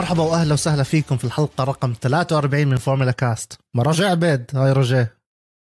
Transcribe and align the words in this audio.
مرحبا 0.00 0.22
واهلا 0.22 0.52
وسهلا 0.52 0.82
فيكم 0.82 1.16
في 1.16 1.24
الحلقة 1.24 1.64
رقم 1.64 1.94
43 2.00 2.68
من 2.68 2.76
فورمولا 2.76 3.10
كاست. 3.10 3.58
رجاء 3.76 4.10
عبيد؟ 4.10 4.44
hi 4.54 4.72
رجاء 4.72 5.08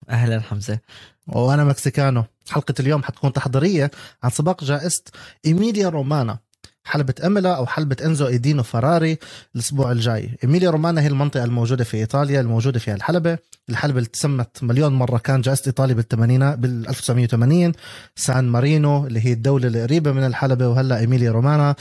أهلا 0.09 0.39
حمزة. 0.39 0.79
وأنا 1.27 1.63
مكسيكانو. 1.63 2.23
حلقة 2.49 2.73
اليوم 2.79 3.03
حتكون 3.03 3.33
تحضيرية 3.33 3.91
عن 4.23 4.29
سباق 4.29 4.63
جائزة 4.63 5.03
إيميليا 5.45 5.89
رومانيا 5.89 6.37
حلبة 6.83 7.13
إيمولا 7.25 7.55
أو 7.55 7.65
حلبة 7.65 7.97
إنزو 8.05 8.27
إي 8.27 8.34
دينو 8.34 8.63
فراري 8.63 9.17
الأسبوع 9.55 9.91
الجاي. 9.91 10.37
إيميليا 10.43 10.69
رومانيا 10.69 11.01
هي 11.01 11.07
المنطقة 11.07 11.43
الموجودة 11.43 11.83
في 11.83 11.97
إيطاليا 11.97 12.41
الموجودة 12.41 12.79
فيها 12.79 12.95
الحلبة. 12.95 13.37
الحلبة 13.69 13.97
اللي 13.97 14.09
تسمت 14.09 14.63
مليون 14.63 14.93
مرة 14.93 15.17
كان 15.17 15.41
جائزة 15.41 15.63
إيطاليا 15.67 15.95
بالثمانينات 15.95 16.59
بال 16.59 16.89
1980 16.89 17.71
سان 18.15 18.49
مارينو 18.49 19.07
اللي 19.07 19.25
هي 19.25 19.33
الدولة 19.33 19.67
القريبة 19.67 20.11
من 20.11 20.25
الحلبة 20.25 20.67
وهلا 20.67 20.99
إيميليا 20.99 21.31
رومانيا. 21.31 21.75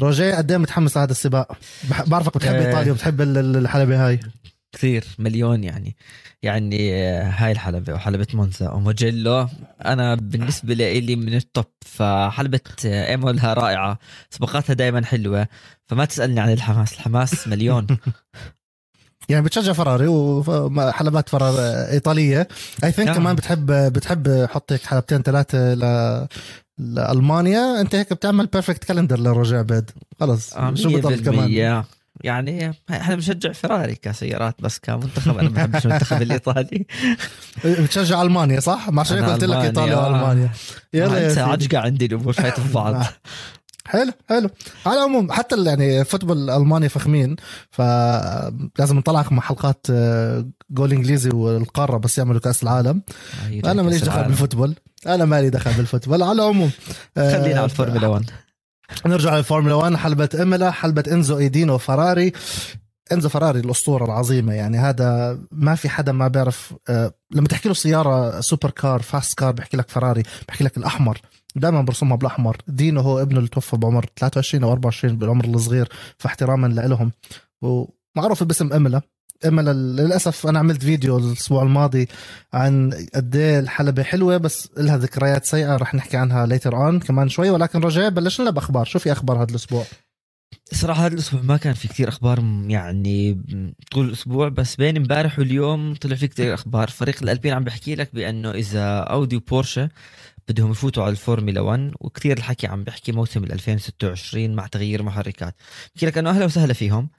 رجاء 0.00 0.34
قد 0.34 0.50
إيه 0.50 0.58
متحمس 0.58 0.96
لهذا 0.96 1.10
السباق؟ 1.10 1.58
بعرفك 2.06 2.36
بتحب 2.36 2.54
آه. 2.54 2.66
إيطاليا 2.66 2.92
وبتحب 2.92 3.20
الحلبة 3.20 4.06
هاي. 4.06 4.20
كثير 4.72 5.04
مليون 5.18 5.64
يعني. 5.64 5.96
يعني 6.42 6.94
آه، 6.94 7.22
هاي 7.30 7.52
الحلبة 7.52 7.94
وحلبة 7.94 8.26
مونزا 8.34 8.70
وموجيلو. 8.70 9.48
أنا 9.84 10.14
بالنسبة 10.14 10.74
لي 10.74 11.16
من 11.16 11.34
ال 11.34 11.40
top. 11.40 11.64
فحلبة 11.80 12.60
آه، 12.86 13.08
إيمولا 13.10 13.54
رائعة. 13.54 13.98
سباقاتها 14.30 14.74
دائما 14.74 15.04
حلوة. 15.04 15.48
فما 15.86 16.04
تسألني 16.04 16.40
عن 16.40 16.52
الحماس. 16.52 16.92
الحماس 16.92 17.48
مليون. 17.48 17.86
يعني 19.28 19.44
بتشجع 19.44 19.72
فراري 19.72 20.06
وحلبات 20.08 21.28
فراري 21.28 21.54
إيطالية. 21.90 22.48
I 22.84 22.92
think 22.92 23.08
نعم. 23.08 23.16
كمان 23.16 23.36
بتحب 23.36 23.66
بتحب 23.92 24.46
حط 24.50 24.72
هيك 24.72 24.86
حلبتين 24.86 25.22
ثلاثة 25.22 25.74
لألمانيا 26.78 27.80
أنت 27.80 27.94
هيك 27.94 28.12
بتعمل 28.12 28.46
perfect 28.46 28.84
calendar 28.84 29.20
لرجاء 29.20 29.58
عبيد 29.58 29.90
خلص 30.20 30.52
آه، 30.54 30.74
شو 30.74 30.88
بضل 30.88 31.20
كمان 31.20 31.82
100% 31.82 31.86
يعني 32.24 32.72
إحنا 32.90 33.14
بنشجع 33.14 33.52
فراري 33.52 33.94
كسيارات 33.94 34.54
بس 34.60 34.78
كمنتخب 34.78 35.38
أنا 35.38 35.48
ما 35.48 35.54
بحبش 35.54 35.86
المنتخب 35.86 36.22
الإيطالي 36.22 36.86
بتشجع 37.64 38.22
ألمانيا 38.22 38.60
صح؟ 38.60 38.90
ما 38.90 39.00
عشان 39.00 39.24
قلت 39.24 39.44
لك. 39.44 39.56
إيطاليا 39.56 39.96
وألمانيا 39.96 40.50
يلا 40.94 41.18
يا 41.18 41.30
أنت. 41.30 41.38
عجقة 41.38 41.78
عندي 41.78 42.06
الأمور 42.06 42.32
فايته 42.32 42.62
في 42.62 42.72
بعض 42.72 42.94
آه. 42.94 43.08
حلو 43.86 44.12
حلو. 44.28 44.50
على 44.86 44.98
العموم 44.98 45.32
حتى 45.32 45.64
يعني 45.64 46.04
football 46.04 46.50
المانيا 46.50 46.88
فخمين 46.88 47.36
فلازم 47.70 48.96
نطلعك 48.98 49.32
مع 49.32 49.42
حلقات 49.42 49.86
آه، 49.90 50.46
جول 50.70 50.92
إنجليزي 50.92 51.30
والقارة 51.30 51.96
بس 51.96 52.18
يعملوا 52.18 52.40
كأس 52.40 52.62
العالم. 52.62 53.02
أنا 53.70 53.82
ماليش 53.82 54.00
دخل 54.04 54.24
بال 54.24 54.33
football. 54.33 54.74
أنا 55.06 55.24
مالي 55.24 55.50
دخل 55.50 55.72
بال 55.72 55.81
football. 55.81 56.22
على 56.22 56.32
العموم 56.42 56.70
آه، 57.16 57.32
خلينا 57.32 57.56
على 57.56 57.64
الفورمولا 57.64 58.06
1 58.06 58.30
نرجع 59.06 59.36
للفورمولا 59.36 59.74
1 59.74 59.96
حلبة 59.96 60.28
إيمولا 60.42 60.70
حلبة 60.70 61.04
إنزو 61.12 61.38
إي 61.38 61.46
دينو 61.46 61.78
فراري 61.78 62.32
إنزو 63.12 63.28
فراري 63.28 63.60
الأسطورة 63.60 64.04
العظيمة 64.04 64.52
يعني 64.52 64.78
هذا 64.78 65.38
ما 65.52 65.74
في 65.74 65.88
حدا 65.88 66.12
ما 66.12 66.28
بيعرف 66.28 66.74
آه، 66.88 67.12
لما 67.34 67.48
تحكي 67.48 67.68
له 67.68 67.74
سيارة 67.74 68.40
super 68.40 68.70
car 68.70 69.02
fast 69.02 69.38
car 69.38 69.52
بحكي 69.52 69.76
لك 69.76 69.90
فراري 69.90 70.22
بحكي 70.48 70.64
لك 70.64 70.76
الأحمر. 70.76 71.20
دائما 71.56 71.82
برسمها 71.82 72.16
بالأحمر. 72.16 72.56
دينو 72.68 73.00
هو 73.00 73.22
ابنه 73.22 73.38
اللي 73.38 73.48
توفى 73.48 73.76
بعمر 73.76 74.06
23 74.16 74.64
أو 74.64 74.72
24 74.72 75.16
بالعمر 75.16 75.44
الصغير 75.44 75.88
فاحتراما 76.18 76.66
لهم 76.66 77.12
ومعروف 77.62 78.42
باسم 78.42 78.72
إيمولا 78.72 79.02
إيمولا 79.46 79.72
للأسف 79.72 80.46
أنا 80.46 80.58
عملت 80.58 80.82
فيديو 80.82 81.18
الأسبوع 81.18 81.62
الماضي 81.62 82.08
عن 82.52 82.92
قد 83.14 83.36
إيه 83.36 83.58
الحلبة 83.58 84.02
حلوة 84.02 84.36
بس 84.36 84.68
لها 84.78 84.96
ذكريات 84.96 85.44
سيئة 85.44 85.76
رح 85.76 85.94
نحكي 85.94 86.16
عنها 86.16 86.46
later 86.46 86.76
on 86.76 87.00
كمان 87.00 87.28
شوي. 87.28 87.50
ولكن 87.50 87.80
رجاء 87.80 88.10
بلشنا 88.10 88.50
بأخبار. 88.50 88.84
شو 88.84 88.98
في 88.98 89.12
أخبار 89.12 89.42
هذا 89.42 89.50
الأسبوع؟ 89.50 89.84
صراحة 90.72 91.06
هذا 91.06 91.14
الأسبوع 91.14 91.42
ما 91.42 91.56
كان 91.56 91.74
في 91.74 91.88
كتير 91.88 92.08
أخبار 92.08 92.38
يعني 92.66 93.42
طول 93.92 94.06
الأسبوع 94.06 94.48
بس 94.48 94.76
بين 94.76 94.96
امبارح 94.96 95.38
واليوم 95.38 95.94
طلع 95.94 96.16
في 96.16 96.28
كتير 96.28 96.54
أخبار. 96.54 96.88
فريق 96.88 97.22
الألبين 97.22 97.52
عم 97.52 97.64
بحكي 97.64 97.94
لك 97.94 98.14
بأنه 98.14 98.50
إذا 98.50 98.98
أودي 98.98 99.36
وبورشا 99.36 99.88
بدهم 100.48 100.70
يفوتوا 100.70 101.02
على 101.02 101.12
الفورمولا 101.12 101.60
1 101.60 101.92
وكتير 102.00 102.36
الحكي 102.38 102.66
عم 102.66 102.84
بحكي 102.84 103.12
موسم 103.12 103.44
ال 103.44 103.52
2026 103.52 104.54
مع 104.54 104.66
تغيير 104.66 105.02
محركات. 105.02 105.54
بحكي 105.94 106.06
لك 106.06 106.18
أنه 106.18 106.30
أهلا 106.30 106.44
وسهلا 106.44 106.72
فيهم 106.72 107.10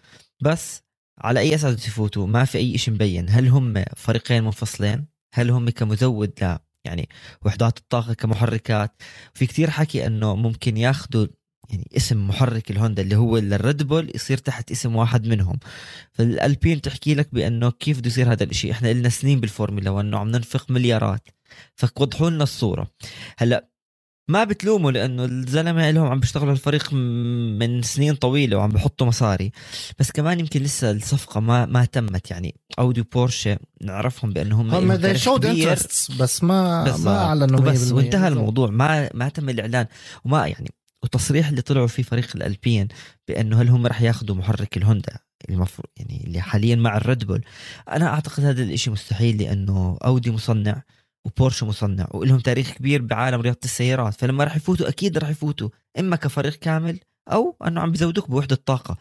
بس 0.41 0.81
على 1.17 1.39
أي 1.39 1.55
أساس 1.55 1.73
بدهم 1.73 1.87
يفوتوا؟ 1.87 2.27
ما 2.27 2.45
في 2.45 2.57
أي 2.57 2.77
شيء 2.77 2.93
مبين. 2.93 3.29
هل 3.29 3.47
هم 3.47 3.83
فريقين 3.95 4.43
منفصلين؟ 4.43 5.05
هل 5.33 5.51
هم 5.51 5.69
كمزود 5.69 6.31
ل 6.41 6.57
يعني 6.85 7.09
وحدات 7.45 7.77
الطاقة 7.77 8.13
كمحركات؟ 8.13 9.01
في 9.33 9.45
كتير 9.45 9.69
حكي 9.69 10.07
أنه 10.07 10.35
ممكن 10.35 10.77
ياخذوا 10.77 11.27
يعني 11.69 11.89
اسم 11.97 12.27
محرك 12.27 12.71
الهوندا 12.71 13.01
اللي 13.01 13.15
هو 13.15 13.37
الريد 13.37 13.83
بول 13.83 14.11
يصير 14.15 14.37
تحت 14.37 14.71
اسم 14.71 14.95
واحد 14.95 15.27
منهم. 15.27 15.59
فالألبين 16.11 16.81
تحكي 16.81 17.15
لك 17.15 17.29
بأنه 17.33 17.71
كيف 17.71 17.99
بده 17.99 18.07
يصير 18.07 18.31
هذا 18.31 18.43
الإشي. 18.43 18.71
إحنا 18.71 18.93
لنا 18.93 19.09
سنين 19.09 19.39
بالفورمولا 19.39 19.89
وانه 19.89 20.17
عم 20.17 20.27
ننفق 20.27 20.71
مليارات. 20.71 21.27
فوضحوا 21.75 22.29
لنا 22.29 22.43
الصورة. 22.43 22.87
هلأ 23.37 23.69
ما 24.27 24.43
بتلوموا 24.43 24.91
لأنه 24.91 25.25
الزلمة 25.25 25.91
لهم 25.91 26.07
عم 26.07 26.19
بيشتغلوا 26.19 26.51
الفريق 26.51 26.93
من 26.93 27.81
سنين 27.81 28.15
طويلة 28.15 28.57
وعم 28.57 28.69
بحطوا 28.69 29.07
مصاري. 29.07 29.51
بس 29.99 30.11
كمان 30.11 30.39
يمكن 30.39 30.61
لسه 30.61 30.91
الصفقة 30.91 31.39
ما 31.39 31.65
ما 31.65 31.85
تمت. 31.85 32.31
يعني 32.31 32.55
أودي 32.79 33.01
وبورشة 33.01 33.57
نعرفهم 33.81 34.33
بأنهم 34.33 34.71
هم 34.71 34.97
they 34.97 35.17
showed 35.17 35.43
interests 35.43 36.17
بس 36.19 36.43
ما 36.43 36.83
بالضبط. 36.83 37.05
ما 37.05 37.17
اعلنوا 37.17 37.59
100%. 37.59 37.91
وانتهى. 37.91 38.27
الموضوع. 38.27 38.69
ما 38.69 39.09
ما 39.13 39.29
تم 39.29 39.49
الإعلان. 39.49 39.85
وما 40.25 40.47
يعني 40.47 40.71
والتصريح 41.05 41.47
اللي 41.47 41.61
طلعوا 41.61 41.87
فيه 41.87 42.03
فريق 42.03 42.35
الألبين 42.35 42.87
بأنه 43.27 43.61
هل 43.61 43.69
هم 43.69 43.87
رح 43.87 44.01
ياخذوا 44.01 44.35
محرك 44.35 44.77
الهوندا؟ 44.77 45.19
المفروض 45.49 45.87
يعني 45.97 46.23
اللي 46.23 46.41
حاليا 46.41 46.75
مع 46.75 46.97
الريد 46.97 47.23
بول. 47.23 47.45
أنا 47.89 48.07
أعتقد 48.07 48.43
هذا 48.43 48.63
الإشي 48.63 48.89
مستحيل 48.89 49.37
لأنه 49.37 49.97
أودي 50.05 50.31
مصنع 50.31 50.81
وبورشه 51.25 51.65
مصنع 51.65 52.07
ولهم 52.11 52.39
تاريخ 52.39 52.71
كبير 52.71 53.01
بعالم 53.01 53.41
رياضة 53.41 53.59
السيارات. 53.63 54.13
فلما 54.13 54.43
رح 54.43 54.55
يفوتوا 54.55 54.87
أكيد 54.87 55.17
رح 55.17 55.29
يفوتوا. 55.29 55.69
إما 55.99 56.15
كفريق 56.15 56.55
كامل 56.55 56.99
أو 57.31 57.57
أنه 57.67 57.81
عم 57.81 57.91
بزودوك 57.91 58.29
بوحدة 58.29 58.55
طاقة. 58.55 58.97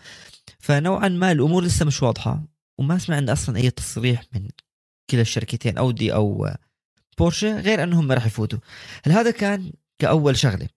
فنوعا 0.59 1.09
ما 1.09 1.33
الأمور 1.33 1.65
لسه 1.65 1.85
مش 1.87 2.03
واضحة 2.03 2.43
وما 2.79 2.99
سمعنا 2.99 3.33
أصلا 3.33 3.57
أي 3.57 3.71
تصريح 3.71 4.25
من 4.35 4.49
كلا 5.11 5.21
الشركتين 5.21 5.79
أودي 5.79 6.15
أو 6.15 6.51
بورشه 7.19 7.61
غير 7.61 7.83
أنهم 7.83 8.13
رح 8.13 8.27
يفوتوا. 8.27 8.59
هل 9.05 9.13
هذا 9.13 9.31
كان 9.31 9.73
كأول 9.99 10.37
شغلة؟ 10.37 10.69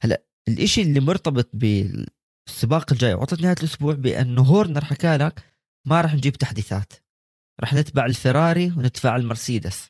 هلا 0.00 0.22
الإشي 0.48 0.82
اللي 0.82 1.00
مرتبط 1.00 1.48
بالسباق 1.52 2.92
الجاي 2.92 3.14
وعطت 3.14 3.40
نهاية 3.40 3.56
الأسبوع 3.58 3.94
بانه 3.94 4.42
هورنر 4.42 4.84
حكى 4.84 5.16
لك 5.16 5.42
ما 5.86 6.00
راح 6.00 6.14
نجيب 6.14 6.32
تحديثات. 6.36 6.92
راح 7.60 7.74
نتبع 7.74 8.06
الفراري 8.06 8.66
ونتبع 8.76 9.16
المرسيدس. 9.16 9.88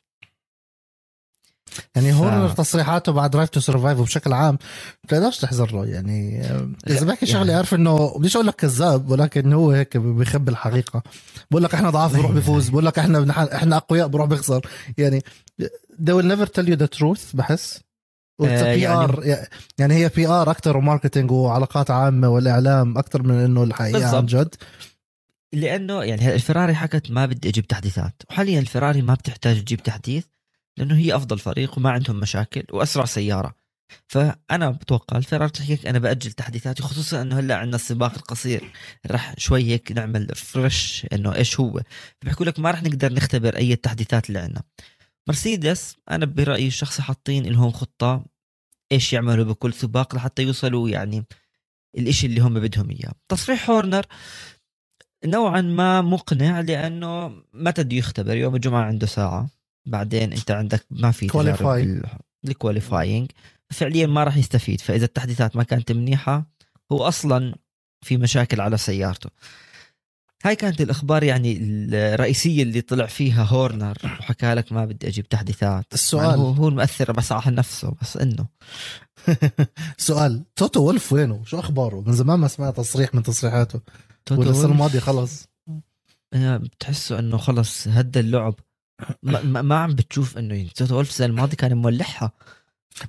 يعني 1.95 2.11
ف- 2.11 2.15
هورنر 2.15 2.49
تصريحاته 2.49 3.11
بعد 3.11 3.31
Drive 3.31 3.49
to 3.49 3.59
Survive 3.59 3.99
وبشكل 3.99 4.33
عام 4.33 4.57
بتقدرش 5.03 5.37
تحذر 5.39 5.71
له. 5.71 5.85
يعني 5.85 6.41
إذا 6.87 7.05
بحكي 7.05 7.25
شغلة 7.25 7.39
يعني- 7.39 7.53
عارف 7.53 7.73
إنه 7.73 8.17
بديش 8.19 8.35
أقول 8.35 8.47
لك 8.47 8.55
كذاب 8.55 9.09
ولكن 9.11 9.53
هو 9.53 9.71
هيك 9.71 9.97
بيخبي 9.97 10.51
الحقيقة. 10.51 11.03
بقول 11.51 11.63
لك 11.63 11.73
إحنا 11.73 11.89
ضعاف 11.89 12.13
بروح 12.17 12.31
بيفوز 12.31 12.69
بقول 12.69 12.85
لك 12.85 12.99
إحنا 12.99 13.19
بنح- 13.19 13.53
إحنا 13.53 13.77
أقوياء 13.77 14.07
بروح 14.07 14.27
بيخسر 14.27 14.67
يعني 14.97 15.21
they 16.01 16.11
will 16.13 16.25
never 16.35 16.45
tell 16.47 16.65
you 16.67 16.77
the 16.77 16.99
truth 16.99 17.35
بحس. 17.35 17.81
بي 18.39 18.47
يعني- 18.47 18.85
ار 18.87 19.23
يعني 19.77 19.93
هي 19.93 20.09
PR 20.15 20.51
أكثر 20.51 20.77
و 20.77 20.82
marketing 20.82 21.31
وعلاقات 21.31 21.91
عامة 21.91 22.29
والإعلام 22.29 22.97
أكثر 22.97 23.23
من 23.23 23.35
إنه 23.35 23.63
الحقيقة 23.63 24.15
عن 24.15 24.21
بالضبط. 24.25 24.45
جد. 24.47 24.55
لأنه 25.53 26.03
يعني 26.03 26.33
الفراري 26.35 26.75
حكت 26.75 27.11
ما 27.11 27.25
بدي 27.25 27.49
أجيب 27.49 27.67
تحديثات 27.67 28.21
وحاليا 28.29 28.59
الفراري 28.59 29.01
ما 29.01 29.13
بتحتاج 29.13 29.63
تجيب 29.63 29.83
تحديث 29.83 30.25
لأنه 30.77 30.95
هي 30.97 31.15
أفضل 31.15 31.39
فريق 31.39 31.77
وما 31.77 31.89
عندهم 31.91 32.19
مشاكل 32.19 32.63
وأسرع 32.71 33.05
سيارة. 33.05 33.55
فأنا 34.07 34.69
بتوقع 34.69 35.17
الفراري 35.17 35.49
تحكي 35.51 35.73
لك 35.73 35.85
أنا 35.87 35.99
بأجل 35.99 36.31
تحديثاتي 36.31 36.83
خصوصا 36.83 37.21
إنه 37.21 37.39
هلأ 37.39 37.55
عندنا 37.55 37.75
السباق 37.75 38.13
القصير. 38.15 38.71
رح 39.11 39.33
شوي 39.37 39.63
هيك 39.63 39.91
نعمل 39.91 40.27
فريش 40.35 41.07
إنه 41.13 41.35
إيش 41.35 41.59
هو. 41.59 41.81
بيحكوا 42.23 42.45
لك 42.45 42.59
ما 42.59 42.71
رح 42.71 42.83
نقدر 42.83 43.13
نختبر 43.13 43.55
أي 43.57 43.73
التحديثات 43.73 44.27
اللي 44.29 44.39
عندنا. 44.39 44.61
مرسيدس 45.27 45.95
أنا 46.11 46.25
برأيي 46.25 46.67
الشخصي 46.67 47.01
حاطين 47.01 47.45
لهم 47.45 47.71
خطة 47.71 48.25
إيش 48.91 49.13
يعملوا 49.13 49.45
بكل 49.45 49.73
سباق 49.73 50.15
لحتى 50.15 50.43
يوصلوا 50.43 50.89
يعني 50.89 51.23
الإشي 51.97 52.27
اللي 52.27 52.41
هم 52.41 52.53
بدهم 52.53 52.89
إياه. 52.89 53.13
تصريح 53.29 53.69
هورنر 53.69 54.05
نوعا 55.25 55.61
ما 55.61 56.01
مقنع 56.01 56.59
لأنه 56.59 57.27
متى 57.53 57.83
بده 57.83 57.95
يختبر؟ 57.97 58.35
يوم 58.35 58.55
الجمعة 58.55 58.83
عنده 58.83 59.07
ساعة. 59.07 59.49
بعدين 59.85 60.33
أنت 60.33 60.51
عندك 60.51 60.85
ما 60.89 61.11
في 61.11 61.25
الكواليفاينج 62.45 63.31
فعليا 63.69 64.07
ما 64.07 64.23
راح 64.23 64.37
يستفيد. 64.37 64.81
فإذا 64.81 65.05
التحديثات 65.05 65.55
ما 65.55 65.63
كانت 65.63 65.91
منيحة 65.91 66.45
هو 66.91 67.03
أصلا 67.03 67.55
في 68.01 68.17
مشاكل 68.17 68.61
على 68.61 68.77
سيارته. 68.77 69.29
هاي 70.45 70.55
كانت 70.55 70.81
الأخبار 70.81 71.23
يعني 71.23 71.57
الرئيسية 71.61 72.63
اللي 72.63 72.81
طلع 72.81 73.05
فيها 73.05 73.43
هورنر. 73.43 73.97
وحكى 74.03 74.53
لك 74.53 74.71
ما 74.71 74.85
بدي 74.85 75.07
أجيب 75.07 75.29
تحديثات. 75.29 75.85
السؤال. 75.93 76.39
هو 76.39 76.49
هو 76.51 76.67
المؤثر 76.67 77.11
بس 77.11 77.31
على 77.31 77.55
نفسه 77.55 77.93
بس 78.01 78.17
إنه. 78.17 78.45
سؤال. 79.97 80.43
توتو 80.55 80.83
ولف 80.87 81.13
وينه؟ 81.13 81.41
شو 81.45 81.59
أخباره؟ 81.59 82.03
من 82.07 82.13
زمان 82.13 82.39
ما 82.39 82.47
سمعت 82.47 82.77
تصريح 82.77 83.15
من 83.15 83.23
تصريحاته. 83.23 83.79
توتو 84.25 84.41
ولا 84.41 84.49
السنة 84.49 84.63
وولف، 84.63 84.73
الماضية 84.75 84.99
خلص. 84.99 85.47
آه، 86.33 86.57
بتحسه 86.57 87.19
إنه 87.19 87.37
خلص 87.37 87.87
هدى 87.87 88.19
اللعب. 88.19 88.55
ما, 89.23 89.61
ما- 89.61 89.75
عم 89.75 89.93
بتشوف 89.93 90.37
إنه 90.37 90.67
توتو 90.75 90.95
وولف 90.95 91.09
السنة 91.09 91.27
الماضية 91.27 91.57
كان 91.57 91.77
مولعها. 91.77 92.31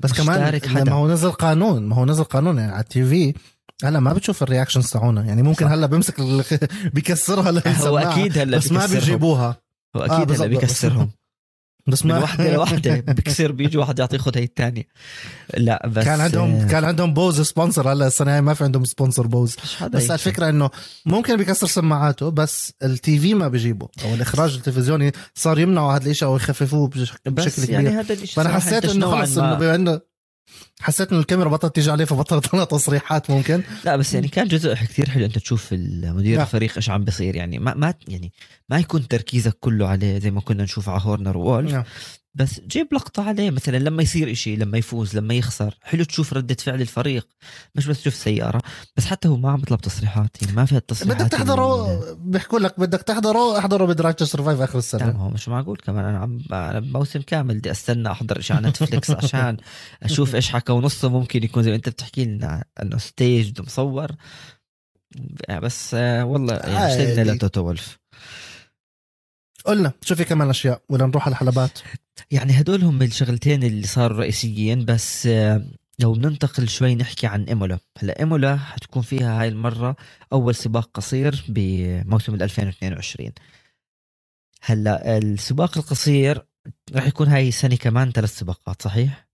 بس 0.01 0.13
كمان 0.13 0.61
حدا. 0.69 0.85
ما 0.85 0.93
هو 0.93 1.09
نزل 1.09 1.31
قانون 1.31 1.83
ما 1.87 1.97
هو 1.97 2.05
نزل 2.05 2.25
قانون 2.25 2.59
يعني 2.59 2.73
على 2.73 2.81
ال 2.81 3.05
TV 3.05 3.35
هلا 3.85 4.01
ما 4.01 4.13
بتشوف 4.13 4.43
ال 4.43 4.48
reactions 4.48 4.91
تاعونا 4.91 5.25
يعني 5.25 5.43
ممكن 5.43 5.65
صح. 5.67 5.73
هلا 5.73 5.87
بيمسك 5.87 6.19
ال- 6.21 6.45
بيكسرها 6.95 7.79
هو 7.89 7.99
أكيد 7.99 8.39
هلا 8.39 8.57
بس 8.59 8.73
ما. 8.73 8.87
بيجيبوها 8.87 9.57
هو 9.97 10.01
آه، 10.03 10.05
أكيد 10.07 10.15
هلا 10.15 10.25
بالضبط. 10.25 10.49
بيكسرهم 10.49 11.11
بس 11.89 12.05
من 12.07 12.13
ما 12.15 12.19
وحده 12.23 12.53
لوحده 12.55 13.01
بكسر 13.01 13.53
بيجي 13.53 13.79
واحد 13.79 13.99
يعطيه 13.99 14.19
خذ 14.19 14.39
هي 14.39 14.45
الثانية 14.45 14.83
لا 15.57 15.89
بس 15.89 16.05
كان 16.05 16.21
عندهم 16.21 16.51
آه، 16.55 16.67
كان 16.67 16.85
عندهم 16.85 17.15
Bose 17.15 17.41
sponsor 17.41 17.93
هلا 17.93 18.07
السنة 18.07 18.35
هاي 18.35 18.41
ما 18.41 18.55
في 18.55 18.65
عندهم 18.65 18.85
sponsor 18.85 19.27
Bose 19.27 19.57
بس 19.91 20.03
هيك. 20.03 20.11
الفكرة 20.11 20.49
إنه 20.49 20.71
ممكن 21.07 21.37
بيكسر 21.37 21.67
سماعاته 21.67 22.29
بس 22.31 22.73
ال 22.83 23.19
TV 23.19 23.35
ما 23.35 23.49
بيجيبه 23.49 23.89
أو 24.05 24.15
الإخراج 24.15 24.55
التلفزيوني 24.55 25.13
صار 25.35 25.59
يمنعوا 25.59 25.93
هذا 25.93 26.11
الشيء 26.11 26.29
أو 26.29 26.37
يخففوه 26.37 26.89
بش- 26.89 27.13
بشكل 27.27 27.31
بس 27.31 27.57
كبير 27.57 27.71
يعني 27.71 27.89
هذا 27.89 28.13
الشيء 28.13 28.27
فأنا 28.37 28.49
حسيت 28.55 28.85
إنه 28.85 29.11
خلص 29.11 29.39
ما. 29.39 29.49
إنه 29.49 29.55
بما 29.59 29.75
إنه 29.75 30.01
حسيت 30.81 31.13
إنه 31.13 31.21
الكاميرا 31.21 31.49
بطلت 31.49 31.75
تيجي 31.75 31.91
عليه 31.91 32.05
فبطلت 32.05 32.47
طلع 32.53 32.65
تصريحات 32.65 33.31
ممكن 33.31 33.63
لا 33.85 33.97
بس 33.97 34.15
يعني 34.15 34.29
كان 34.29 34.49
جزء 34.49 34.75
كثير 34.75 35.11
حلو 35.11 35.25
أنت 35.25 35.39
تشوف 35.39 35.73
المدير 35.73 36.37
نعم. 36.37 36.47
الفريق 36.47 36.77
إيش 36.77 36.91
عم 36.91 37.05
بيصير 37.05 37.37
يعني 37.37 37.59
ما 37.59 37.75
ما 37.75 37.95
يعني 38.09 38.33
ما 38.69 38.79
يكون 38.79 39.09
تركيزك 39.09 39.57
كله 39.61 39.89
عليه 39.89 40.19
زي 40.19 40.31
ما 40.31 40.41
كنا 40.41 40.63
نشوف 40.63 40.89
على 40.89 41.01
هورنر 41.05 41.37
وولف 41.37 41.73
نعم. 41.73 41.85
بس 42.37 42.61
جيب 42.61 42.95
لقطة 42.95 43.29
عليه 43.29 43.51
مثلا 43.51 43.77
لما 43.77 44.03
يصير 44.03 44.31
إشي 44.31 44.57
لما 44.57 44.79
يفوز 44.79 45.17
لما 45.17 45.35
يخسر. 45.35 45.79
حلو 45.83 46.05
تشوف 46.05 46.33
ردة 46.33 46.55
فعل 46.55 46.81
الفريق 46.81 47.29
مش 47.75 47.87
بس 47.87 48.01
تشوف 48.01 48.15
سيارة 48.15 48.63
بس 48.97 49.07
حتى 49.07 49.29
هو 49.29 49.37
ما 49.37 49.51
عم 49.51 49.57
بيطلب 49.57 49.81
تصريحات 49.81 50.43
يعني 50.43 50.57
ما 50.57 50.65
في 50.65 50.77
التصريحات 50.77 51.23
بدك 51.23 51.33
تحضره 51.33 52.01
بيحكوا 52.15 52.59
لك 52.59 52.81
بدك 52.81 53.03
تحضره 53.03 53.59
احضره 53.59 53.85
ب 53.85 53.90
Drive 53.90 54.15
to 54.17 54.25
Survive 54.25 54.61
آخر 54.61 54.73
لا 54.73 54.79
السنة. 54.79 55.07
ما 55.07 55.19
هو 55.19 55.31
مش 55.31 55.49
معقول 55.49 55.77
كمان. 55.77 56.05
أنا 56.05 56.19
عم 56.19 56.41
أنا 56.53 56.81
بموسم 56.81 57.21
كامل 57.21 57.59
بدي 57.59 57.71
أستنى 57.71 58.11
أحضر 58.11 58.41
شيء 58.41 58.57
على 58.57 58.69
نتفليكس 58.69 59.11
عشان 59.25 59.57
أشوف 60.03 60.35
إيش 60.35 60.51
حكى 60.51 60.73
ونصه 60.73 61.09
ممكن 61.09 61.45
يكون 61.45 61.63
زي 61.63 61.71
ما 61.71 61.77
أنت 61.77 61.89
بتحكي 61.89 62.25
لنا 62.25 62.65
إنه 62.83 62.99
stage 62.99 63.61
مصور 63.61 64.11
بس 65.63 65.95
آه، 65.95 66.25
والله 66.25 66.55
يعني. 66.55 66.87
اشتقنا 66.87 67.31
لتوتو 67.31 67.61
وولف. 67.61 67.99
قلنا 69.67 69.93
شو 70.03 70.15
في 70.15 70.25
كمان 70.25 70.51
أشياء 70.51 70.83
ولا 70.89 71.07
نروح 71.07 71.27
على 71.27 71.33
الحلبات؟ 71.33 71.79
يعني 72.31 72.61
هدول 72.61 72.85
هم 72.85 73.03
الشغلتين 73.03 73.63
اللي 73.63 73.87
صاروا 73.87 74.19
رئيسيين 74.19 74.85
بس 74.85 75.27
آه، 75.27 75.65
لو 75.99 76.13
بننتقل 76.13 76.69
شوي 76.69 76.95
نحكي 76.95 77.27
عن 77.27 77.45
إيمولا. 77.45 77.79
هلأ 77.99 78.21
إيمولا 78.21 78.57
حتكون 78.57 79.03
فيها 79.03 79.41
هاي 79.41 79.49
المرة 79.49 79.97
أول 80.33 80.55
سباق 80.55 80.91
قصير 80.95 81.45
بموسم 81.49 82.35
ال 82.35 82.43
2022 82.43 83.33
هلأ 84.63 85.19
السباق 85.19 85.79
القصير 85.79 86.47
راح 86.95 87.07
يكون 87.07 87.29
هاي 87.29 87.49
السنة 87.49 87.77
كمان 87.77 88.13
ثلاث 88.13 88.39
سباقات 88.39 88.83
صحيح؟ 88.83 89.27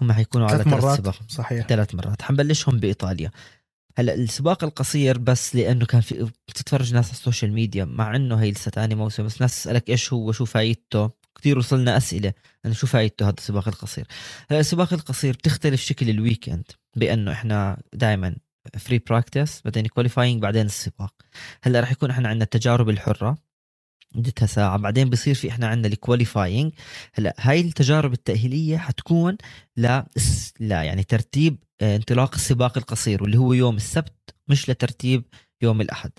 هم 0.00 0.12
حيكونوا 0.12 0.46
على 0.46 0.64
ثلاث 0.64 0.68
ثلاث 0.68 0.84
مرات 0.84 0.98
سباق. 0.98 1.14
صحيح. 1.28 1.66
ثلاث 1.66 1.94
مرات. 1.94 2.22
حنبلشهم 2.22 2.78
بإيطاليا. 2.78 3.30
هلا 3.98 4.14
السباق 4.14 4.64
القصير 4.64 5.18
بس 5.18 5.56
لأنه 5.56 5.86
كان 5.86 6.00
في 6.00 6.30
بتتفرج 6.48 6.94
ناس 6.94 7.04
على 7.04 7.12
ال 7.12 7.18
social 7.18 7.52
media 7.52 7.84
مع 7.84 8.16
إنه 8.16 8.36
هي 8.36 8.50
لسه 8.50 8.70
ثاني 8.70 8.94
موسم 8.94 9.24
بس 9.24 9.40
ناس 9.40 9.54
تسألك 9.54 9.90
إيش 9.90 10.12
هو 10.12 10.32
شو 10.32 10.44
فايدته؟ 10.44 11.10
كثير 11.38 11.58
وصلنا 11.58 11.96
أسئلة 11.96 12.32
إنه 12.66 12.74
شو 12.74 12.86
فايدته 12.86 13.28
هذا 13.28 13.34
السباق 13.38 13.68
القصير. 13.68 14.06
هلا 14.50 14.60
السباق 14.60 14.92
القصير 14.92 15.34
بتختلف 15.34 15.80
شكل 15.82 16.10
ال 16.10 16.17
weekend 16.17 16.64
بأنه 16.96 17.32
إحنا 17.32 17.82
دائما 17.92 18.36
free 18.78 18.98
practice 18.98 19.62
بعدين 19.64 19.86
qualifying 19.86 20.42
بعدين 20.42 20.66
السباق. 20.66 21.14
هلا 21.62 21.80
رح 21.80 21.92
يكون 21.92 22.10
إحنا 22.10 22.28
عندنا 22.28 22.44
التجارب 22.44 22.88
الحرة 22.88 23.49
مدتها 24.14 24.46
ساعة. 24.46 24.76
بعدين 24.76 25.10
بصير 25.10 25.34
في 25.34 25.48
إحنا 25.50 25.66
عندنا 25.66 25.92
ال 25.92 25.99
qualifying 25.99 26.72
هلأ 27.14 27.34
هاي 27.38 27.60
التجارب 27.60 28.12
التأهيلية 28.12 28.76
حتكون 28.78 29.36
لا 29.76 30.06
لا 30.60 30.82
يعني 30.82 31.04
ترتيب 31.04 31.58
آه، 31.80 31.96
انطلاق 31.96 32.34
السباق 32.34 32.78
القصير 32.78 33.22
واللي 33.22 33.38
هو 33.38 33.52
يوم 33.52 33.76
السبت 33.76 34.34
مش 34.48 34.70
لترتيب 34.70 35.24
يوم 35.62 35.80
الأحد. 35.80 36.10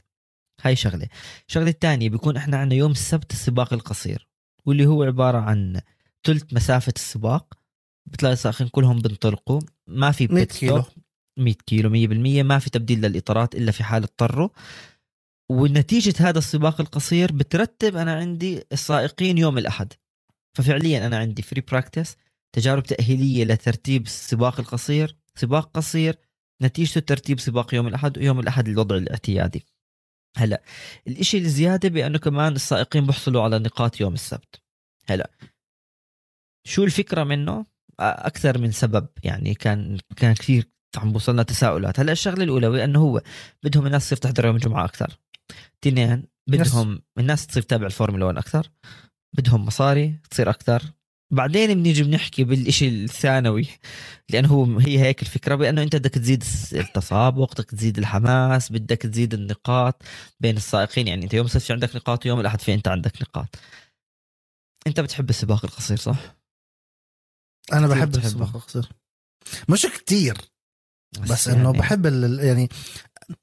هاي 0.62 0.76
شغلة. 0.76 1.08
الشغلة 1.48 1.70
الثانية 1.70 2.10
بيكون 2.10 2.38
إحنا 2.38 2.58
عندنا 2.58 2.80
يوم 2.80 2.92
السبت 2.92 3.32
السباق 3.32 3.74
القصير 3.74 4.28
واللي 4.66 4.86
هو 4.86 5.04
عبارة 5.04 5.38
عن 5.38 5.82
ثلث 6.24 6.44
مسافة 6.54 6.94
السباق. 6.96 7.54
بتلاقي 8.06 8.34
السائقين 8.34 8.68
كلهم 8.68 9.00
بنطلقوا. 9.00 9.62
ما 9.88 10.12
في 10.12 10.28
100 10.28 10.44
pit 10.46 10.48
كيلو. 10.48 10.82
stop. 10.82 10.86
100 11.38 11.54
كيلو 11.66 11.90
100% 11.90 12.44
ما 12.44 12.60
في 12.60 12.70
تبديل 12.70 13.02
للإطارات 13.02 13.56
إلا 13.56 13.72
في 13.72 13.84
حال 13.84 14.04
اضطروا. 14.04 14.50
ونتيجة 15.52 16.30
هذا 16.30 16.38
السباق 16.38 16.82
القصير 16.82 17.32
بترتب 17.32 17.96
أنا 17.96 18.16
عندي 18.16 18.64
السائقين 18.72 19.38
يوم 19.38 19.58
الأحد. 19.58 19.94
ففعليا 20.58 21.08
أنا 21.08 21.18
عندي 21.18 21.42
free 21.42 21.62
practice 21.62 22.16
تجارب 22.56 22.84
تأهيلية 22.84 23.46
لترتيب 23.46 24.06
السباق 24.06 24.60
القصير 24.60 25.16
سباق 25.36 25.72
قصير 25.74 26.16
نتيجته 26.62 27.02
ترتيب 27.02 27.40
سباق 27.40 27.74
يوم 27.76 27.88
الأحد 27.88 28.18
ويوم 28.18 28.40
الأحد 28.40 28.68
الوضع 28.68 28.96
الاعتيادي. 28.96 29.66
هلا 30.38 30.62
الإشي 31.08 31.38
الزيادة 31.38 31.90
بأنه 31.90 32.18
كمان 32.18 32.56
السائقين 32.56 33.06
بيحصلوا 33.06 33.42
على 33.44 33.60
نقاط 33.60 34.02
يوم 34.02 34.14
السبت. 34.14 34.62
هلا 35.10 35.32
شو 36.68 36.84
الفكرة 36.84 37.24
منه؟ 37.24 37.66
أكثر 38.00 38.58
من 38.58 38.72
سبب 38.72 39.08
يعني 39.24 39.54
كان 39.54 39.98
كان 40.16 40.34
كثير 40.34 40.70
عم 40.98 41.12
بوصلنا 41.12 41.44
تساؤلات. 41.44 42.00
هلا 42.00 42.12
الشغلة 42.12 42.44
الأولى 42.44 42.70
بانه 42.70 43.00
هو 43.00 43.22
بدهم 43.64 43.86
الناس 43.86 44.06
تصير 44.06 44.18
تحضر 44.18 44.46
يوم 44.46 44.56
الجمعة 44.56 44.86
أكثر. 44.86 45.18
اثنين 45.84 46.24
بدهم 46.50 47.02
الناس 47.18 47.48
تصير 47.48 47.64
تتابع 47.64 47.86
الفورمولا 47.86 48.26
1 48.26 48.38
أكثر 48.38 48.72
بدهم 49.38 49.66
مصاري 49.66 50.20
تصير 50.32 50.50
أكثر. 50.50 50.84
بعدين 51.34 51.74
بنيجي 51.74 52.04
بنحكي 52.04 52.44
بالإشي 52.44 52.88
الثانوي 53.04 53.68
لأنه 54.30 54.48
هو 54.48 54.80
هي 54.80 55.00
هيك 55.00 55.22
الفكرة 55.22 55.56
بأنه 55.56 55.84
أنت 55.84 55.96
بدك 55.96 56.10
تزيد 56.10 56.44
التسابق 56.74 57.54
بدك 57.54 57.70
تزيد 57.70 57.98
الحماس 57.98 58.72
بدك 58.72 58.98
تزيد 58.98 59.34
النقاط 59.34 60.04
بين 60.40 60.58
السائقين. 60.58 61.08
يعني 61.08 61.24
أنت 61.24 61.34
يوم 61.34 61.46
السبت 61.46 61.62
في 61.62 61.74
عندك 61.74 61.96
نقاط 61.96 62.26
ويوم 62.26 62.40
الأحد 62.40 62.62
في 62.62 62.74
أنت 62.74 62.88
عندك 62.88 63.22
نقاط. 63.22 63.56
أنت 64.88 65.00
بتحب 65.00 65.30
السباق 65.30 65.66
القصير 65.66 65.98
صح؟ 65.98 66.36
أنا 67.74 67.88
بحب. 67.88 68.16
السباق 68.16 68.56
القصير. 68.56 68.90
مش 69.70 69.86
كتير 69.86 70.38
بس 71.20 71.48
يعني 71.48 71.62
إنه 71.62 71.72
بحب 71.72 72.06
ال- 72.06 72.40
يعني 72.40 72.70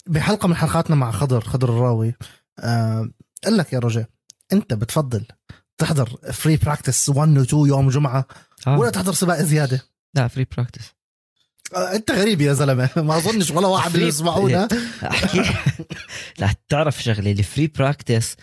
بحلقة 0.07 0.49
من 0.49 0.55
حلقاتنا 0.55 0.97
مع 0.97 1.11
خضر 1.11 1.41
خضر 1.41 1.69
الراوي. 1.69 2.15
آه، 2.59 3.11
قال 3.45 3.57
لك 3.57 3.73
يا 3.73 3.79
رجاء 3.79 4.09
أنت 4.53 4.75
بتفضل 4.75 5.25
تحضر 5.79 6.09
free 6.33 6.57
practice 6.57 7.09
1 7.09 7.39
و 7.39 7.43
2 7.43 7.67
يوم 7.67 7.89
جمعة 7.89 8.27
آه. 8.67 8.79
ولا 8.79 8.91
تحضر 8.91 9.13
سباق 9.13 9.41
زيادة؟ 9.43 9.83
لا 10.15 10.29
free 10.29 10.47
practice 10.57 10.83
آه، 11.77 11.95
أنت 11.95 12.11
غريب 12.11 12.41
يا 12.41 12.53
زلمة. 12.53 12.91
ما 12.97 13.17
أظنش 13.17 13.51
ولا 13.51 13.67
واحد 13.67 13.95
اللي 13.95 14.07
يسمعونا. 14.07 14.69
أحكي. 15.03 15.43
لا 16.39 16.55
تعرف 16.69 17.03
شغله 17.03 17.33
ال 17.33 17.40
free 17.40 17.67
practice 17.67 18.37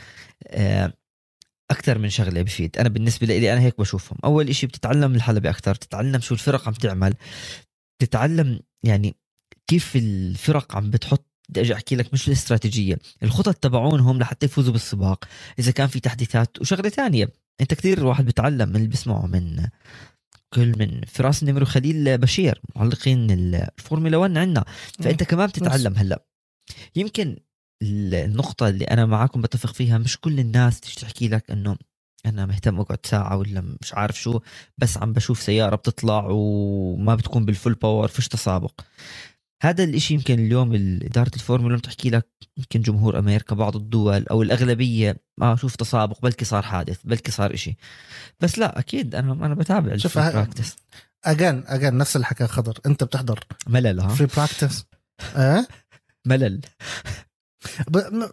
أكثر 1.72 1.98
من 1.98 2.10
شغلة 2.10 2.42
بفيد. 2.42 2.78
أنا 2.78 2.90
بالنسبة 2.90 3.28
لي 3.28 3.54
أنا 3.54 3.62
هيك 3.62 3.80
بشوفهم. 3.80 4.18
أول 4.24 4.50
إشي 4.50 4.68
بتتعلم 4.68 5.16
الحلبة 5.16 5.50
أكثر 5.50 5.76
تتعلم 5.76 6.22
شو 6.22 6.34
الفرق 6.34 6.68
عم 6.68 6.74
تعمل 6.74 7.14
تتعلم 8.00 8.60
يعني 8.84 9.16
كيف 9.68 9.96
الفرق 9.96 10.76
عم 10.76 10.90
بتحط 10.90 11.35
بدي 11.50 11.62
أجي 11.62 11.74
أحكي 11.74 11.96
لك 11.96 12.14
مش 12.14 12.28
الاستراتيجية. 12.28 12.98
الخطط 13.24 13.56
تبعونهم 13.56 14.20
لحتى 14.20 14.46
يفوزوا 14.46 14.74
بالسباق 14.74 15.26
إذا 15.60 15.72
كان 15.72 15.88
في 15.88 16.00
تحديثات 16.00 16.62
وشغلة 16.62 16.90
تانية 16.90 17.30
أنت 17.62 17.74
كثير 17.74 18.06
واحد 18.06 18.26
بتعلم 18.26 18.70
من 18.70 18.76
اللي 18.76 18.88
بسمعه 18.88 19.26
من 19.26 19.68
كل 20.54 20.74
من 20.80 21.02
فراس 21.08 21.44
النمر 21.44 21.66
خليل 21.66 22.18
بشير 22.18 22.62
معلقين 22.76 23.32
الفورمولا 23.32 24.18
1 24.18 24.38
عندنا. 24.38 24.66
فأنت 25.00 25.24
كمان 25.24 25.48
بتتعلم 25.48 25.94
هلأ. 25.96 26.26
يمكن 26.96 27.38
النقطة 27.84 28.70
اللي 28.70 28.86
أنا 28.86 29.06
معاكم 29.06 29.42
بتفق 29.42 29.74
فيها 29.74 29.98
مش 29.98 30.20
كل 30.20 30.40
الناس 30.40 30.80
تيجي 30.80 30.96
تحكي 30.96 31.28
لك 31.28 31.52
إنه 31.52 31.78
أنا 32.26 32.46
مهتم 32.46 32.80
أقعد 32.80 33.06
ساعة 33.06 33.38
ولا 33.38 33.62
مش 33.82 33.94
عارف 33.94 34.22
شو 34.22 34.40
بس 34.78 34.98
عم 34.98 35.14
بشوف 35.14 35.42
سيارة 35.42 35.76
بتطلع 35.76 36.28
وما 36.30 37.16
بتكون 37.16 37.46
بال 37.46 37.55
full 37.55 37.74
power 37.74 38.08
فيش 38.08 38.28
تسابق. 38.28 38.82
هذا 39.66 39.84
الإشي 39.84 40.14
يمكن 40.14 40.34
اليوم 40.34 40.74
إدارة 41.04 41.32
الفورمولا 41.36 41.78
بتحكي 41.78 42.10
لك 42.10 42.28
يمكن 42.58 42.82
جمهور 42.82 43.20
أمريكا 43.20 43.56
بعض 43.56 43.76
الدول 43.76 44.26
أو 44.32 44.42
الأغلبية 44.42 45.18
ما 45.38 45.56
شوف 45.56 45.76
تسابق 45.76 46.22
بلكي 46.22 46.46
صار 46.46 46.62
حادث 46.64 46.98
بلكي 47.04 47.32
صار 47.32 47.54
إشي. 47.54 47.78
بس 48.40 48.60
لا 48.60 48.80
أكيد 48.80 49.16
أنا 49.16 49.32
أنا 49.32 49.56
بتابع 49.56 49.98
شوف، 49.98 50.18
practice 50.18 50.76
again 51.26 51.64
again 51.68 51.98
نفس 51.98 52.16
اللي 52.16 52.26
حكى 52.26 52.48
خضر. 52.48 52.80
أنت 52.86 53.04
بتحضر. 53.04 53.40
ملل 53.68 54.00
ها؟ 54.00 54.08
free 54.08 54.28
practice 54.38 54.86
أه؟ 55.36 55.68
ملل. 56.26 56.62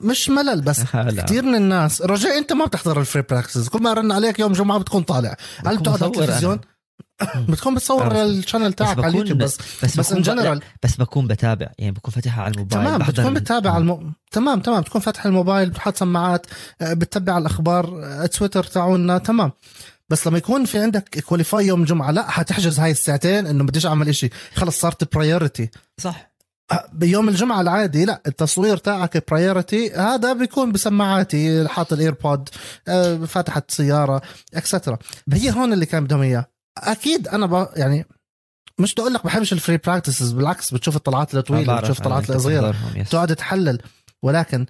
مش 0.01 0.29
ملل 0.29 0.63
بس 0.63 0.81
لا. 0.95 1.23
كثير 1.23 1.43
من 1.43 1.55
الناس 1.55 2.03
رجاء 2.03 2.39
أنت 2.39 2.53
ما 2.53 2.67
بتحضر 2.67 3.01
ال 3.01 3.05
free 3.05 3.23
practices 3.23 3.69
كل 3.69 3.83
ما 3.83 3.93
رن 3.93 4.13
عليك 4.13 4.39
يوم 4.39 4.53
جمعة 4.53 4.79
بتكون 4.79 5.03
طالع. 5.03 5.37
هل 5.67 5.79
بتقعد 5.79 6.03
على 6.03 6.13
التلفزيون؟ 6.13 6.61
بتكون 7.49 7.75
بتصور 7.75 8.17
آه. 8.17 8.25
ال 8.25 8.31
channel 8.31 8.73
تاعك 8.73 8.99
على 8.99 9.09
اليوتيوب 9.09 9.39
بس 9.39 9.59
بس 9.83 9.99
بس 9.99 10.13
بكون 10.13 10.17
in 10.17 10.23
general 10.23 10.61
بس 10.83 10.97
بكون 10.97 11.27
بتابع 11.27 11.67
يعني 11.79 11.93
بكون 11.93 12.15
فاتحها 12.15 12.45
على 12.45 12.53
الموبايل 12.53 12.85
تمام 12.85 13.09
بتكون 13.09 13.35
بتتابع 13.35 13.71
على 13.71 13.83
الم... 13.83 14.13
تمام 14.31 14.61
تمام 14.61 14.81
بتكون 14.81 15.01
فاتح 15.01 15.27
الموبايل 15.27 15.71
بتحط 15.71 15.97
سماعات 15.97 16.47
آه، 16.81 16.93
بتتبع 16.93 17.39
الأخبار 17.39 18.05
آه، 18.05 18.27
تويتر 18.27 18.65
تاعونا 18.65 19.19
تمام. 19.19 19.53
بس 20.09 20.27
لما 20.27 20.39
يكون 20.39 20.65
في 20.65 20.79
عندك 20.79 21.21
qualify 21.21 21.67
يوم 21.67 21.85
جمعة 21.85 22.11
لا 22.11 22.31
حتحجز 22.31 22.81
هاي 22.81 22.91
الساعتين 22.91 23.47
إنه 23.47 23.65
بديش 23.65 23.87
أعمل 23.87 24.09
إشي. 24.09 24.31
خلص 24.55 24.81
صارت 24.81 25.15
priority 25.15 25.71
صح. 26.01 26.33
بيوم 26.93 27.29
الجمعة 27.29 27.61
العادي 27.61 28.05
لا 28.05 28.23
التصوير 28.27 28.77
تاعك 28.77 29.31
priority 29.31 29.93
هذا 29.93 30.33
بيكون 30.33 30.73
بسماعاتي 30.73 31.69
حاط 31.69 31.93
ال 31.93 32.01
AirPod 32.01 32.49
آه، 32.89 33.17
فتحت 33.17 33.71
سيارة 33.71 34.23
extra 34.55 34.99
هي 35.33 35.51
هون 35.51 35.73
اللي 35.73 35.87
كان 35.87 36.05
بدهم 36.05 36.23
إياه. 36.23 36.52
أكيد 36.79 37.29
أنا 37.29 37.47
ب... 37.47 37.69
يعني 37.77 38.07
مش 38.79 38.93
بدي 38.93 39.03
أقول 39.03 39.15
لك 39.15 39.25
بحبش 39.25 39.53
ال 39.53 39.58
free 39.58 39.77
practices 39.77 40.33
بالعكس 40.33 40.75
بتشوف 40.75 40.97
الطلعات 40.97 41.35
الطويلة 41.35 41.81
بتشوف 41.81 41.99
الطلعات 41.99 42.23
أنت 42.23 42.37
الصغيره 42.37 42.71
بتحضرهم، 42.71 42.97
yes. 43.01 43.11
تقعد 43.11 43.37
تحلل 43.37 43.79
ولكن 44.23 44.67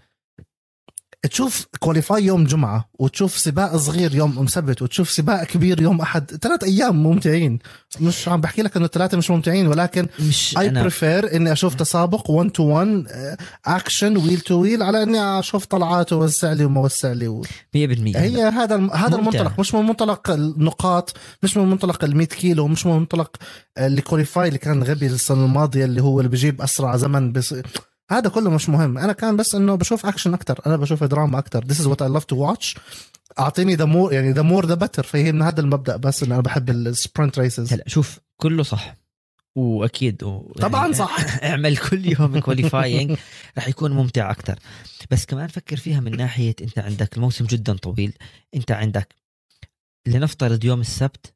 تشوف 1.30 1.66
qualify 1.80 2.24
يوم 2.24 2.44
جمعة 2.44 2.88
وتشوف 2.98 3.38
سباق 3.38 3.76
صغير 3.76 4.14
يوم 4.14 4.46
سبت 4.46 4.82
وتشوف 4.82 5.10
سباق 5.10 5.44
كبير 5.44 5.82
يوم 5.82 6.00
أحد 6.00 6.30
ثلاث 6.42 6.64
أيام 6.64 7.02
ممتعين. 7.02 7.58
مش 8.00 8.28
عم 8.28 8.40
بحكي 8.40 8.62
لك 8.62 8.76
إنه 8.76 8.84
الثلاثة 8.86 9.16
مش 9.18 9.30
ممتعين 9.30 9.66
ولكن 9.66 10.06
مش 10.20 10.58
I 10.58 10.68
prefer 10.82 11.36
إني 11.36 11.52
أشوف 11.52 11.74
تسابق 11.74 12.30
1 12.30 12.50
to 12.50 12.62
1 12.62 13.06
action 13.66 14.16
wheel 14.16 14.40
to 14.40 14.54
wheel 14.54 14.82
على 14.82 15.02
إني 15.02 15.38
أشوف 15.38 15.64
طلعات 15.66 16.12
ووسع 16.12 16.52
لي 16.52 16.64
وما 16.64 16.80
وسع 16.80 17.12
لي. 17.12 17.28
و... 17.28 17.42
100% 17.42 17.46
هي 17.76 18.42
هذا 18.42 18.74
الم- 18.74 18.90
هذا 18.90 19.16
ممتع. 19.16 19.38
المنطلق 19.38 19.60
مش 19.60 19.74
من 19.74 19.84
منطلق 19.86 20.30
النقاط 20.30 21.14
مش 21.42 21.56
من 21.56 21.70
منطلق 21.70 22.04
ال 22.04 22.16
100 22.16 22.26
كيلو 22.26 22.68
مش 22.68 22.86
من 22.86 22.92
منطلق 22.96 23.36
ال 23.78 23.87
qualify 23.87 24.48
اللي 24.48 24.58
كان 24.58 24.82
غبي 24.82 25.06
السنة 25.06 25.44
الماضية 25.44 25.84
اللي 25.84 26.02
هو 26.02 26.20
اللي 26.20 26.30
بجيب 26.30 26.62
أسرع 26.62 26.96
زمن 26.96 27.32
بس 27.32 27.54
هذا 28.12 28.28
كله 28.28 28.50
مش 28.50 28.68
مهم. 28.68 28.98
أنا 28.98 29.12
كان 29.12 29.36
بس 29.36 29.54
إنه 29.54 29.74
بشوف 29.74 30.06
اكشن 30.06 30.34
أكتر. 30.34 30.60
أنا 30.66 30.76
بشوف 30.76 31.04
دراما 31.04 31.38
أكتر. 31.38 31.64
This 31.64 31.76
is 31.76 31.86
what 31.86 32.02
I 32.02 32.20
love 32.20 32.26
to 32.26 32.36
watch. 32.36 32.78
أعطيني 33.38 33.74
the 33.74 33.84
more 33.84 34.12
يعني 34.12 34.32
the 34.32 34.42
more 34.42 34.66
the 34.66 34.74
better 34.74 35.02
فهي 35.02 35.32
من 35.32 35.42
هذا 35.42 35.60
المبدأ 35.60 35.96
بس 35.96 36.22
إنه 36.22 36.34
أنا 36.34 36.42
بحب 36.42 36.70
ال 36.70 36.80
sprint 36.80 37.38
races 37.38 37.72
هلا 37.72 37.84
شوف 37.86 38.20
كله 38.36 38.62
صح. 38.62 38.94
وأكيد 39.56 40.22
و... 40.24 40.52
طبعاً 40.60 40.82
يعني 40.82 40.94
صح. 40.94 41.16
اعمل 41.44 41.76
كل 41.76 42.06
يوم 42.20 42.40
qualifying 42.40 43.16
رح 43.58 43.68
يكون 43.68 43.92
ممتع 43.92 44.30
أكثر 44.30 44.58
بس 45.10 45.26
كمان 45.26 45.48
فكر 45.48 45.76
فيها 45.76 46.00
من 46.00 46.16
ناحية 46.16 46.54
أنت 46.62 46.78
عندك 46.78 47.16
الموسم 47.16 47.44
جدا 47.44 47.76
طويل. 47.76 48.12
أنت 48.54 48.70
عندك 48.70 49.14
لنفترض 50.06 50.64
يوم 50.64 50.80
السبت 50.80 51.34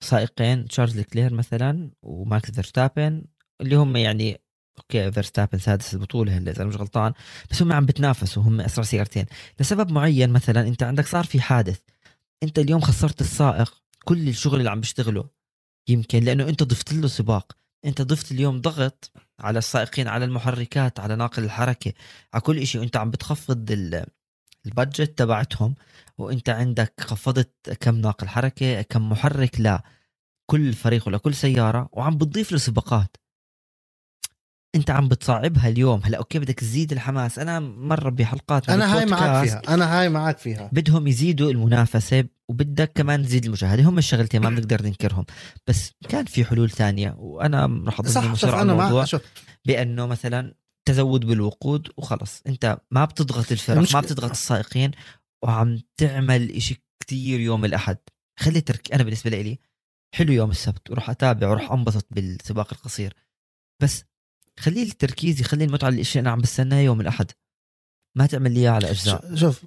سائقين 0.00 0.68
تشارلز 0.68 1.00
لكلير 1.00 1.34
مثلا 1.34 1.90
وماكس 2.02 2.50
فيرستابن 2.50 3.22
اللي 3.60 3.76
هم 3.76 3.96
يعني 3.96 4.40
okay 4.78 5.12
فيرستابن 5.12 5.58
سادس 5.58 5.94
البطولة 5.94 6.36
هلا 6.36 6.50
إذا 6.50 6.64
مش 6.64 6.76
غلطان. 6.76 7.12
بس 7.50 7.62
هم 7.62 7.72
عم 7.72 7.86
بتنافسوا 7.86 8.42
هم 8.42 8.60
أسرع 8.60 8.84
سيارتين. 8.84 9.26
لسبب 9.60 9.92
معين 9.92 10.30
مثلا 10.30 10.68
أنت 10.68 10.82
عندك 10.82 11.06
صار 11.06 11.24
في 11.24 11.40
حادث. 11.40 11.78
أنت 12.42 12.58
اليوم 12.58 12.80
خسرت 12.80 13.20
السائق 13.20 13.82
كل 14.04 14.28
الشغل 14.28 14.58
اللي 14.58 14.70
عم 14.70 14.80
بيشتغله 14.80 15.24
يمكن 15.88 16.24
لأنه 16.24 16.48
أنت 16.48 16.62
ضفت 16.62 16.92
له 16.92 17.08
سباق. 17.08 17.56
أنت 17.84 18.02
ضفت 18.02 18.32
اليوم 18.32 18.60
ضغط 18.60 19.10
على 19.40 19.58
السائقين 19.58 20.08
على 20.08 20.24
المحركات 20.24 21.00
على 21.00 21.16
ناقل 21.16 21.44
الحركة 21.44 21.92
على 22.34 22.40
كل 22.40 22.66
شيء 22.66 22.80
وأنت 22.80 22.96
عم 22.96 23.10
بتخفض 23.10 23.70
ال- 23.70 24.06
ال 24.66 24.73
budget 24.73 25.18
تبعتهم. 25.18 25.74
وأنت 26.18 26.48
عندك 26.48 26.94
خفضت 27.00 27.76
كم 27.80 27.94
ناقل 27.94 28.28
حركة 28.28 28.82
كم 28.82 29.08
محرك 29.10 29.60
لكل 29.60 30.72
فريق 30.72 31.08
ولكل 31.08 31.34
سيارة. 31.34 31.88
وعم 31.92 32.18
بتضيف 32.18 32.52
له 32.52 32.58
سباقات. 32.58 33.16
انت 34.74 34.90
عم 34.90 35.08
بتصعبها 35.08 35.68
اليوم. 35.68 36.00
هلا 36.04 36.18
okay 36.18 36.38
بدك 36.38 36.54
تزيد 36.54 36.92
الحماس. 36.92 37.38
أنا 37.38 37.60
مرة 37.60 38.10
بحلقات 38.10 38.68
أنا 38.70 38.98
هاي 38.98 39.06
معك 39.06 39.44
فيها. 39.48 39.62
أنا 39.68 40.00
هاي 40.00 40.08
معك 40.08 40.38
فيها. 40.38 40.70
بدهم 40.72 41.06
يزيدوا 41.06 41.50
المنافسة 41.50 42.24
وبدك 42.48 42.92
كمان 42.94 43.22
تزيد 43.22 43.44
المشاهدة. 43.44 43.82
هم 43.82 43.98
الشغلتين 43.98 44.42
ما 44.42 44.50
بنقدر 44.50 44.82
ننكرهم. 44.82 45.24
بس 45.66 45.92
كان 46.08 46.24
في 46.24 46.44
حلول 46.44 46.70
ثانية 46.70 47.14
وأنا 47.18 47.66
راح 47.86 48.00
المصر 48.00 48.34
شوف 48.34 48.44
على 48.44 48.62
أنا 48.62 48.72
الموضوع 48.72 49.06
بأنه 49.64 50.06
مثلا 50.06 50.54
تزود 50.88 51.26
بالوقود 51.26 51.88
وخلص. 51.96 52.42
أنت 52.46 52.78
ما 52.90 53.04
بتضغط 53.04 53.52
الفرق 53.52 53.94
ما 53.94 54.00
بتضغط 54.00 54.30
السائقين 54.30 54.90
وعم 55.44 55.80
تعمل 55.96 56.50
إشي 56.50 56.84
كتير 57.02 57.40
يوم 57.40 57.64
الأحد. 57.64 57.96
خلي 58.38 58.60
ترك 58.60 58.92
أنا 58.92 59.02
بالنسبة 59.02 59.30
لي 59.30 59.58
حلو 60.14 60.32
يوم 60.32 60.50
السبت 60.50 60.90
وراح 60.90 61.10
أتابع 61.10 61.48
وراح 61.48 61.72
أنبسط 61.72 62.06
بالسباق 62.10 62.72
القصير. 62.72 63.14
بس 63.82 64.04
خلي 64.60 64.82
التركيز 64.82 65.40
يخلي 65.40 65.64
المتعة 65.64 65.88
الاشي 65.88 66.20
أنا 66.20 66.30
عم 66.30 66.40
بستناه 66.40 66.80
يوم 66.80 67.00
الأحد 67.00 67.30
ما 68.16 68.26
تعمل 68.26 68.52
لي 68.52 68.60
إياه 68.60 68.70
على 68.70 68.90
أجزاء. 68.90 69.34
شوف 69.34 69.60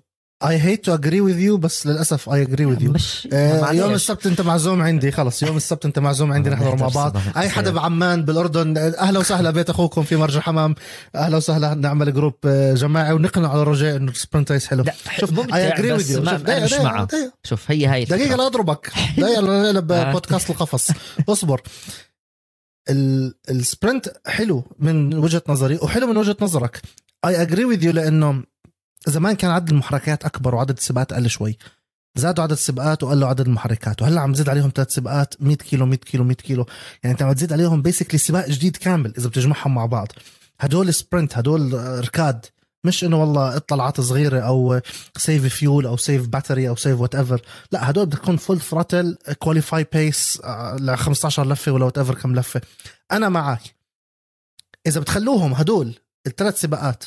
I 0.44 0.58
hate 0.58 0.84
to 0.88 0.92
agree 0.98 1.22
with 1.28 1.40
you 1.48 1.54
بس 1.60 1.88
للأسف 1.88 2.30
you. 2.30 2.90
مش 2.90 3.28
آه 3.34 3.62
معلش. 3.62 3.80
يوم 3.80 3.94
السبت 3.94 4.26
أنت 4.26 4.42
معزوم 4.42 4.82
عندي 4.82 5.12
خلص. 5.12 5.44
يوم 5.44 5.58
السبت 5.58 5.86
أنت 5.86 6.00
معزوم 6.00 6.34
عندي 6.34 6.50
نحضر 6.50 6.76
مع 6.76 6.88
بعض. 6.88 7.18
أي 7.38 7.50
حدا. 7.50 7.72
بعمان 7.72 8.26
بالأردن 8.26 8.78
أهلا 8.78 9.20
وسهلا 9.20 9.52
بيت 9.52 9.70
أخوكم 9.70 10.04
في 10.04 10.16
مرج 10.16 10.40
حمام 10.40 10.76
أهلا 11.16 11.38
وسهلا 11.38 11.74
نعمل 11.74 12.14
group 12.14 12.34
آه، 12.46 12.74
جماعي 12.74 13.14
ونقنع 13.14 13.50
على 13.52 13.64
روجيه 13.64 13.96
إنه 13.96 14.12
ال 14.12 14.17
sprint 14.17 14.52
race 14.52 14.68
حلو. 14.68 14.84
لا 14.84 14.94
شوف 15.20 15.30
you. 16.10 16.20
ما 16.20 16.38
شوف 16.38 16.50
أنا 16.50 16.66
مش 16.66 16.74
معه. 16.74 17.08
شوف 17.44 17.72
هي 17.72 17.86
هاي 17.86 18.02
الفكرة. 18.02 18.18
دقيقة 18.18 18.36
لا 18.36 18.48
أضربك. 18.48 18.92
دقيقة 19.18 19.42
لا 19.42 19.64
نقلب 19.64 19.92
آه. 19.92 20.12
بودكاست 20.12 20.50
القفص. 20.50 20.92
اصبر. 21.30 21.62
ال 22.90 23.07
sprint 23.07 24.14
حلو 24.26 24.64
من 24.80 25.14
وجهة 25.14 25.44
نظري 25.48 25.76
وحلو 25.76 26.08
من 26.08 26.18
وجهة 26.18 26.38
نظرك. 26.42 26.82
I 27.26 27.42
agree 27.42 27.66
with 27.66 27.84
you 27.84 27.92
لأنه 27.92 28.44
زمان 29.08 29.36
كان 29.36 29.52
عدد 29.52 29.70
المحركات 29.70 30.26
أكبر 30.26 30.56
وعدد 30.56 30.78
السباقات 30.78 31.14
أقل 31.14 31.30
شوي. 31.30 31.58
زادوا 32.16 32.44
عدد 32.44 32.52
السباقات 32.52 33.04
وقلوا 33.04 33.28
عدد 33.28 33.48
المحركات 33.48 34.02
وهلأ 34.02 34.22
عم 34.22 34.34
تزيد 34.34 34.50
عليهم 34.50 34.72
ثلاث 34.76 34.92
سباقات 34.92 35.36
100 35.40 35.56
كيلو 35.56 35.86
100 35.86 35.98
كيلو 35.98 36.24
100 36.24 36.36
كيلو. 36.36 36.66
يعني 37.04 37.14
أنت 37.14 37.22
عم 37.22 37.34
تزيد 37.34 37.54
عليهم 37.54 37.82
basically 37.82 38.18
سباق 38.18 38.50
جديد 38.50 38.78
كامل 38.78 39.14
إذا 39.18 39.28
بتجمعهم 39.28 39.76
مع 39.76 39.86
بعض. 39.86 40.08
هدول 40.60 40.94
sprint 40.94 41.38
هدول 41.38 41.74
ركاد. 42.06 42.46
مش 42.84 43.04
إنه 43.04 43.22
والله 43.22 43.58
اطلعات 43.58 44.02
صغيرة 44.02 44.40
أو 44.40 44.82
save 45.18 45.46
fuel 45.46 45.86
أو 45.86 45.98
save 45.98 46.28
battery 46.28 46.70
أو 46.70 46.76
save 46.76 47.00
whatever 47.00 47.42
لا 47.72 47.90
هدول 47.90 48.06
بدك 48.06 48.18
تكون 48.18 48.38
full 48.38 48.62
throttle 48.62 49.18
qualify 49.40 49.86
pace 49.94 50.42
ل 50.80 50.96
15 50.96 51.48
لفة 51.48 51.72
ولا 51.72 51.86
whatever 51.86 52.16
كم 52.16 52.36
لفة. 52.36 52.62
أنا 53.12 53.30
معك 53.30 53.62
إذا 54.88 55.02
بتخلوهم 55.02 55.54
هدول 55.54 55.94
الثلاث 56.28 56.62
سباقات 56.62 57.04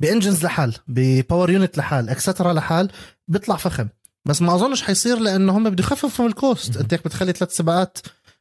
ب 0.00 0.05
engines 0.05 0.44
لحال 0.44 0.74
ب 0.88 0.98
power 0.98 1.50
unit 1.50 1.78
لحال 1.78 2.08
extra 2.08 2.52
لحال 2.52 2.90
بيطلع 3.28 3.56
فخم. 3.56 3.88
بس 4.24 4.42
ما 4.42 4.54
أظنش 4.54 4.82
حيصير 4.82 5.18
لأنه 5.18 5.56
هم 5.56 5.70
بده 5.70 5.84
يخففوا 5.84 6.24
من 6.24 6.30
ال 6.30 6.38
cost. 6.38 6.76
أنت 6.76 6.94
هيك 6.94 7.04
بتخلي 7.04 7.32
ثلاث 7.32 7.56
سباقات 7.56 7.98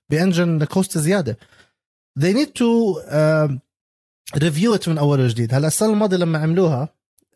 ب 0.09 0.17
engine 0.17 0.63
cost 0.63 0.97
زيادة. 0.97 1.37
They 2.19 2.33
need 2.33 2.51
to 2.59 2.99
uh, 3.09 3.66
it 4.35 4.87
من 4.87 4.97
اول 4.97 5.19
وجديد. 5.19 5.53
هلا 5.53 5.67
السنة 5.67 5.89
الماضية 5.93 6.17
لما 6.17 6.39
عملوها 6.39 6.89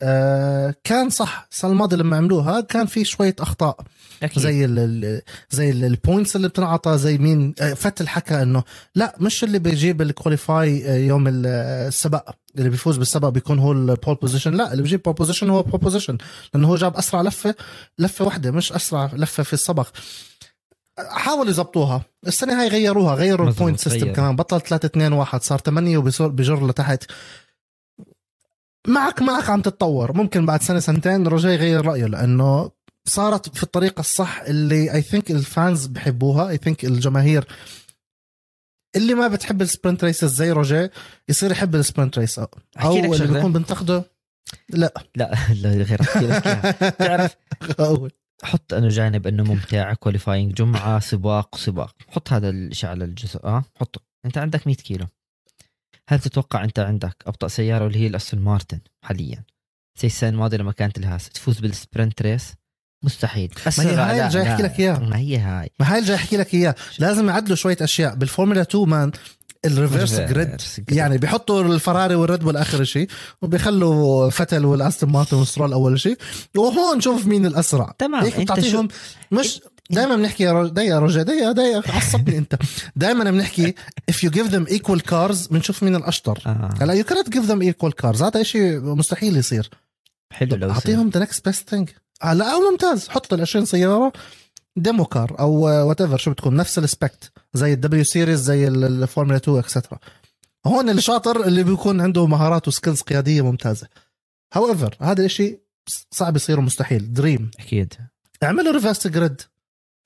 آه 0.03 0.75
كان 0.83 1.09
صح. 1.09 1.47
السنة 1.51 1.71
الماضية 1.71 1.97
لما 1.97 2.17
عملوها 2.17 2.61
كان 2.61 2.85
في 2.85 3.03
شوية 3.05 3.35
أخطاء. 3.39 3.81
أكيد. 4.23 4.43
زي 4.43 4.65
ال 4.65 4.79
ال 4.79 5.21
زي 5.49 5.69
ال 5.69 5.79
points 5.79 6.35
اللي 6.35 6.47
بتنعطى 6.47 6.97
زي 6.97 7.17
مين 7.17 7.53
آه، 7.61 7.73
فيتل 7.73 8.07
حكى 8.07 8.41
إنه 8.41 8.63
لا 8.95 9.15
مش 9.19 9.43
اللي 9.43 9.59
بيجيب 9.59 10.01
ال 10.01 10.12
qualify 10.12 10.89
آه، 10.91 10.95
يوم 10.97 11.27
آه، 11.27 11.31
السباق. 11.87 12.35
اللي 12.57 12.69
بيفوز 12.69 12.97
بالسباق 12.97 13.29
بيكون 13.29 13.59
هو 13.59 13.71
ال 13.71 13.80
pole 13.80 14.15
position 14.15 14.53
لا 14.53 14.71
اللي 14.71 14.83
بيجيب 14.83 15.01
pole 15.01 15.13
position 15.13 15.49
هو 15.49 15.63
pole 15.63 15.79
position 15.79 16.17
لأنه 16.53 16.67
هو 16.67 16.75
جاب 16.75 16.95
أسرع 16.97 17.21
لفة 17.21 17.55
لفة 17.99 18.25
واحدة 18.25 18.51
مش 18.51 18.73
أسرع 18.73 19.11
لفة 19.13 19.43
في 19.43 19.53
السبق 19.53 19.87
حاولوا 20.99 21.49
يظبطوها 21.49 22.01
السنة 22.27 22.61
هاي 22.61 22.67
غيروها 22.67 23.15
غيروا 23.15 23.47
ال 23.47 23.53
point 23.53 23.79
system. 23.79 24.13
كمان 24.13 24.35
بطل 24.35 24.61
3 24.61 24.85
2 24.85 25.13
1 25.13 25.41
صار 25.41 25.59
8 25.59 25.97
وبجر 25.97 26.67
لتحت 26.67 27.11
معك 28.87 29.21
معك 29.21 29.49
عم 29.49 29.61
تتطور 29.61 30.17
ممكن 30.17 30.45
بعد 30.45 30.61
سنة 30.63 30.79
سنتين 30.79 31.27
روجيه 31.27 31.53
يغير 31.53 31.85
رأيه 31.85 32.05
لأنه 32.05 32.71
صارت 33.05 33.55
في 33.57 33.63
الطريقة 33.63 33.99
الصح 33.99 34.41
اللي 34.41 34.93
I 34.93 35.01
think 35.01 35.31
ال 35.31 35.42
fans 35.42 35.85
بحبوها 35.85 36.49
I 36.49 36.57
think 36.57 36.85
الجماهير 36.85 37.47
اللي 38.95 39.13
ما 39.13 39.27
بتحب 39.27 39.61
ال 39.61 39.67
sprint 39.67 40.03
races 40.03 40.33
زي 40.33 40.51
روجيه 40.51 40.91
يصير 41.29 41.51
يحب 41.51 41.75
ال 41.75 41.82
sprint 41.82 42.19
race 42.19 42.39
أو 42.39 42.47
اللي. 43.21 43.33
بيكون 43.33 43.53
بنتقده 43.53 44.03
لا 44.69 44.93
لا 45.15 45.31
لا 45.53 45.69
غير 45.69 46.01
أحكي 46.01 46.27
لك. 46.27 46.43
تعرف. 47.05 47.35
حط 48.43 48.73
أنه 48.73 48.87
جانب 48.87 49.27
أنه 49.27 49.43
ممتع 49.43 49.93
qualifying 49.93 50.53
جمعة 50.53 50.99
سباق 50.99 51.57
سباق. 51.57 51.95
حط 52.09 52.33
هذا 52.33 52.49
الشيء 52.49 52.89
على 52.89 53.05
الجزء 53.05 53.43
آه؟ 53.43 53.63
حطه. 53.79 54.01
أنت 54.25 54.37
عندك 54.37 54.67
100 54.67 54.75
كيلو. 54.75 55.05
هل 56.09 56.19
تتوقع 56.19 56.63
أنت 56.63 56.79
عندك 56.79 57.15
أبطأ 57.27 57.47
سيارة 57.47 57.83
واللي 57.83 57.99
هي 57.99 58.07
الأستون 58.07 58.39
مارتن 58.39 58.79
حاليا؟ 59.05 59.43
زي 59.99 60.07
السنة 60.07 60.29
الماضيه 60.29 60.57
لما 60.57 60.71
كانت 60.71 60.97
الهاس 60.97 61.29
تفوز 61.29 61.59
بال 61.59 61.75
sprint 61.75 62.21
race 62.21 62.53
مستحيل. 63.03 63.53
ما 63.77 63.83
هي 63.83 63.95
هاي 63.95 64.19
اللي 64.19 64.29
جاي. 64.29 64.51
أحكي 64.51 64.63
لك 64.63 64.79
إياها. 64.79 64.99
ما 64.99 65.17
هي 65.17 65.37
هاي. 65.37 65.69
ما 65.79 65.91
هاي 65.91 65.97
اللي 65.97 66.07
جاي 66.07 66.15
أحكي 66.15 66.37
لك 66.37 66.53
اياه 66.53 66.75
لازم 66.99 67.29
يعدلوا 67.29 67.55
شوية 67.55 67.77
أشياء. 67.81 68.15
بالفورمولا 68.15 68.61
2 68.61 68.89
مان 68.89 69.11
ال 69.65 69.72
reverse 69.72 70.19
grid 70.19 70.61
يعني 70.91 71.17
بيحطوا 71.17 71.63
الفراري 71.63 72.15
والريد 72.15 72.39
بول 72.39 72.57
آخر 72.57 72.83
شيء 72.83 73.07
وبيخلوا 73.41 74.29
فيتل 74.29 74.65
والأستون 74.65 75.09
مارتن 75.11 75.37
والسترول 75.37 75.73
أول 75.73 75.99
شيء 75.99 76.17
وهون 76.55 76.97
نشوف 76.97 77.25
مين 77.25 77.45
الأسرع. 77.45 77.95
تمام. 77.97 78.23
هيك 78.23 78.39
بتعطيهم 78.39 78.87
مش 79.31 79.61
دائما 79.89 80.15
بنحكي 80.15 80.43
يا 80.43 80.99
رجل 80.99 81.23
دي 81.23 81.53
دي 81.53 81.81
عصبني 81.87 82.37
أنت. 82.37 82.55
دائما 82.95 83.31
بنحكي 83.31 83.75
if 84.11 84.15
you 84.15 84.29
give 84.29 84.51
them 84.51 84.73
equal 84.73 84.99
cars 85.11 85.51
بنشوف 85.51 85.83
مين 85.83 85.95
الأشطر. 85.95 86.39
آه. 86.45 86.69
هلأ 86.81 87.03
you 87.03 87.05
cannot 87.05 87.29
give 87.29 87.47
them 87.47 87.71
equal 87.71 87.91
cars 88.03 88.21
هذا 88.21 88.43
شيء 88.43 88.79
مستحيل 88.79 89.37
يصير. 89.37 89.69
حلو 90.31 90.55
لو. 90.55 90.71
أعطيهم 90.71 91.09
the 91.09 91.19
next 91.19 91.45
best 91.45 91.69
thing 91.69 91.89
لا 92.23 92.53
أو 92.53 92.59
ممتاز. 92.71 93.07
حط 93.09 93.33
ال 93.33 93.41
20 93.41 93.65
سيارة. 93.65 94.11
demo 94.75 95.05
car 95.05 95.35
أو 95.39 95.51
whatever 95.61 96.17
شو 96.17 96.31
بتكون 96.31 96.55
نفس 96.55 96.77
ال 96.79 96.90
spec 96.90 97.31
زي 97.53 97.73
ال 97.73 98.03
W 98.03 98.09
Series 98.09 98.41
زي 98.41 98.67
ال- 98.67 98.83
الفورمولا 99.03 99.37
2 99.37 99.57
etcetera 99.57 99.99
هون 100.67 100.89
الشاطر 100.89 101.45
اللي 101.45 101.63
بيكون 101.63 102.01
عنده 102.01 102.27
مهارات 102.27 102.67
و 102.67 102.72
skills 102.72 103.01
قيادية 103.01 103.41
ممتازة. 103.41 103.87
however 104.53 104.95
هذا 105.01 105.25
الشيء 105.25 105.59
صعب 106.11 106.35
يصير 106.35 106.59
ومستحيل. 106.59 107.13
dream 107.13 107.51
أكيد. 107.59 107.93
اعملوا 108.43 108.73
reverse 108.73 109.07
grid 109.07 109.41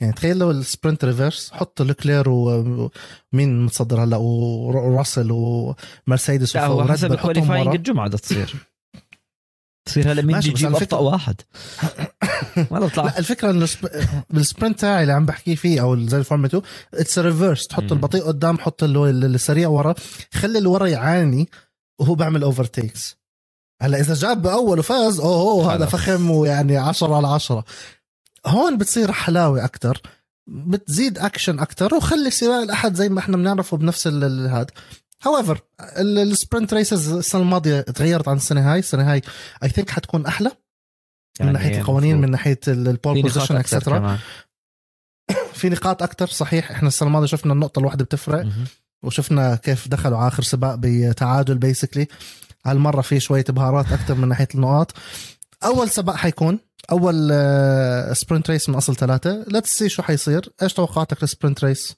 يعني 0.01 0.13
تخيل 0.13 0.37
لو 0.37 0.51
ال 0.51 0.59
sprint 0.59 1.05
reverse 1.05 1.51
حط 1.53 1.81
لوكلير 1.81 2.29
ومين 2.29 3.65
متصدر 3.65 4.03
هلا؟ 4.03 4.17
وراسل 4.17 5.27
ومرسيدس 5.31 6.55
لا 6.55 6.65
هو 6.65 6.83
حسب 6.87 7.11
ال 7.13 7.18
qualifying. 7.18 7.75
الجمعة 7.75 8.07
بدها 8.07 8.19
تصير. 8.19 8.55
تصير 9.85 10.11
هلا 10.11 10.21
مين 10.21 10.35
ماشي، 10.35 10.49
بده 10.49 10.55
بس 10.55 10.61
يجيب 10.61 10.75
على 10.75 10.83
أبطأ 10.83 10.97
واحد؟ 10.97 11.41
ما 12.71 12.79
بطلع. 12.79 13.03
لا 13.03 13.19
الفكرة 13.19 13.51
إنه 13.51 13.65
سب... 13.65 13.89
بال 14.29 14.42
sprint 14.42 14.79
تاعي 14.79 15.01
اللي 15.01 15.13
عم 15.13 15.25
بحكي 15.25 15.55
فيه 15.55 15.81
أو 15.81 16.07
زي 16.07 16.17
الفورمولا 16.17 16.47
2 16.47 16.63
it's 16.93 17.19
reverse 17.19 17.67
تحط. 17.67 17.91
البطيء 17.91 18.23
قدام 18.23 18.57
حط 18.59 18.83
اللي 18.83 18.99
هو 18.99 19.05
السريع 19.05 19.67
ورا. 19.67 19.95
خلي 20.33 20.57
اللي 20.57 20.69
ورا 20.69 20.87
يعاني 20.87 21.49
وهو 21.99 22.15
بيعمل 22.15 22.43
overtakes 22.43 23.17
هلا 23.81 23.99
إذا 23.99 24.13
جاب 24.13 24.41
بأول 24.41 24.79
وفاز 24.79 25.19
أوه, 25.19 25.51
أوه 25.51 25.75
هذا. 25.75 25.85
فخم 25.85 26.31
ويعني 26.31 26.77
10 26.77 27.15
على 27.15 27.27
10 27.27 27.65
هون 28.45 28.77
بتصير 28.77 29.11
حلاوة 29.11 29.65
أكثر 29.65 30.01
بتزيد 30.47 31.17
اكشن 31.17 31.59
أكثر 31.59 31.95
وخلي 31.95 32.29
سباق 32.29 32.61
الأحد 32.61 32.95
زي 32.95 33.09
ما 33.09 33.19
إحنا 33.19 33.37
بنعرفه 33.37 33.77
بنفس 33.77 34.07
هذا 34.07 34.67
however 35.25 35.61
ال 35.99 36.10
sprint 36.10 36.73
races 36.73 37.13
السنة 37.13 37.41
الماضية 37.41 37.81
تغيرت 37.81 38.27
عن 38.27 38.35
السنة 38.35 38.73
هاي. 38.73 38.79
السنة 38.79 39.11
هاي 39.11 39.21
I 39.63 39.69
think 39.69 39.89
حتكون 39.89 40.25
أحلى 40.25 40.51
من 41.41 41.53
ناحية 41.53 41.79
القوانين 41.79 42.21
من 42.21 42.31
ناحية 42.31 42.59
ال 42.67 42.78
pole 42.78 43.21
position 43.21 43.55
extra 43.55 44.17
في 45.53 45.69
نقاط 45.69 46.03
أكثر 46.03 46.27
صحيح 46.27 46.71
إحنا 46.71 46.87
السنة 46.87 47.07
الماضية 47.07 47.27
شفنا 47.27 47.53
النقطة 47.53 47.79
الواحدة 47.79 48.05
بتفرق 48.05 48.47
وشفنا 49.03 49.55
كيف 49.55 49.87
دخلوا 49.87 50.17
على 50.17 50.27
آخر 50.27 50.43
سباق 50.43 50.75
بتعادل 50.79 51.57
basically 51.57 52.07
هالمرة 52.65 53.01
في 53.01 53.19
شوية 53.19 53.45
بهارات 53.49 53.91
أكثر 53.91 54.15
من 54.15 54.27
ناحية 54.27 54.47
النقاط. 54.55 54.93
أول 55.63 55.89
سباق 55.89 56.15
حيكون 56.15 56.59
أول 56.91 57.29
آه، 57.31 58.13
sprint 58.13 58.49
race 58.49 58.69
من 58.69 58.75
أصل 58.75 58.95
ثلاثة. 58.95 59.45
let's 59.47 59.77
see 59.77 59.89
شو 59.89 60.03
حيصير. 60.03 60.53
إيش 60.61 60.73
توقعاتك 60.73 61.17
لل 61.23 61.33
sprint 61.33 61.63
race 61.63 61.95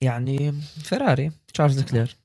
يعني 0.00 0.54
فيراري 0.82 1.32
تشارلز 1.50 1.82
لوكلير. 1.82 2.16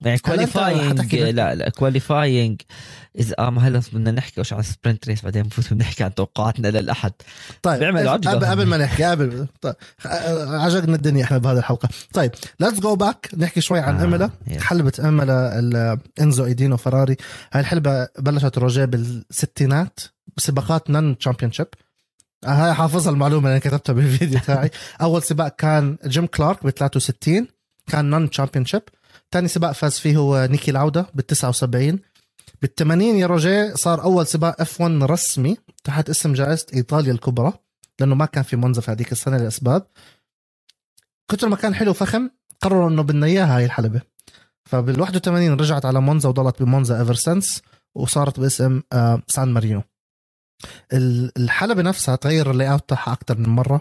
يعني 0.00 0.18
qualifying 0.18 1.14
لا 1.14 1.54
لا 1.54 1.68
qualifying 1.68 2.60
اذا 3.18 3.34
آه 3.38 3.50
ما 3.50 3.68
هلا 3.68 3.82
بدنا 3.92 4.10
نحكي 4.10 4.40
وش 4.40 4.52
عن 4.52 4.62
sprint 4.62 5.08
race 5.08 5.22
بعدين 5.22 5.42
بنفوت 5.42 5.74
بنحكي 5.74 6.04
عن 6.04 6.14
توقعاتنا 6.14 6.68
للأحد. 6.68 7.12
طيب 7.62 7.96
عجقة. 7.96 8.30
قبل, 8.30 8.46
قبل 8.46 8.66
ما 8.66 8.76
نحكي 8.76 9.04
قبل 9.04 9.46
طيب 9.60 9.74
عجقنا 10.04 10.96
الدنيا 10.96 11.24
إحنا 11.24 11.38
بهذه 11.38 11.58
الحلقة. 11.58 11.88
طيب 12.12 12.30
let's 12.60 12.80
go 12.80 12.96
back 12.96 13.30
نحكي 13.36 13.60
شوي 13.60 13.78
عن 13.78 14.00
آه، 14.00 14.04
ايمولا 14.04 14.30
yes. 14.46 14.62
حلبة 14.62 14.92
ايمولا 15.00 15.98
إنزو 16.20 16.44
إي 16.44 16.50
دينو 16.50 16.76
فراري 16.76 17.16
هاي 17.52 17.60
الحلبة 17.60 18.08
بلشت 18.18 18.58
روجيه 18.58 18.84
بالستينات 18.84 20.00
بسباقات 20.36 20.90
non 20.90 21.18
championship 21.18 21.66
هاي 22.44 22.74
حافظها 22.74 23.12
المعلومة 23.12 23.48
اللي 23.48 23.60
كتبتها 23.60 23.92
بالفيديو 23.92 24.38
تاعي. 24.38 24.70
أول 25.02 25.22
سباق 25.22 25.48
كان 25.56 25.98
جيم 26.06 26.26
كلارك 26.26 26.66
ب 26.66 26.70
63 26.70 27.46
كان 27.88 28.10
non 28.10 28.30
championship 28.30 28.82
ثاني 29.32 29.48
سباق 29.48 29.72
فاز 29.72 29.98
فيه 29.98 30.16
هو 30.16 30.46
نيكي 30.50 30.70
لاودا 30.70 31.06
بال 31.14 31.26
79 31.26 31.98
بال 32.62 32.74
80 32.74 33.02
يا 33.16 33.26
روجيه 33.26 33.74
صار 33.74 34.02
أول 34.02 34.26
سباق 34.26 34.60
F1 34.60 34.92
رسمي 35.02 35.56
تحت 35.84 36.10
اسم 36.10 36.32
جائزة 36.32 36.66
إيطاليا 36.74 37.12
الكبرى 37.12 37.52
لأنه 38.00 38.14
ما 38.14 38.26
كان 38.26 38.42
في 38.44 38.56
مونزا 38.56 38.80
في 38.80 38.90
هذيك 38.90 39.12
السنة 39.12 39.36
لأسباب 39.36 39.86
كتر 41.30 41.48
ما 41.48 41.56
كان 41.56 41.74
حلو 41.74 41.92
فخم 41.92 42.30
قرروا 42.62 42.88
إنه 42.90 43.02
بدنا 43.02 43.26
إياها 43.26 43.56
هاي 43.56 43.64
الحلبة. 43.64 44.00
فبال 44.64 45.00
81 45.00 45.54
رجعت 45.60 45.84
على 45.84 46.00
مونزا 46.00 46.28
وضلت 46.28 46.62
بمونزا 46.62 47.00
ever 47.00 47.14
since 47.14 47.62
وصارت 47.94 48.40
باسم 48.40 48.82
آه، 48.92 49.22
سان 49.28 49.48
مارينو. 49.48 49.82
ال- 50.92 51.32
الحلبة 51.36 51.82
نفسها 51.82 52.16
تغير 52.16 52.50
ال 52.50 52.70
layout 52.72 52.88
تاعها 52.88 53.12
أكثر 53.12 53.38
من 53.38 53.48
مرة. 53.48 53.80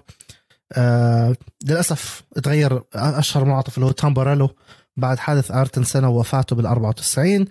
آه 0.74 1.36
للأسف 1.66 2.24
تغير 2.44 2.84
أشهر 2.96 3.46
منعطف 3.46 3.76
اللي 3.76 3.86
هو 3.86 3.92
تامبوريلو 3.92 4.50
بعد 4.98 5.20
حادث 5.20 5.52
ايرتون 5.52 5.84
سينا 5.84 6.10
ووفاته 6.10 6.56
بال 6.56 6.66
94 6.66 7.46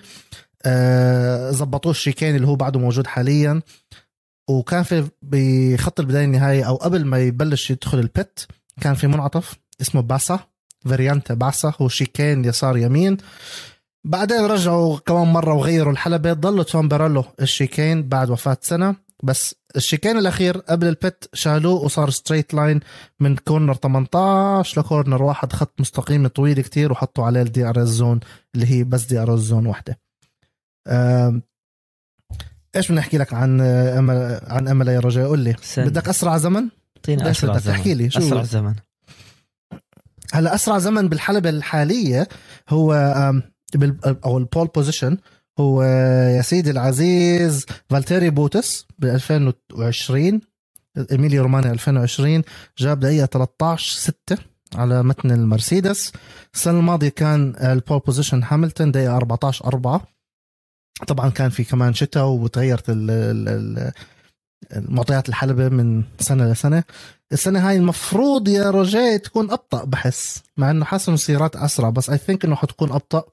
آه 0.66 1.50
زبطوه 1.50 1.92
ال 1.92 1.98
chicane 1.98 2.36
اللي 2.36 2.46
هو 2.46 2.56
بعده 2.56 2.80
موجود 2.80 3.06
حاليا. 3.06 3.62
وكان 4.50 4.82
في 4.82 5.08
بخط 5.22 6.00
البداية 6.00 6.24
النهائي 6.24 6.66
أو 6.66 6.76
قبل 6.76 7.04
ما 7.04 7.18
يبلش 7.18 7.70
يدخل 7.70 7.98
ال 7.98 8.10
pit 8.10 8.46
كان 8.80 8.94
في 8.94 9.06
منعطف 9.06 9.54
اسمه 9.80 10.00
باسا 10.00 10.40
Variante 10.84 11.34
Bassa 11.34 11.72
هو 11.80 11.88
chicane 11.88 12.44
يسار 12.44 12.76
يمين. 12.76 13.16
بعدين 14.04 14.44
رجعوا 14.44 14.98
كمان 14.98 15.26
مرة 15.26 15.54
وغيروا 15.54 15.92
الحلبة. 15.92 16.32
ضلوا 16.32 16.64
تامبوريلو 16.64 16.88
ال 16.88 17.24
chicane 17.40 18.08
بعد 18.08 18.30
وفاة 18.30 18.58
سينا 18.60 18.96
بس 19.22 19.54
ال 19.76 19.82
chicane 19.82 20.18
الأخير 20.18 20.58
قبل 20.58 20.86
ال 20.86 20.97
pit 20.97 21.28
شالوه 21.32 21.74
وصار 21.84 22.10
straight 22.10 22.54
line 22.54 22.80
من 23.20 23.36
corner 23.36 23.74
18 23.74 24.80
ل 24.80 24.86
corner 24.86 25.22
واحد 25.22 25.52
خط 25.52 25.80
مستقيم 25.80 26.26
طويل 26.26 26.60
كتير 26.60 26.92
وحطوا 26.92 27.24
عليه 27.24 27.42
ال 27.42 27.64
DRS 27.64 27.88
zone 27.88 28.20
اللي 28.54 28.66
هي 28.66 28.84
بس 28.84 29.04
DRS 29.04 29.40
zone 29.40 29.66
واحدة. 29.66 29.98
أم، 30.88 31.42
إيش 32.76 32.86
بدنا 32.86 33.00
نحكي 33.00 33.18
لك 33.18 33.34
عن 33.34 33.60
إيمولا 33.60 34.40
عن 34.46 34.68
إيمولا 34.68 34.88
يا 34.88 35.00
رجاء؟ 35.00 35.26
قول 35.26 35.38
لي. 35.38 35.56
سن. 35.62 35.84
بدك 35.84 36.08
أسرع 36.08 36.38
زمن؟ 36.38 36.68
اعطينا 36.96 37.22
ليش 37.22 37.38
أسرع 37.38 37.52
بدك؟ 37.52 37.62
زمن. 37.62 37.74
تحكي 37.74 37.94
لي 37.94 38.10
شو؟ 38.10 38.18
أسرع 38.18 38.42
زمن. 38.42 38.74
هلا 40.32 40.54
أسرع 40.54 40.78
زمن 40.78 41.08
بالحلبة 41.08 41.50
الحالية 41.50 42.28
هو 42.68 42.92
أو 44.24 44.38
ال 44.38 44.44
pole 44.44 44.66
position 44.66 45.18
هو 45.58 45.82
يا 46.36 46.42
سيدي 46.42 46.70
العزيز 46.70 47.66
فالتيري 47.90 48.30
بوتس 48.30 48.86
ب 48.98 49.04
2020 49.04 50.40
إيميليا 51.12 51.42
رومانيا 51.42 51.70
2020 51.70 52.42
جاب 52.78 53.00
دقيقة 53.00 53.26
13 53.26 53.96
6 54.28 54.38
على 54.74 55.02
متن 55.02 55.30
المرسيدس. 55.30 56.12
السنة 56.54 56.78
الماضية 56.78 57.08
كان 57.08 57.54
ال 57.60 57.68
pole 57.68 57.98
position 57.98 58.42
هاملتون 58.44 58.90
دقيقة 58.92 59.16
14 59.16 59.64
4 59.66 60.06
طبعا 61.06 61.30
كان 61.30 61.50
في 61.50 61.64
كمان 61.64 61.94
شتاء 61.94 62.26
وتغيرت 62.26 62.90
ال- 62.90 63.10
ال- 63.10 63.48
ال- 63.48 63.92
المعطيات 64.76 65.28
الحلبة 65.28 65.68
من 65.68 66.02
سنة 66.20 66.52
لسنة 66.52 66.84
السنة 67.32 67.68
هاي 67.68 67.76
المفروض 67.76 68.48
يا 68.48 68.70
رجاء 68.70 69.16
تكون 69.16 69.50
أبطأ 69.50 69.84
بحس 69.84 70.42
مع 70.56 70.70
إنه 70.70 70.84
حاسس 70.84 71.08
إنه 71.08 71.16
سيارات 71.16 71.56
أسرع 71.56 71.90
بس 71.90 72.10
I 72.10 72.18
think 72.18 72.44
إنه 72.44 72.56
حتكون 72.56 72.92
أبطأ. 72.92 73.24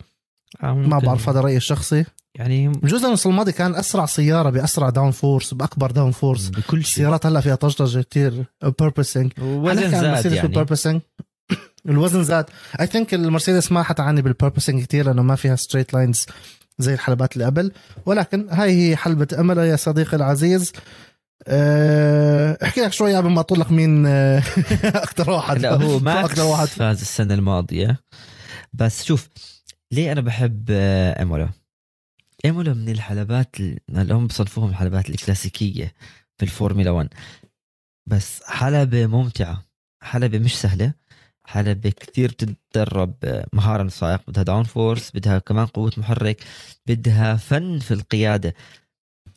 ما 0.62 0.74
ممكن. 0.74 1.06
بعرف 1.06 1.30
هذا 1.30 1.42
رأيي 1.42 1.58
الشخصي. 1.58 2.06
يعني 2.36 2.68
بجوز 2.68 3.06
السنة 3.06 3.32
الماضية 3.32 3.52
كان 3.52 3.76
أسرع 3.76 4.06
سيارة 4.06 4.50
بأسرع 4.50 4.90
downforce 4.90 5.54
بأكبر 5.54 5.92
downforce 5.92 6.50
بكل 6.50 6.84
شيء. 6.84 6.92
السيارات 6.94 7.26
هلأ 7.26 7.42
فيها 7.42 7.56
طشطشة 7.56 8.02
كتير 8.02 8.46
porpoising 8.80 9.32
وزن 9.42 9.92
زاد 9.92 10.26
يعني. 10.26 10.42
بال 10.42 10.52
porpoising 10.52 11.02
الوزن 11.90 12.24
زاد. 12.24 12.46
I 12.80 12.88
think 12.88 13.14
المرسيدس 13.14 13.72
ما 13.72 13.84
حتعاني 13.84 14.22
بال 14.22 14.32
porpoising 14.32 14.84
كتير 14.84 15.06
لأنه 15.06 15.22
ما 15.22 15.36
فيها 15.36 15.56
straight 15.56 15.94
lines 15.94 16.26
زي 16.80 16.94
الحلبات 16.94 17.34
اللي 17.34 17.46
قبل. 17.46 17.72
ولكن 18.06 18.48
هاي 18.50 18.90
هي 18.90 18.96
حلبة 18.96 19.28
إيمولا 19.40 19.66
يا 19.66 19.76
صديقي 19.76 20.18
العزيز. 20.18 20.72
أه، 21.48 22.58
أحكي 22.64 22.82
لك 22.82 22.94
شوي 22.94 23.16
قبل 23.16 23.30
ما 23.30 23.40
أطول 23.40 23.60
لك 23.60 23.72
مين 23.72 24.06
أه، 24.08 24.44
أكثر 24.84 25.30
واحد. 25.30 25.58
لا 25.58 25.74
هو 25.74 26.00
ماكس 26.10 26.30
أكثر 26.32 26.44
واحد. 26.44 26.68
فاز 26.68 27.02
السنة 27.02 27.34
الماضية. 27.34 28.00
بس 28.74 29.04
شوف 29.04 29.30
ليه 29.92 30.12
أنا 30.12 30.22
بحب 30.22 30.66
آه، 30.72 31.20
إيمولا؟ 31.20 31.50
إيمولا 32.46 32.74
من 32.74 32.90
الحلبات 32.90 33.60
ال- 33.60 33.80
اللي 33.90 34.14
هم 34.14 34.28
بصنفوهم 34.28 34.70
الحلبات 34.70 35.10
الكلاسيكية 35.10 35.94
في 36.38 36.44
الفورمولا 36.46 36.90
1 36.92 37.10
بس 38.08 38.44
حلبة 38.44 39.08
ممتعة 39.08 39.66
حلبة 40.04 40.40
مش 40.40 40.58
سهلة 40.62 40.94
حلبة 41.46 41.90
كثير 41.90 42.32
بتتطلب 42.32 43.16
مهارة 43.54 43.82
من 43.82 43.88
السائق 43.88 44.22
بدها 44.30 44.44
downforce 44.44 45.12
بدها 45.12 45.40
كمان 45.40 45.66
قوة 45.66 45.92
محرك 45.98 46.44
بدها 46.88 47.36
فن 47.36 47.80
في 47.80 47.94
القيادة. 47.94 48.54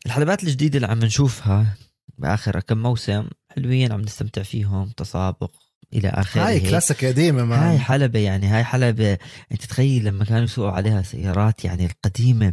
الحلبات 0.07 0.43
الجديدة 0.43 0.77
اللي 0.77 0.87
عم 0.87 0.99
نشوفها 0.99 1.77
بآخر 2.19 2.61
كم 2.61 2.79
موسم 2.79 3.29
حلوين 3.51 3.93
عم 3.93 4.01
نستمتع 4.01 4.43
فيهم 4.43 4.89
تسابق. 4.89 5.51
إلى 5.93 6.09
آخره. 6.09 6.47
هاي 6.47 6.61
كلاسيك 6.61 7.05
قديمة 7.05 7.45
ما 7.45 7.71
هاي 7.71 7.79
حلبة 7.79 8.19
يعني 8.19 8.47
هاي 8.47 8.65
حلبة. 8.65 9.19
أنت 9.53 9.65
تخيل 9.65 10.05
لما 10.05 10.25
كانوا 10.25 10.45
يسوقوا 10.45 10.73
عليها 10.73 11.03
سيارات 11.03 11.65
يعني 11.65 11.87
القديمة. 11.87 12.53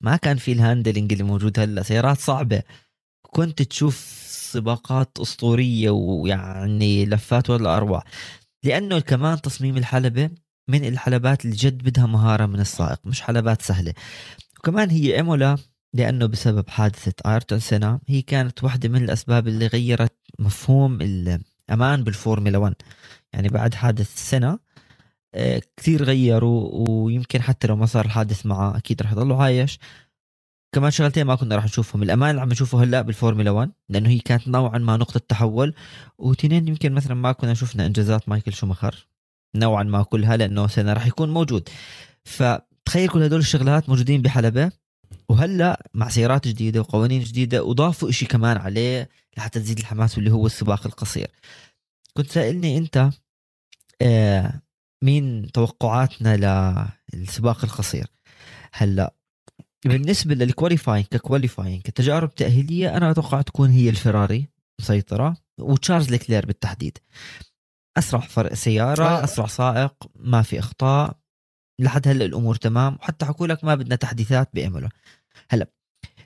ما 0.00 0.16
كان 0.16 0.36
في 0.36 0.52
ال 0.52 0.59
handling 0.59 1.12
اللي 1.12 1.24
موجود 1.24 1.58
هلأ 1.58 1.82
سيارات 1.82 2.18
صعبة. 2.18 2.62
كنت 3.22 3.62
تشوف 3.62 4.24
سباقات 4.28 5.18
أسطورية 5.20 5.90
ويعني 5.90 7.06
لفات 7.06 7.50
ولا 7.50 7.76
أروع. 7.76 8.04
لأنه 8.64 9.00
كمان 9.00 9.40
تصميم 9.40 9.76
الحلبة 9.76 10.30
من 10.68 10.84
الحلبات 10.84 11.44
اللي 11.44 11.56
جد 11.56 11.82
بدها 11.82 12.06
مهارة 12.06 12.46
من 12.46 12.60
السائق 12.60 13.00
مش 13.04 13.22
حلبات 13.22 13.62
سهلة. 13.62 13.94
وكمان 14.58 14.90
هي 14.90 15.16
إيمولا 15.16 15.56
لأنه 15.94 16.26
بسبب 16.26 16.68
حادثة 16.68 17.14
آيرتون 17.26 17.60
سينا 17.60 18.00
هي 18.08 18.22
كانت 18.22 18.64
واحدة 18.64 18.88
من 18.88 19.04
الأسباب 19.04 19.48
اللي 19.48 19.66
غيرت 19.66 20.16
مفهوم 20.38 20.98
الأمان 21.68 22.04
بالفورمولا 22.04 22.58
1 22.58 22.74
يعني 23.32 23.48
بعد 23.48 23.74
حادث 23.74 24.30
سينا 24.30 24.58
آه، 25.34 25.62
كثير 25.76 26.02
غيروا 26.04 26.70
ويمكن 26.88 27.42
حتى 27.42 27.66
لو 27.66 27.76
ما 27.76 27.86
صار 27.86 28.04
الحادث 28.04 28.46
معه 28.46 28.76
أكيد 28.76 29.02
رح 29.02 29.12
يضله 29.12 29.42
عايش. 29.42 29.78
كمان 30.74 30.90
شغلتين 30.90 31.26
ما 31.26 31.34
كنا 31.34 31.56
راح 31.56 31.64
نشوفهم 31.64 32.02
الأمان 32.02 32.30
اللي 32.30 32.40
عم 32.42 32.48
نشوفه 32.48 32.82
هلأ 32.82 33.02
بالفورمولا 33.02 33.50
1 33.50 33.70
لأنه 33.88 34.08
هي 34.08 34.18
كانت 34.18 34.48
نوعا 34.48 34.78
ما 34.78 34.96
نقطة 34.96 35.20
تحول 35.28 35.74
وتنين 36.18 36.68
يمكن 36.68 36.92
مثلا 36.92 37.14
ما 37.14 37.32
كنا 37.32 37.54
شفنا 37.54 37.86
إنجازات 37.86 38.28
مايكل 38.28 38.52
شوماخر 38.52 39.06
نوعا 39.56 39.82
ما 39.82 40.02
كلها 40.02 40.36
لأنه 40.36 40.66
سينا 40.66 40.92
راح 40.92 41.06
يكون 41.06 41.30
موجود. 41.30 41.68
فتخيل 42.24 43.08
كل 43.08 43.22
هدول 43.22 43.40
الشغلات 43.40 43.88
موجودين 43.88 44.22
بحلبة 44.22 44.70
وهلأ 45.28 45.90
مع 45.94 46.08
سيارات 46.08 46.48
جديدة 46.48 46.80
وقوانين 46.80 47.22
جديدة 47.22 47.64
وضافوا 47.64 48.08
إشي 48.10 48.26
كمان 48.26 48.56
عليه. 48.56 49.08
لحتى 49.38 49.60
تزيد 49.60 49.78
الحماس 49.78 50.16
واللي 50.16 50.32
هو 50.32 50.46
السباق 50.46 50.86
القصير. 50.86 51.30
كنت 52.16 52.30
سائلني 52.30 52.78
أنت 52.78 53.10
آه 54.02 54.62
مين 55.04 55.52
توقعاتنا 55.52 56.88
للسباق 57.14 57.64
القصير؟ 57.64 58.06
هلأ 58.72 59.14
بالنسبة 59.84 60.34
لل 60.34 60.46
qualifying 60.46 61.06
ك 61.06 61.13
qualifying 61.13 61.82
كتجارب 61.82 62.34
تأهيلية 62.34 62.96
أنا 62.96 63.10
أتوقع 63.10 63.42
تكون 63.42 63.70
هي 63.70 63.88
الفراري 63.88 64.48
مسيطرة 64.80 65.36
وتشارلز 65.60 66.10
ليكلير 66.10 66.46
بالتحديد. 66.46 66.98
أسرع 67.98 68.20
فرق 68.20 68.54
سيارة 68.54 69.04
آه. 69.04 69.24
أسرع 69.24 69.46
سائق 69.46 69.94
ما 70.14 70.42
في 70.42 70.58
إخطاء 70.58 71.16
لحد 71.80 72.08
هلأ 72.08 72.24
الأمور 72.24 72.54
تمام 72.54 72.94
وحتى 72.94 73.26
حكوا 73.26 73.46
لك 73.46 73.64
ما 73.64 73.74
بدنا 73.74 73.96
تحديثات 73.96 74.50
بيعملوا 74.54 74.88
هلأ 75.50 75.70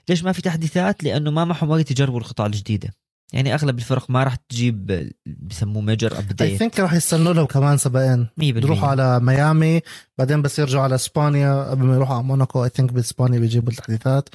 ليش 0.09 0.23
ما 0.23 0.31
في 0.31 0.41
تحديثات؟ 0.41 1.03
لأنه 1.03 1.31
ما 1.31 1.45
معهم 1.45 1.69
وقت 1.69 1.91
يجربوا 1.91 2.19
القطع 2.19 2.45
الجديدة. 2.45 2.93
يعني 3.33 3.53
أغلب 3.53 3.77
الفرق 3.77 4.09
ما 4.09 4.23
راح 4.23 4.35
تجيب 4.35 5.09
بسموه 5.25 5.81
major 5.81 6.19
update 6.19 6.41
I 6.41 6.57
think 6.57 6.79
راح 6.79 6.93
يستنوا 6.93 7.33
له 7.33 7.45
كمان 7.45 7.77
سباقين 7.77 8.27
يروحوا 8.41 8.87
على 8.87 9.19
ميامي 9.19 9.81
بعدين 10.17 10.41
بس 10.41 10.59
يرجعوا 10.59 10.83
على 10.83 10.95
إسبانيا. 10.95 11.63
قبل 11.63 11.83
ما 11.85 11.95
يروحوا 11.95 12.15
على 12.15 12.23
موناكو 12.23 12.63
I 12.63 12.69
think 12.69 12.93
بإسبانيا 12.93 13.39
بيجيبوا 13.39 13.71
التحديثات. 13.71 14.29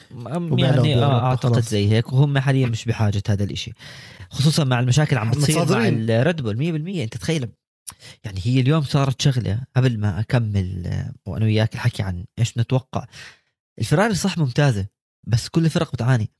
يعني 0.56 0.96
آه 0.96 1.24
أعتقد 1.26 1.62
زي 1.62 1.90
هيك. 1.90 2.12
وهم 2.12 2.38
حاليا 2.38 2.66
مش 2.66 2.84
بحاجة 2.84 3.22
هذا 3.28 3.44
الإشي. 3.44 3.72
خصوصا 4.30 4.64
مع 4.64 4.80
المشاكل 4.80 5.18
عم 5.18 5.30
بتصير 5.30 5.72
مع 5.72 5.88
الريد 5.88 6.42
بول 6.42 6.56
100% 6.56 7.02
أنت 7.02 7.16
تخيل 7.16 7.48
يعني 8.24 8.40
هي 8.44 8.60
اليوم 8.60 8.82
صارت 8.82 9.22
شغلة 9.22 9.60
قبل 9.76 10.00
ما 10.00 10.20
أكمل 10.20 10.82
آه، 10.86 11.12
وأنا 11.26 11.44
وياك 11.44 11.74
الحكي 11.74 12.02
عن 12.02 12.24
إيش 12.38 12.58
نتوقع. 12.58 13.06
الفراري 13.78 14.14
صح 14.14 14.38
ممتازة. 14.38 14.86
بس 15.26 15.48
كل 15.48 15.64
الفرق 15.64 15.92
بتعاني. 15.92 16.30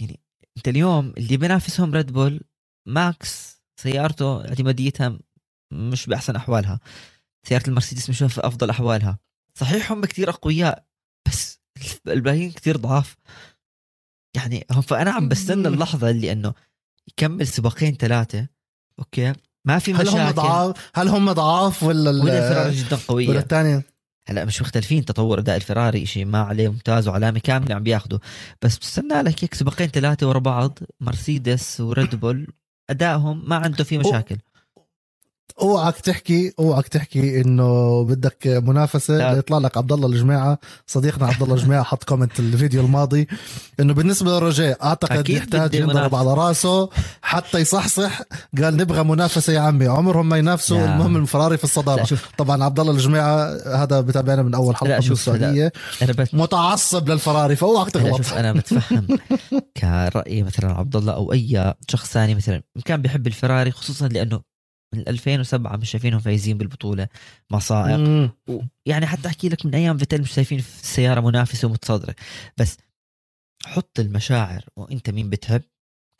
يعني 0.00 0.20
انت 0.56 0.68
اليوم 0.68 1.14
اللي 1.16 1.36
بينافسهم 1.36 1.94
ريد 1.94 2.12
بول 2.12 2.40
ماكس 2.86 3.62
سيارته 3.80 4.48
اعتماديتها 4.48 5.18
مش 5.72 6.06
بأحسن 6.06 6.36
أحوالها. 6.36 6.80
سيارة 7.48 7.68
المرسيدس 7.68 8.10
مش 8.10 8.18
في 8.18 8.46
أفضل 8.46 8.70
أحوالها. 8.70 9.18
صحيح 9.54 9.92
هم 9.92 10.04
كثير 10.04 10.30
أقوياء 10.30 10.86
بس 11.28 11.60
الباقيين 12.06 12.52
كثير 12.52 12.76
ضعاف. 12.76 13.16
يعني 14.36 14.66
هم 14.70 14.80
فانا 14.80 15.10
عم 15.10 15.28
بستنى 15.28 15.68
اللحظة 15.68 16.10
اللي 16.10 16.32
إنه 16.32 16.54
يكمل 17.08 17.46
سباقين 17.46 17.94
ثلاثة 17.94 18.48
أوكي؟ 18.98 19.32
ما 19.64 19.78
في 19.78 19.92
مشاكل 19.92 20.08
هل 20.08 20.18
هم 20.18 20.30
ضعاف؟ 20.30 20.90
هل 20.94 21.08
هم 21.08 21.32
ضعاف 21.32 21.82
ولا 21.82 22.10
ولا 22.10 22.70
جدا 22.70 22.96
قوية؟ 23.08 23.28
ولا 23.28 23.38
الثانية 23.38 23.82
هلا 24.28 24.44
مش 24.44 24.62
مختلفين 24.62 25.04
تطور 25.04 25.38
أداء 25.38 25.56
الفراري 25.56 26.06
شيء 26.06 26.24
ما 26.24 26.38
عليه 26.38 26.68
ممتاز 26.68 27.08
وعلامة 27.08 27.38
كاملة 27.38 27.74
عم 27.74 27.82
بياخذوا 27.82 28.18
بس 28.62 28.78
بستنى 28.78 29.22
لك 29.22 29.44
هيك 29.44 29.54
سباقين 29.54 29.86
ثلاثة 29.88 30.28
ورا 30.28 30.38
بعض 30.38 30.78
مرسيدس 31.00 31.80
وريد 31.80 32.14
بول. 32.14 32.46
أدائهم 32.90 33.48
ما 33.48 33.56
عنده 33.56 33.84
فيه 33.84 33.98
مشاكل. 33.98 34.36
اوعك 35.60 35.96
تحكي 36.00 36.52
اوعك 36.58 36.88
تحكي 36.88 37.40
انه 37.40 38.02
بدك 38.04 38.46
منافسة 38.46 39.32
يطلع 39.32 39.58
لك 39.58 39.76
عبد 39.76 39.92
الله 39.92 40.06
الجماعة. 40.06 40.58
صديقنا 40.86 41.26
عبد 41.26 41.42
الله 41.42 41.54
الجماعة 41.54 41.82
حط 41.82 42.04
كومنت 42.04 42.40
الفيديو 42.40 42.80
الماضي 42.80 43.28
انه 43.80 43.94
بالنسبة 43.94 44.30
للرجاء 44.30 44.84
أعتقد 44.84 45.28
يحتاج 45.28 45.74
ينضرب 45.74 46.14
على 46.14 46.34
راسه 46.34 46.88
حتى 47.22 47.58
يصحصح. 47.58 48.20
قال 48.62 48.76
نبغى 48.76 49.02
منافسة 49.02 49.52
يا 49.52 49.60
عمي 49.60 49.86
عمرهم 49.86 50.28
ما 50.28 50.36
ينافسوا. 50.38 50.84
المهم 50.84 51.16
الفراري 51.16 51.56
في 51.56 51.64
الصدارة. 51.64 52.08
طبعا 52.38 52.64
عبد 52.64 52.80
الله 52.80 52.92
الجماعة 52.92 53.58
هذا 53.66 54.00
بتابعنا 54.00 54.42
من 54.42 54.54
أول 54.54 54.76
حلقة 54.76 55.00
من 55.06 55.12
السعودية. 55.12 55.72
بت... 56.02 56.34
متعصب 56.34 57.08
للفراري 57.08 57.56
فأوعك 57.56 57.90
تغلط. 57.90 58.32
أنا 58.32 58.52
بتفهم 58.52 59.06
كرايي 59.80 60.42
مثلا 60.42 60.72
عبد 60.72 60.96
الله 60.96 61.12
أو 61.12 61.32
أي 61.32 61.74
شخص 61.88 62.08
ثاني 62.12 62.34
مثلا 62.34 62.62
كان 62.84 63.02
بيحب 63.02 63.26
الفراري 63.26 63.70
خصوصا 63.70 64.08
لأنه 64.08 64.40
من 64.94 65.08
2007 65.08 65.76
مش 65.76 65.90
شايفينهم 65.90 66.20
فايزين 66.20 66.58
بالبطولة. 66.58 67.08
مع 67.50 67.58
سائق 67.58 68.30
يعني 68.86 69.06
حتى 69.06 69.28
أحكي 69.28 69.48
لك 69.48 69.66
من 69.66 69.74
أيام 69.74 69.98
فيتل 69.98 70.20
مش 70.20 70.32
شايفين 70.32 70.58
في 70.58 70.82
السياره 70.82 71.20
منافسة 71.20 71.68
ومتصدرة. 71.68 72.14
بس 72.58 72.76
حط 73.66 74.00
المشاعر 74.00 74.64
وأنت 74.76 75.10
مين 75.10 75.30
بتحب 75.30 75.62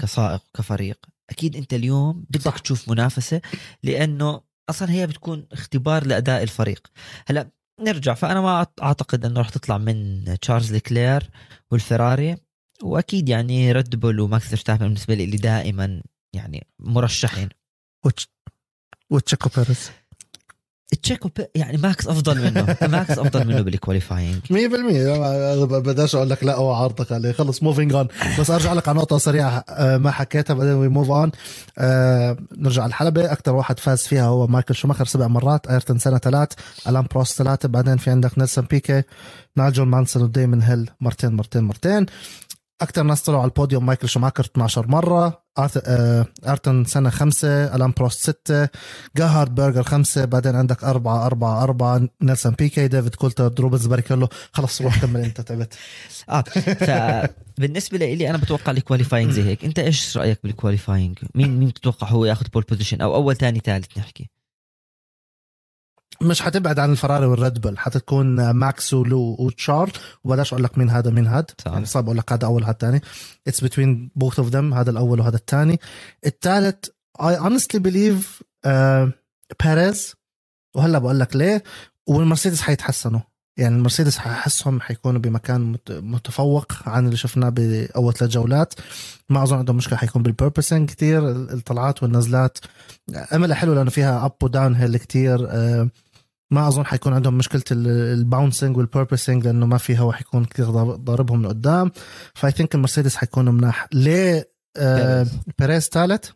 كسائق 0.02 0.42
كفريق 0.56 1.06
أكيد 1.30 1.56
أنت 1.56 1.74
اليوم 1.74 2.24
بدك. 2.30 2.58
تشوف 2.58 2.88
منافسة 2.88 3.40
لأنه 3.82 4.40
أصلا 4.70 4.90
هي 4.90 5.06
بتكون 5.06 5.46
اختبار 5.52 6.06
لأداء 6.06 6.42
الفريق. 6.42 6.86
هلأ 7.26 7.50
نرجع 7.80 8.14
فأنا 8.14 8.40
ما 8.40 8.66
أعتقد 8.82 9.24
إنه 9.24 9.38
راح 9.38 9.48
تطلع 9.48 9.78
من 9.78 10.24
تشارلز 10.40 10.72
ليكلير 10.72 11.30
والفراري 11.70 12.36
وأكيد 12.82 13.28
يعني 13.28 13.72
ريد 13.72 13.96
بول 13.96 14.20
وماكس 14.20 14.48
فيرستابن 14.48 14.86
بالنسبة 14.86 15.14
لي 15.14 15.36
دائما 15.36 16.02
يعني 16.34 16.66
مرشحين. 16.78 17.48
وتشيكو 19.10 19.48
بيريز. 19.56 19.90
تشيكو 21.02 21.30
يعني 21.54 21.76
ماكس 21.76 22.06
أفضل 22.06 22.42
منه. 22.42 22.76
ماكس 22.98 23.18
أفضل 23.18 23.46
منه 23.46 23.60
بال 23.60 23.74
qualifying 23.74 24.40
100% 24.50 24.52
بداش 25.66 26.14
أقول 26.14 26.30
لك 26.30 26.44
لا 26.44 26.54
هو 26.54 26.72
عرضك 26.72 27.12
عليه. 27.12 27.32
خلص 27.32 27.62
moving 27.62 27.92
on 27.92 28.08
بس 28.38 28.50
أرجع 28.50 28.72
لك 28.72 28.88
على 28.88 28.98
نقطة 28.98 29.18
سريعة 29.18 29.64
آه، 29.68 29.96
ما 29.96 30.10
حكيتها 30.10 30.54
بعدين 30.54 30.72
we 30.72 30.88
move 30.88 31.10
on 31.10 31.30
نرجع 32.58 32.86
الحلبة 32.86 33.32
أكثر 33.32 33.54
واحد 33.54 33.80
فاز 33.80 34.02
فيها 34.02 34.24
هو 34.24 34.46
مايكل 34.46 34.74
شوماخر 34.74 35.04
سبع 35.04 35.26
مرات 35.26 35.66
أيرتون 35.66 35.98
سينا 35.98 36.18
ثلاث 36.18 36.48
ألان 36.88 37.06
بروست 37.10 37.38
ثلاثة 37.38 37.68
بعدين 37.68 37.96
في 37.96 38.10
عندك 38.10 38.38
نيلسون 38.38 38.64
بيكيه 38.64 39.02
نايجل 39.56 39.84
مانسون 39.84 40.22
وديمن 40.22 40.62
هيل 40.62 40.90
مرتين 41.00 41.32
مرتين 41.32 41.64
مرتين. 41.64 42.06
أكثر 42.80 43.02
ناس 43.02 43.22
طلعوا 43.22 43.40
على 43.40 43.48
البوديوم 43.48 43.86
مايكل 43.86 44.08
شوماكر 44.08 44.44
12 44.44 44.88
مرة 44.88 45.42
آيرتون 46.46 46.84
سينا 46.84 47.10
خمسة 47.10 47.74
ألان 47.74 47.92
بروست 47.96 48.22
ستة 48.22 48.68
جيرهارد 49.16 49.54
بيرجر 49.54 49.82
خمسة 49.82 50.24
بعدين 50.24 50.56
عندك 50.56 50.84
أربعة 50.84 51.26
أربعة 51.26 51.62
أربعة 51.62 52.08
نيلسون 52.22 52.52
بيكي 52.52 52.88
ديفيد 52.88 53.14
كولتر 53.14 53.52
روبنز 53.60 53.86
باريكيلو 53.86 54.28
خلص 54.52 54.82
روح 54.82 55.00
كمل 55.00 55.20
أنت 55.20 55.40
تعبت. 55.40 55.74
آه 56.30 56.42
فبالنسبة 57.56 57.98
لي 57.98 58.30
أنا 58.30 58.38
بتوقع 58.38 58.72
ال 58.72 58.78
qualifying 58.78 59.32
زي 59.32 59.42
هيك. 59.42 59.64
أنت 59.64 59.78
إيش 59.78 60.16
رأيك 60.16 60.40
بال 60.44 60.57
qualifying 60.57 61.18
مين 61.34 61.58
مين 61.58 61.68
بتتوقع 61.68 62.08
هو 62.08 62.24
ياخذ 62.24 62.46
pole 62.48 62.62
position 62.62 63.00
أو 63.00 63.14
أول 63.14 63.36
ثاني 63.36 63.60
ثالث 63.64 63.98
نحكي. 63.98 64.30
مش 66.22 66.42
حتبعد 66.42 66.78
عن 66.78 66.92
الفراري 66.92 67.26
والريد 67.26 67.60
بل 67.60 67.78
حتكون 67.78 68.50
ماكس 68.50 68.94
ولو 68.94 69.36
وتشارل 69.38 69.92
وبلاش 70.24 70.52
أقول 70.52 70.64
لك 70.64 70.78
مين 70.78 70.90
هذا 70.90 71.10
مين 71.10 71.26
هاد. 71.26 71.50
يعني 71.66 71.86
صعب 71.86 72.04
أقول 72.04 72.16
لك 72.18 72.32
هذا 72.32 72.44
أول 72.46 72.62
هذا 72.62 72.70
الثاني 72.72 73.00
it's 73.48 73.60
between 73.64 74.10
both 74.16 74.38
of 74.38 74.48
them 74.48 74.74
هذا 74.74 74.90
الأول 74.90 75.20
وهذا 75.20 75.36
الثاني 75.36 75.80
الثالث 76.26 76.84
I 77.22 77.38
honestly 77.38 77.80
believe 77.80 78.42
بيريز 79.64 80.14
وهلأ 80.74 80.98
بقول 80.98 81.20
لك 81.20 81.36
ليه؟ 81.36 81.62
والمرسيدس 82.06 82.60
حيتحسنوا. 82.60 83.20
يعني 83.56 83.76
المرسيدس 83.76 84.18
ححسهم 84.18 84.80
حيكونوا 84.80 85.20
بمكان 85.20 85.60
مت- 85.60 85.92
متفوق 85.92 86.72
عن 86.86 87.04
اللي 87.06 87.16
شفناه 87.16 87.48
بأول 87.48 88.14
ثلاث 88.14 88.30
جولات. 88.30 88.74
ما 89.28 89.42
أظن 89.42 89.56
عندهم 89.58 89.76
مشكلة 89.76 89.98
حيكون 89.98 90.22
بال 90.22 90.34
porpoising 90.34 90.90
كتير 90.90 91.30
الطلعات 91.30 92.02
والنزلات. 92.02 92.58
إيمولا 93.34 93.56
حلو 93.56 93.74
لأنه 93.74 93.90
فيها 93.90 94.24
up 94.24 94.32
و 94.42 94.74
downhill 94.74 94.96
كتير 94.96 95.46
آه، 95.50 95.88
ما 96.50 96.68
أظن 96.68 96.86
حيكون 96.86 97.12
عندهم 97.12 97.38
مشكلة 97.38 97.62
ال 97.72 97.84
bouncing 97.84 98.76
وال 98.76 98.88
porpoising 98.88 99.44
لأنه 99.44 99.66
ما 99.66 99.78
في 99.78 99.98
هوا 99.98 100.12
حيكون 100.12 100.44
كثير 100.44 100.66
ضارب- 100.70 101.04
ضاربهم 101.04 101.42
لقدام. 101.42 101.90
ف 102.34 102.50
I 102.50 102.54
think 102.54 102.74
المرسيدس 102.74 103.16
حيكونوا 103.16 103.52
مناح. 103.52 103.88
ليه؟ 103.92 104.50
آه 104.76 105.26
بيريز. 105.58 105.88
ثالث. 105.88 106.30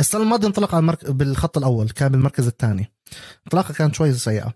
السنة 0.00 0.22
الماضية 0.22 0.46
انطلق 0.46 0.74
على 0.74 0.80
المرك... 0.80 1.10
بالخط 1.10 1.58
الأول 1.58 1.90
كان 1.90 2.08
بالمركز 2.12 2.46
الثاني. 2.46 2.92
انطلاقة 3.46 3.74
كانت 3.74 3.94
شوي 3.94 4.12
سيئة. 4.14 4.54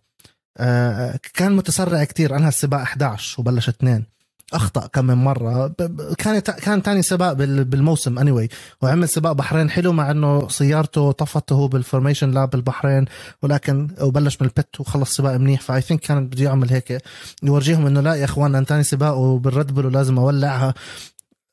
آه 0.56 1.20
كان 1.35 1.56
متسرع 1.56 2.04
كتير. 2.04 2.37
انهى 2.37 2.48
السباق 2.48 2.80
11 2.80 3.40
وبلش 3.40 3.68
اثنين. 3.68 4.06
أخطأ 4.52 4.87
كم 4.87 5.04
من 5.04 5.14
مرة. 5.14 5.66
ب- 5.66 6.14
كان 6.62 6.82
ثاني 6.82 7.02
سباق 7.02 7.32
بال- 7.32 7.64
بالموسم 7.64 8.18
anyway. 8.18 8.53
وعمل 8.82 9.09
سباق 9.09 9.32
بحرين 9.32 9.70
حلو 9.70 9.92
مع 9.92 10.11
إنه 10.11 10.48
سيارته 10.48 11.12
طفته 11.12 11.54
هو 11.56 11.68
بال 11.68 11.80
formation 11.80 12.31
lap 12.31 12.51
بالبحرين 12.50 13.04
ولكن 13.42 13.88
وبلش 14.00 14.38
من 14.40 14.46
ال 14.49 14.57
pit 14.57 14.81
وخلص 14.80 15.16
سباق 15.16 15.37
منيح. 15.37 15.61
ف 15.61 15.81
I 15.81 15.84
think 15.84 16.01
كان 16.00 16.26
بده 16.26 16.44
يعمل 16.44 16.70
هيك. 16.70 17.02
يورجيهم 17.42 17.87
إنه 17.87 18.00
لا 18.00 18.14
يا 18.14 18.24
إخوان 18.24 18.64
ثاني 18.64 18.82
سباق 18.82 19.14
وبالريد 19.16 19.74
بول 19.74 19.87
ولازم 19.87 20.18
أولعها. 20.18 20.74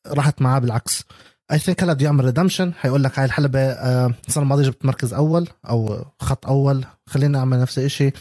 راحت 0.08 0.42
معاه 0.42 0.60
بالعكس. 0.60 1.04
I 1.52 1.60
think 1.60 1.84
هلا 1.84 1.94
بده 1.94 2.06
يعمل 2.06 2.26
redemption 2.26 2.74
حيقول 2.74 3.04
لك 3.04 3.20
هاي 3.20 3.26
الحلبة 3.26 3.60
آه، 3.60 4.14
السنة 4.28 4.44
الماضية 4.44 4.64
جبت 4.64 4.86
مركز 4.86 5.14
أول 5.14 5.48
أو 5.70 6.06
خط 6.20 6.46
أول. 6.48 6.86
خلينا 7.08 7.38
نعمل 7.40 7.60
نفس 7.60 7.80
الشيء 7.80 8.14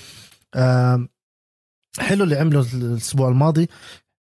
حلو 1.99 2.25
اللي 2.25 2.37
عمله 2.39 2.67
الأسبوع 2.75 3.29
الماضي. 3.29 3.69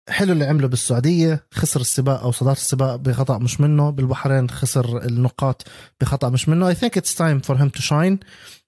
حلو 0.10 0.34
اللي 0.34 0.46
عمله 0.46 0.68
بالسعودية 0.68 1.44
خسر 1.52 1.82
السباق 1.82 2.22
أو 2.22 2.32
صدارة 2.32 2.58
السباق 2.58 2.96
بخطأ 2.96 3.38
مش 3.38 3.62
منه 3.62 3.90
بالبحرين 3.90 4.50
خسر 4.50 5.06
النقاط 5.06 5.64
بخطأ 6.02 6.30
مش 6.30 6.50
منه. 6.50 6.68
I 6.68 6.76
think 6.76 6.98
it's 6.98 7.16
time 7.16 7.40
for 7.40 7.56
him 7.56 7.70
to 7.70 7.80
shine 7.80 8.20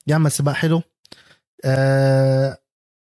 يعمل 0.08 0.32
سباق 0.32 0.54
حلو. 0.54 0.82
آه 1.65 2.58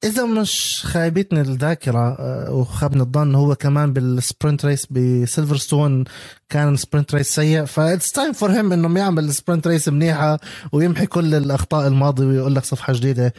إذا 0.04 0.24
مش 0.24 0.82
خايبتني 0.84 1.40
الذاكرة 1.40 2.16
آه 2.18 2.52
وخابني 2.52 3.02
الظن 3.02 3.34
هو 3.34 3.54
كمان 3.54 3.92
بال 3.92 4.10
sprint 4.10 4.64
race 4.64 4.86
بسيلفرستون 4.90 6.04
كان 6.48 6.76
sprint 6.76 7.14
race 7.14 7.34
سيء. 7.34 7.64
ف 7.64 7.74
it's 7.74 8.12
time 8.12 8.32
for 8.32 8.50
him 8.52 8.72
انه 8.72 8.98
يعمل 9.00 9.34
sprint 9.34 9.66
race 9.66 9.88
منيحة 9.88 10.38
ويمحي 10.72 11.06
كل 11.06 11.34
الأخطاء 11.34 11.86
الماضية 11.86 12.26
ويقول 12.26 12.54
لك 12.54 12.64
صفحة 12.64 12.92
جديدة. 12.92 13.34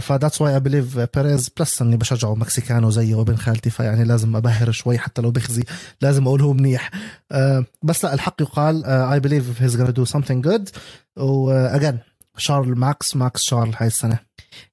ف 0.00 0.06
that's 0.06 0.40
why 0.40 0.54
I 0.54 0.60
believe 0.60 0.98
بيريز 1.16 1.50
plus 1.58 1.82
أني 1.82 1.96
بشجعه 1.96 2.34
مكسيكانو 2.34 2.90
زيه 2.90 3.14
وابن 3.14 3.36
خالتي 3.36 3.70
فيعني 3.70 4.04
لازم 4.04 4.36
أبهر 4.36 4.70
شوي 4.70 4.98
حتى 4.98 5.22
لو 5.22 5.30
بخزي 5.30 5.64
لازم 6.00 6.26
أقول 6.26 6.42
هو 6.42 6.52
منيح. 6.52 6.90
آه 7.32 7.64
بس 7.82 8.04
لا 8.04 8.14
الحق 8.14 8.42
يقال 8.42 8.84
I 8.84 9.20
believe 9.20 9.62
he's 9.62 9.82
gonna 9.82 9.90
do 9.90 10.04
something 10.04 10.32
good 10.32 10.68
و 11.16 11.30
again 11.30 11.98
شارل 12.36 12.78
ماكس 12.78 13.16
ماكس 13.16 13.42
شارل 13.42 13.72
هاي 13.76 13.86
السنة. 13.86 14.18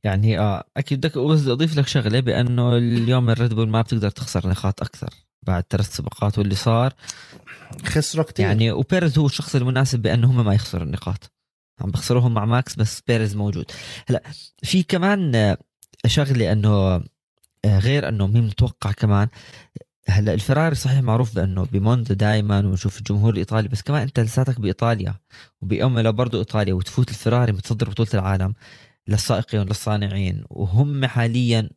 يعني 0.04 0.40
آه 0.40 0.64
أكيد 0.78 1.00
بدك 1.00 1.18
بدي 1.18 1.52
أضيف 1.52 1.78
لك 1.78 1.88
شغلة 1.88 2.20
بأنه 2.20 2.78
اليوم 2.78 3.30
الريد 3.30 3.54
بول 3.54 3.70
ما 3.70 3.82
بتقدر 3.82 4.10
تخسر 4.10 4.50
نقاط 4.50 4.82
أكثر 4.82 5.10
بعد 5.48 5.64
ثلاث 5.70 5.96
سباقات 5.96 6.38
واللي 6.38 6.56
صار 6.56 6.94
خسروا 7.86 8.26
كتير. 8.26 8.46
يعني 8.46 8.72
وبيريز 8.72 9.18
هو 9.18 9.26
الشخص 9.26 9.56
المناسب 9.56 10.00
بأنه 10.00 10.32
هم 10.32 10.46
ما 10.46 10.54
يخسروا 10.54 10.84
النقاط. 10.84 11.32
عم 11.82 11.92
بخسروهم 11.92 12.34
مع 12.34 12.46
ماكس 12.46 12.76
بس 12.76 13.02
بيريز 13.08 13.36
موجود. 13.36 13.72
هلا 14.10 14.24
في 14.64 14.84
كمان 14.84 15.36
آه، 15.36 15.58
شغلة 16.08 16.52
إنه 16.52 16.70
آه، 17.66 17.80
غير 17.80 18.10
إنه 18.10 18.28
مين 18.28 18.44
متوقع 18.44 18.92
كمان 18.92 19.28
هلا 20.10 20.34
الفراري 20.34 20.76
صحيح 20.76 21.00
معروف 21.00 21.36
بإنه 21.36 21.66
بمونزا 21.66 22.14
دائما 22.14 22.60
ونشوف 22.60 22.98
الجمهور 22.98 23.34
الإيطالي 23.34 23.68
بس 23.68 23.82
كمان 23.82 24.02
أنت 24.02 24.20
لساتك 24.20 24.60
بإيطاليا 24.60 25.16
وبأملا 25.62 26.10
برضه 26.10 26.40
إيطاليا 26.40 26.74
وتفوت 26.74 27.10
الفراري 27.10 27.52
متصدر 27.52 27.90
بطولة 27.90 28.10
العالم 28.14 28.54
للسائقين 29.08 29.60
وللصانعين 29.60 30.46
وهم 30.50 31.06
حاليا 31.06 31.70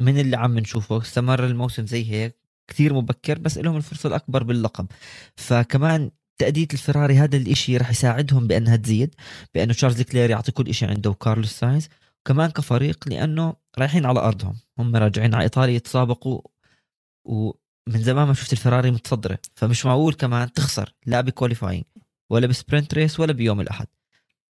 من 0.00 0.18
اللي 0.18 0.36
عم 0.36 0.58
نشوفه 0.58 0.98
استمر 0.98 1.46
الموسم 1.46 1.86
زي 1.86 2.10
هيك 2.10 2.36
كثير 2.68 2.94
مبكر 2.94 3.38
بس 3.38 3.58
لهم 3.58 3.76
الفرصة 3.76 4.06
الأكبر 4.08 4.42
باللقب. 4.42 4.86
فكمان 5.36 6.10
تأدية 6.38 6.66
الفراري 6.72 7.18
هذا 7.18 7.36
الإشي 7.36 7.76
رح 7.76 7.90
يساعدهم 7.90 8.46
بأنها 8.46 8.76
تزيد 8.76 9.14
بأنه 9.54 9.72
شارل 9.72 10.02
لوكلير 10.02 10.30
يعطي 10.30 10.52
كل 10.52 10.68
إشي 10.68 10.86
عنده 10.86 11.10
وكارلوس 11.10 11.50
ساينز 11.52 11.88
كمان 12.24 12.50
كفريق 12.50 13.08
لأنه 13.08 13.54
رايحين 13.78 14.06
على 14.06 14.20
أرضهم 14.20 14.56
هم 14.78 14.96
راجعين 14.96 15.34
على 15.34 15.44
إيطاليا 15.44 15.74
يتسابقوا 15.74 16.40
ومن 17.24 17.54
زمان 18.02 18.26
ما 18.26 18.34
شفت 18.34 18.52
الفراري 18.52 18.90
متصدرة 18.90 19.38
فمش 19.54 19.86
معقول 19.86 20.14
كمان 20.14 20.52
تخسر 20.52 20.94
لا 21.06 21.20
ب 21.20 21.26
qualifying 21.26 21.84
ولا 22.30 22.46
ب 22.46 22.53
sprint 22.53 22.94
race 22.94 23.20
ولا 23.20 23.32
بيوم 23.32 23.60
الأحد. 23.60 23.86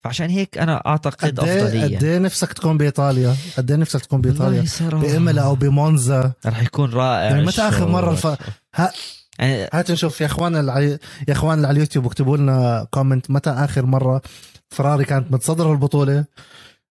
فعشان 0.04 0.30
هيك 0.30 0.58
أنا 0.58 0.82
أعتقد 0.86 1.40
قد 1.40 1.48
إيه 1.48 1.64
أفضلية. 1.66 1.96
قد 1.98 2.04
إيه 2.04 2.18
نفسك 2.18 2.52
تكون 2.52 2.78
بإيطاليا؟ 2.78 3.36
قد 3.56 3.70
إيه 3.70 3.78
نفسك 3.78 4.00
تكون 4.00 4.20
بإيطاليا؟ 4.20 4.64
بإملا 4.80 5.42
أو 5.42 5.54
بمونزا؟ 5.54 6.32
رح 6.46 6.62
يكون 6.62 6.90
رائع 6.90 7.22
يعني 7.24 7.42
متى 7.46 7.62
آخر 7.62 7.88
مرة 7.88 8.10
الف-. 8.12 8.26
ها- 8.74 8.92
يعني 9.38 9.68
هات 9.72 9.90
نشوف 9.90 10.20
يا 10.20 10.26
اخوان 10.26 10.54
يا 10.54 10.98
اخوان 11.28 11.56
اللي 11.56 11.66
على 11.66 11.74
اليوتيوب 11.74 12.06
اكتبوا 12.06 12.36
لنا 12.36 12.86
comment 12.90 13.30
متى 13.30 13.50
آخر 13.50 13.86
مرة 13.86 14.22
فراري 14.70 15.04
كانت 15.04 15.32
متصدرة 15.32 15.72
البطولة 15.72 16.24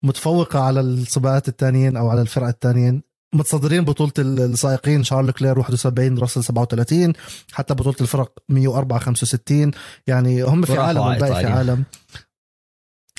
متفوقة 0.03 0.61
على 0.61 0.81
السباقات 0.81 1.49
الثانيين 1.49 1.97
أو 1.97 2.09
على 2.09 2.21
الفرق 2.21 2.47
الثانيين 2.47 3.03
متصدرين 3.35 3.85
بطولة 3.85 4.13
السائقين 4.19 5.05
شارل 5.05 5.31
لوكلير 5.31 5.59
71 5.59 6.19
راسل 6.19 6.45
37 6.45 7.13
حتى 7.53 7.75
بطولة 7.75 7.97
الفرق 8.01 8.33
104 8.49 8.99
65 8.99 9.71
يعني 10.07 10.43
هم 10.43 10.63
في 10.63 10.79
عالم 10.79 11.01
والباقي 11.01 11.41
في. 11.47 11.47
عالم 11.47 11.85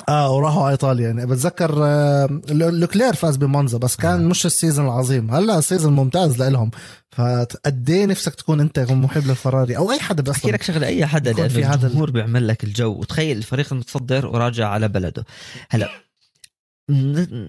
آه 0.08 0.32
وراحوا 0.32 0.62
على 0.62 0.70
إيطاليا 0.72 1.06
يعني. 1.06 1.26
بتذكر 1.26 1.74
آه، 1.84 2.40
لوكلير 2.50 3.14
فاز 3.14 3.36
بمونزا 3.36 3.78
بس 3.78 3.96
كان 3.96 4.24
آه. 4.24 4.28
مش 4.28 4.46
ال 4.46 4.52
season 4.52 4.86
العظيم. 4.86 5.30
هلا 5.30 5.58
ال 5.58 5.63
season 5.63 5.92
ممتاز 5.92 6.42
لهم 6.42 6.70
فقد 7.12 7.90
إيه 7.90 8.06
نفسك 8.06 8.34
تكون 8.34 8.60
أنت 8.60 8.78
محب 8.78 9.26
للفراري؟ 9.26 9.76
أو 9.76 9.92
أي 9.92 9.98
حدا 9.98 10.32
أحكي 10.32 10.40
أصلا 10.40 10.52
لك 10.52 10.62
شغلة 10.62 10.86
أي 10.86 11.06
حدا 11.06 11.32
لأنه 11.32 11.48
في 11.48 11.64
هذا 11.64 11.74
ال- 11.80 11.84
الجمهور 11.86 12.10
بيعمل 12.10 12.48
لك 12.48 12.64
الجو. 12.64 12.92
وتخيل 12.92 13.36
الفريق 13.36 13.72
المتصدر 13.72 14.26
وراجع 14.26 14.68
على 14.68 14.88
بلده. 14.88 15.24
هلا 15.70 15.88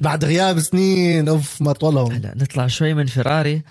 بعد 0.01 0.25
غياب 0.25 0.59
سنين 0.59 1.27
أوف 1.29 1.61
ما 1.61 1.71
طولهم. 1.73 2.11
هلا 2.11 2.33
نطلع 2.37 2.67
شوي 2.67 2.93
من 2.93 3.05
فراري. 3.05 3.61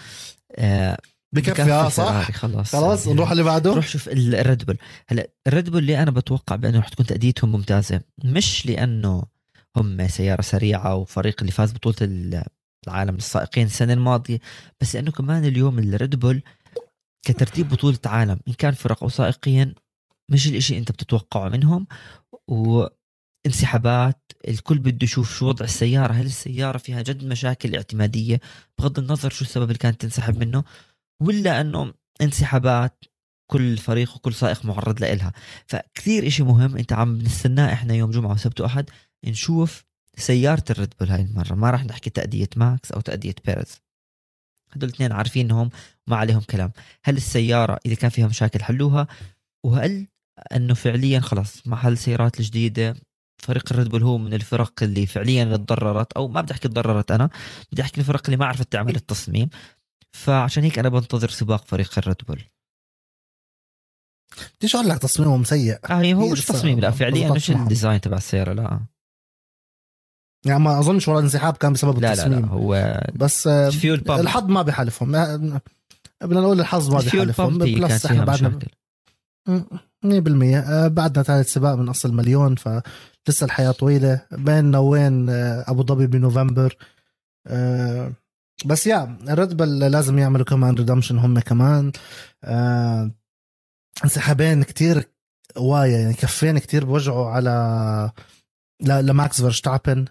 آه 0.57 0.99
بكفي 1.40 1.72
آه 1.72 1.87
الفراري، 1.87 2.25
صح؟ 2.25 2.31
خلاص. 2.33 2.72
خلاص 2.72 3.09
نروح 3.09 3.31
اللي 3.31 3.42
بعده. 3.42 3.72
روح 3.72 3.87
شوف 3.88 4.09
ال- 4.09 4.35
الريد 4.35 4.64
بول 4.64 4.79
هلا 5.09 5.29
الريد 5.46 5.70
بول 5.70 5.79
اللي 5.79 6.03
أنا 6.03 6.11
بتوقع 6.11 6.57
بأنه 6.57 6.79
رح 6.79 6.88
تكون 6.88 7.07
تأديتهم 7.07 7.53
ممتازة 7.53 8.01
مش 8.25 8.66
لأنه 8.66 9.22
هم 9.77 10.09
سيارة 10.09 10.42
سريعة 10.42 10.94
وفريق 10.94 11.37
اللي 11.40 11.53
فاز 11.53 11.72
بطولة 11.72 11.96
ال- 12.03 12.44
العالم 12.87 13.14
للسائقين 13.14 13.66
السنة 13.66 13.92
الماضية 13.92 14.38
بس 14.81 14.94
لأنه 14.96 15.11
كمان 15.11 15.44
اليوم 15.44 15.79
الريد 15.79 16.16
بول 16.16 16.42
كترتيب 17.27 17.68
بطولة 17.68 17.99
عالم. 18.07 18.38
إن 18.49 18.53
كان 18.53 18.72
فرق 18.72 19.03
أو 19.03 19.09
سائقين 19.09 19.75
مش 20.29 20.46
الإشي 20.49 20.79
أنت 20.79 20.92
بتتوقعه 20.92 21.49
منهم. 21.49 21.87
وانسحابات 23.46 24.33
الكل 24.49 24.79
بده 24.79 24.99
يشوف 25.05 25.35
شو 25.38 25.49
وضع 25.49 25.64
السيارة 25.64 26.12
هل 26.12 26.27
السيارة 26.27 26.79
فيها 26.79 27.03
جد 27.03 27.25
مشاكل 27.25 27.77
اعتمادية؟ 27.77 28.40
بغض 28.79 28.99
النظر 28.99 29.31
شو 29.31 29.44
السبب 29.44 29.64
اللي 29.64 29.79
كانت 29.79 30.01
تنسحب 30.01 30.38
منه. 30.38 30.64
ولا 31.20 31.61
إنه 31.61 31.94
انسحابات 32.20 33.05
كل 33.46 33.76
فريق 33.79 34.16
وكل 34.16 34.35
سائق 34.35 34.64
معرض 34.64 35.00
لإلها. 35.00 35.33
فكثير 35.66 36.26
إشي 36.26 36.42
مهم 36.42 36.76
أنت 36.76 36.92
عم 36.92 37.18
نستناه 37.18 37.72
إحنا 37.72 37.94
يوم 37.94 38.11
جمعة 38.11 38.33
وسبت 38.33 38.61
وأحد 38.61 38.90
نشوف 39.24 39.85
سيارة 40.16 40.64
الريد 40.70 40.94
بول 41.00 41.09
هاي 41.09 41.22
المرة. 41.22 41.55
ما 41.55 41.70
راح 41.70 41.85
نحكي 41.85 42.11
تأدية 42.11 42.48
ماكس 42.57 42.92
أو 42.92 43.00
تأدية 43.00 43.35
بيريز 43.46 43.81
هدول 44.72 44.88
الاثنين 44.88 45.12
عارفين 45.12 45.46
إنهم 45.46 45.70
ما 46.07 46.16
عليهم 46.16 46.40
كلام. 46.40 46.72
هل 47.05 47.16
السيارة 47.16 47.79
إذا 47.87 47.94
كان 47.94 48.11
فيها 48.11 48.26
مشاكل 48.26 48.62
حلوها؟ 48.62 49.07
وهل 49.64 50.07
أنه 50.52 50.74
فعليا 50.74 51.20
خلاص 51.20 51.66
مع 51.66 51.87
هالسيارات 51.87 52.40
الجديدة 52.40 52.96
فريق 53.38 53.72
الريد 53.72 53.88
بول 53.88 54.02
هو 54.02 54.18
من 54.18 54.35
الفرق 54.35 54.83
اللي 54.83 55.07
فعليا 55.07 55.44
تضررت 55.44 56.12
أو 56.12 56.29
ما 56.29 56.40
بدي 56.40 56.52
أحكي 56.52 56.68
تضررت 56.68 57.11
أنا 57.11 57.31
بدي 57.72 57.83
أحكي 57.83 58.00
الفرق 58.00 58.22
اللي 58.24 58.37
ما 58.37 58.46
عرفت 58.46 58.72
تعمل 58.72 58.96
التصميم. 58.96 59.48
فعشان 60.12 60.62
هيك 60.62 60.79
أنا 60.79 60.88
بنتظر 60.88 61.29
سباق 61.29 61.64
فريق 61.64 61.99
الريد 61.99 62.16
بول 62.29 62.42
بديش 64.59 64.77
أقول 64.77 64.88
لك 64.88 64.99
تصميمهم 64.99 65.45
سيء. 65.45 65.79
آه 65.90 66.01
هي 66.01 66.14
هو 66.14 66.29
مش 66.29 66.45
تصميم 66.45 66.81
لا 66.81 66.90
فعليا 66.90 67.31
مش. 67.31 67.51
ال 67.51 67.58
design 67.58 68.01
تبع 68.01 68.16
السيارة 68.16 68.53
لا. 68.53 68.81
يعني 70.47 70.59
ما 70.59 70.79
أظنش 70.79 71.09
ورا 71.09 71.19
الانسحاب 71.19 71.57
كان 71.57 71.73
بسبب 71.73 71.95
لا 71.95 72.01
لا, 72.01 72.12
التصميم. 72.12 72.40
لا 72.40 72.47
هو 72.47 73.01
بس 73.14 73.47
آه، 73.47 73.71
بامب 73.85 74.11
الحظ 74.21 74.45
ما 74.45 74.62
بحالفهم 74.62 75.14
آه، 75.14 75.61
بدنا 76.21 76.40
نقول 76.40 76.61
الحظ 76.61 76.90
ما 76.90 77.01
بحالفهم 77.01 77.59
plus 77.59 78.07
إحنا 78.07 78.25
بعدنا 78.25 78.49
مشاكل. 78.49 78.69
100% 80.05 80.69
آه، 80.69 80.88
بعدنا 80.88 81.23
ثالث 81.23 81.53
سباق 81.53 81.75
من 81.75 81.88
أصل 81.88 82.14
مليون 82.14 82.55
فلسه 82.55 83.45
الحياة 83.45 83.71
طويلة. 83.71 84.21
بيننا 84.33 84.79
وين 84.79 85.31
آه، 85.31 85.64
أبو 85.69 85.83
ظبي 85.87 86.07
بنوفمبر. 86.07 86.77
آه، 87.47 88.12
بس 88.64 88.87
يا 88.87 89.16
ريد 89.29 89.57
بول 89.57 89.79
لازم 89.79 90.19
يعملوا 90.19 90.45
كمان 90.45 90.75
redemption 90.75 91.18
هم 91.19 91.38
كمان. 91.40 91.92
آه 92.45 93.11
انسحابين 94.05 94.62
كتير 94.62 95.09
وايا 95.57 95.99
يعني 95.99 96.14
كفين 96.14 96.59
كتير 96.59 96.85
بوجعوا 96.85 97.29
على 97.31 98.11
ماكس 98.83 99.40
فيرشتابن 99.40 100.05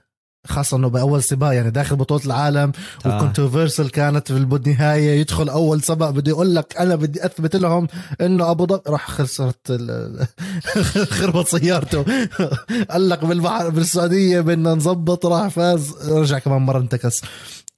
خاصة 0.48 0.78
إنه 0.78 0.88
بأول 0.90 1.24
سباق 1.24 1.54
يعني 1.54 1.72
داخل 1.72 1.96
بطولة 1.96 2.26
العالم 2.26 2.72
آه. 3.06 3.18
و 3.18 3.23
controversial 3.23 3.92
كانت 3.92 4.32
في 4.32 4.38
النهاية 4.38 5.20
يدخل 5.20 5.50
أول 5.50 5.82
سباق. 5.84 6.10
بده 6.10 6.30
يقول 6.32 6.56
لك 6.56 6.78
أنا 6.78 6.96
بدي 6.96 7.26
أثبت 7.26 7.56
لهم 7.56 7.88
إنه 8.22 8.52
أبو 8.52 8.66
ظبي 8.66 8.82
راح 8.88 9.12
خسرت 9.12 9.60
ال- 9.70 10.28
خربت 11.18 11.48
سيارته. 11.48 12.06
قال 12.92 13.10
لك 13.10 13.26
بالبحر 13.26 13.70
بالسعودية 13.70 14.42
بدنا 14.42 14.74
نظبط 14.74 15.26
راح 15.26 15.48
فاز. 15.48 16.10
رجع 16.10 16.40
كمان 16.40 16.62
مرة 16.62 16.80
انتكس. 16.80 17.22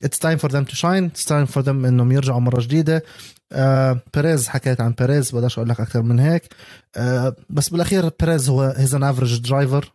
It's 0.05 0.19
time 0.19 0.37
for 0.37 0.49
them 0.49 0.65
to 0.65 0.75
shine. 0.75 1.11
It's 1.11 1.25
time 1.25 1.47
for 1.55 1.61
them 1.61 1.85
إنهم 1.85 2.11
يرجعوا 2.11 2.39
مرة 2.39 2.61
جديدة. 2.61 3.03
آه 3.51 4.01
بيريز 4.13 4.47
حكيت 4.47 4.81
عن 4.81 4.91
بيريز 4.91 5.31
بداش 5.31 5.57
أقول 5.57 5.69
لك 5.69 5.79
أكثر 5.79 6.01
من 6.01 6.19
هيك. 6.19 6.53
آه 6.95 7.35
بس 7.49 7.69
بالأخير 7.69 8.09
بيريز 8.19 8.49
هو 8.49 8.61
هيز 8.61 8.95
ان 8.95 9.03
افريج 9.03 9.37
درايفر 9.37 9.93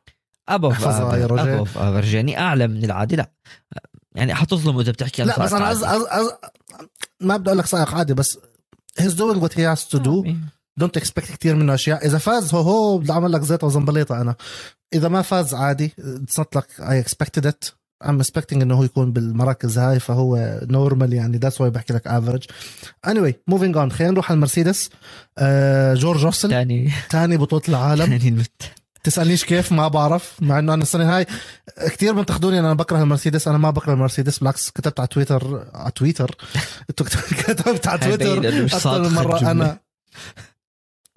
ابوف. 0.48 0.84
ابوف 0.88 1.78
افرج 1.78 2.14
يعني 2.14 2.38
أعلى 2.38 2.66
من 2.66 2.84
العادي 2.84 3.16
لا. 3.16 3.32
يعني 4.14 4.34
حتظلمه 4.34 4.80
إذا 4.80 4.92
بتحكي 4.92 5.22
عن 5.22 5.28
لا 5.28 5.44
بس 5.44 5.52
أنا. 5.52 5.72
أز... 5.72 5.84
أز... 5.84 6.32
ما 7.20 7.36
بدي 7.36 7.48
أقول 7.48 7.58
لك 7.58 7.66
سائق 7.66 7.94
عادي 7.94 8.14
بس 8.14 8.38
doing 9.00 9.40
what 9.40 9.52
he 9.52 9.60
has 9.60 9.88
to 9.88 9.98
do. 9.98 10.08
آه، 10.08 10.36
don't 10.80 11.00
expect 11.00 11.36
كثير 11.36 11.54
منه 11.54 11.74
أشياء. 11.74 12.06
إذا 12.06 12.18
فاز 12.18 12.54
هو 12.54 12.60
هو 12.60 12.98
بدي 12.98 13.12
أعمل 13.12 13.32
لك 13.32 13.40
زيت 13.40 13.64
وزنبليطة 13.64 14.20
أنا. 14.20 14.34
إذا 14.94 15.08
ما 15.08 15.22
فاز 15.22 15.54
عادي. 15.54 15.92
It's 15.98 16.40
not 16.40 16.58
like 16.58 16.80
I 16.80 17.04
expected 17.06 17.46
it. 17.46 17.81
I'm 18.02 18.24
expecting 18.24 18.62
إنه 18.62 18.74
هو 18.74 18.84
يكون 18.84 19.12
بالمراكز 19.12 19.78
هاي 19.78 20.00
فهو 20.00 20.60
نورمال 20.62 21.12
يعني 21.12 21.40
that's 21.44 21.54
why 21.54 21.62
بحكي 21.62 21.92
لك 21.92 22.08
average. 22.08 22.46
Anyway 23.10 23.54
moving 23.54 23.74
on 23.74 23.92
خلينا 23.92 24.12
نروح 24.12 24.30
على 24.30 24.36
المرسيدس. 24.36 24.90
آه 25.38 25.94
جورج 25.94 26.24
روسل 26.24 26.50
ثاني 26.50 26.90
ثاني 27.10 27.36
بطولة 27.36 27.62
العالم. 27.68 28.12
المت 28.12 28.62
تسألنيش 29.04 29.44
كيف 29.44 29.72
ما 29.72 29.88
بعرف 29.88 30.36
مع 30.40 30.58
إنه 30.58 30.74
أنا 30.74 30.82
السنة 30.82 31.16
هاي 31.16 31.26
كثير 31.86 32.12
بنتقدوني 32.12 32.60
أنا 32.60 32.74
بكره 32.74 33.02
المرسيدس. 33.02 33.48
أنا 33.48 33.58
ما 33.58 33.70
بكره 33.70 33.92
المرسيدس 33.92 34.38
بالعكس 34.38 34.70
كتبت 34.70 35.00
على 35.00 35.08
تويتر 35.08 35.66
على 35.74 35.90
تويتر. 35.90 36.36
كتبت 37.46 37.88
على 37.88 37.98
تويتر 37.98 38.64
أكثر 38.64 39.02
من 39.02 39.14
مرة. 39.14 39.50
أنا 39.50 39.78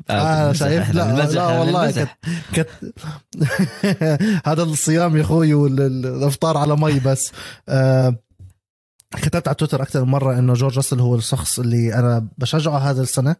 آه، 0.10 0.42
بالمزح 0.44 0.60
شايف؟ 0.60 0.92
لا، 0.96 1.26
لا، 1.34 1.48
والله 1.60 1.80
بالمزح. 1.82 2.18
كت... 2.54 2.70
هذا 4.50 4.64
الصيام 4.64 5.18
يا 5.18 5.22
أخوي 5.22 5.54
والافطار 5.54 6.58
على 6.58 6.76
مي 6.76 7.00
بس. 7.00 7.32
آه 7.70 8.16
كتبت 9.16 9.48
على 9.48 9.56
تويتر 9.56 9.82
أكثر 9.82 10.06
من 10.06 10.12
مرة 10.12 10.40
إنه 10.40 10.54
جورج 10.54 10.76
راسل 10.76 11.00
هو 11.00 11.16
الشخص 11.16 11.60
اللي 11.60 11.94
أنا 11.94 12.28
بشجعه 12.38 12.78
هذا 12.78 13.02
السنة. 13.02 13.36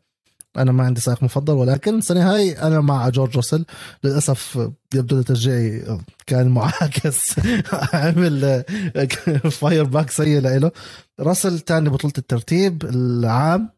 أنا 0.58 0.72
ما 0.72 0.84
عندي 0.84 1.02
سائق 1.02 1.24
مفضل 1.24 1.54
ولكن 1.54 1.98
السنة 1.98 2.34
هاي 2.34 2.52
أنا 2.62 2.82
مع 2.82 3.10
جورج 3.10 3.36
راسل. 3.36 3.66
للأسف 4.04 4.70
يبدو 4.94 5.22
تشجيعي 5.22 6.00
كان 6.28 6.48
معاكس. 6.48 7.36
عمل 7.94 8.64
fire 9.60 9.84
back 9.84 10.10
سيء 10.12 10.40
له 10.40 10.72
راسل 11.20 11.60
تاني 11.60 11.90
بطولة 11.90 12.14
الترتيب 12.18 12.84
العام. 12.86 13.75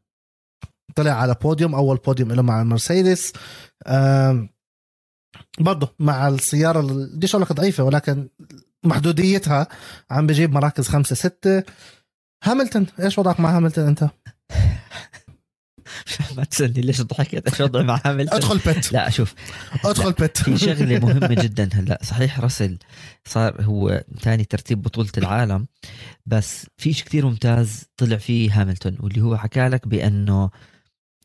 طلع 0.98 1.12
على 1.12 1.36
بوديوم 1.42 1.76
أول 1.76 1.98
بوديوم 1.98 2.32
له 2.32 2.42
مع 2.42 2.62
المرسيدس 2.62 3.34
برضه 5.60 5.96
مع 6.00 6.28
السيارة 6.28 6.80
ال- 6.80 7.16
بديش 7.16 7.36
أقول 7.36 7.42
لك 7.42 7.54
ضعيفة 7.54 7.84
ولكن 7.84 8.28
محدوديتها 8.84 9.68
عم 10.12 10.28
بجيب 10.28 10.52
مراكز 10.54 10.88
خمسة 10.88 11.16
ستة. 11.16 11.64
هاملتون 12.44 12.86
إيش 13.00 13.18
وضعك 13.20 13.40
مع 13.40 13.58
هاملتون 13.58 13.88
أنت؟ 13.88 14.04
ما 16.38 16.44
تسألني 16.44 16.82
ليش 16.82 17.02
ضحكت. 17.02 17.48
إيش 17.50 17.62
وضعي 17.62 17.84
مع 17.84 18.02
هاملتون؟ 18.06 18.36
أدخل 18.38 18.58
بيت. 18.74 18.94
لا 18.94 19.10
شوف. 19.10 19.34
أدخل 19.86 20.12
بيت. 20.14 20.38
في 20.38 20.58
شغلة 20.58 21.00
مهمة 21.00 21.28
جدا 21.44 21.70
هلأ. 21.74 22.00
صحيح 22.04 22.40
راسل 22.40 22.78
صار 23.26 23.62
هو 23.62 24.04
ثاني 24.22 24.46
ترتيب 24.46 24.82
بطولة 24.82 25.10
العالم 25.18 25.68
بس 26.26 26.68
في 26.78 26.94
شيء 26.94 27.06
كثير 27.06 27.26
ممتاز 27.26 27.84
طلع 27.98 28.18
فيه 28.18 28.62
هاملتون 28.62 28.98
واللي 29.00 29.22
هو 29.22 29.38
حكى 29.38 29.68
لك 29.68 29.88
بأنه 29.88 30.50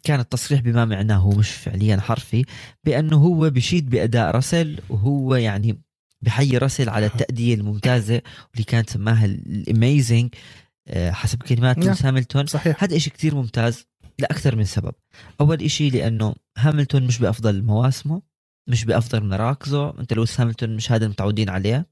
كان 0.03 0.21
التصريح 0.21 0.61
بما 0.61 0.85
معناه 0.85 1.17
هو 1.17 1.31
مش 1.31 1.51
فعليا 1.51 1.97
حرفي 1.97 2.45
بأنه 2.85 3.17
هو 3.17 3.51
بشيد 3.51 3.91
بأداء 3.91 4.31
راسل 4.31 4.81
وهو 4.89 5.35
يعني 5.35 5.81
بحيي 6.23 6.59
راسل 6.59 6.89
على 6.89 7.07
التأدية 7.07 7.55
الممتازة 7.55 8.23
واللي 8.51 8.65
كانت 8.67 8.91
سماها 8.91 9.25
ال 9.25 9.38
amazing 9.38 10.35
حسب 10.97 11.43
كلمات 11.43 11.79
نعم. 11.79 11.87
لويس 11.87 12.05
هاملتون. 12.05 12.47
صحيح. 12.47 12.85
هذا 12.85 12.97
إشي 12.97 13.11
كتير 13.11 13.35
ممتاز 13.35 13.87
لأكثر 14.19 14.57
من 14.57 14.65
سبب. 14.65 14.95
أول 15.41 15.63
إشي 15.63 15.91
لأنه 15.91 16.35
هاملتون 16.59 17.07
مش 17.07 17.19
بأفضل 17.19 17.63
مواسمه 17.63 18.23
مش 18.69 18.85
بأفضل 18.85 19.25
مراكزه 19.25 20.01
أنت 20.01 20.13
لويس 20.13 20.41
هاملتون 20.41 20.77
مش 20.77 20.93
هذا 20.93 21.05
المتعودين 21.05 21.49
عليه. 21.49 21.87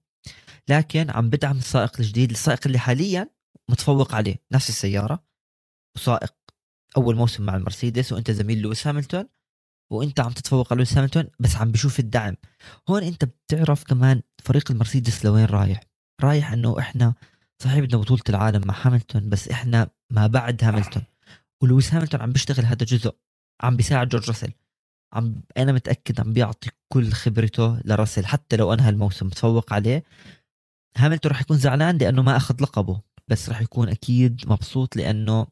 لكن 0.68 1.10
عم 1.10 1.30
بدعم 1.30 1.58
السائق 1.58 1.92
الجديد 2.00 2.30
السائق 2.30 2.60
اللي 2.66 2.78
حاليا 2.78 3.30
متفوق 3.70 4.14
عليه 4.14 4.36
نفس 4.52 4.68
السيارة 4.68 5.24
وسائق 5.96 6.34
أول 6.96 7.16
موسم 7.16 7.42
مع 7.42 7.56
المرسيدس 7.56 8.12
وأنت 8.12 8.30
زميل 8.30 8.62
لويس 8.62 8.86
هاملتون 8.86 9.24
وأنت 9.92 10.20
عم 10.20 10.32
تتفوق 10.32 10.72
على 10.72 10.78
لويس 10.78 10.98
هاملتون 10.98 11.24
بس 11.40 11.56
عم 11.56 11.72
بشوف 11.72 12.00
الدعم. 12.00 12.36
هون 12.88 13.02
أنت 13.02 13.24
بتعرف 13.24 13.84
كمان 13.84 14.22
فريق 14.44 14.70
المرسيدس 14.70 15.24
لوين 15.24 15.44
رايح. 15.44 15.80
رايح 16.22 16.52
إنه 16.52 16.78
إحنا 16.78 17.14
صحيح 17.62 17.78
بدنا 17.78 18.00
بطولة 18.00 18.22
العالم 18.28 18.62
مع 18.66 18.74
هاملتون 18.82 19.28
بس 19.28 19.48
إحنا 19.48 19.90
ما 20.10 20.26
بعد 20.26 20.64
هاملتون. 20.64 21.02
ولويس 21.62 21.94
هاملتون 21.94 22.20
عم 22.20 22.32
بيشتغل 22.32 22.64
هذا 22.64 22.84
جزء 22.84 23.14
عم 23.62 23.76
بيساعد 23.76 24.08
جورج 24.08 24.28
راسل. 24.28 24.52
عم 25.12 25.42
أنا 25.56 25.72
متأكد 25.72 26.20
عم 26.20 26.32
بيعطي 26.32 26.70
كل 26.92 27.12
خبرته 27.12 27.80
لراسل 27.84 28.26
حتى 28.26 28.56
لو 28.56 28.72
انهى 28.72 28.88
الموسم 28.88 29.26
متفوق 29.26 29.72
عليه. 29.72 30.04
هاملتون 30.96 31.32
رح 31.32 31.40
يكون 31.40 31.56
زعلان 31.58 31.98
لأنه 31.98 32.22
ما 32.22 32.36
أخذ 32.36 32.62
لقبه 32.62 33.00
بس 33.28 33.48
رح 33.50 33.60
يكون 33.60 33.88
أكيد 33.88 34.40
مبسوط 34.46 34.96
لأنه 34.96 35.46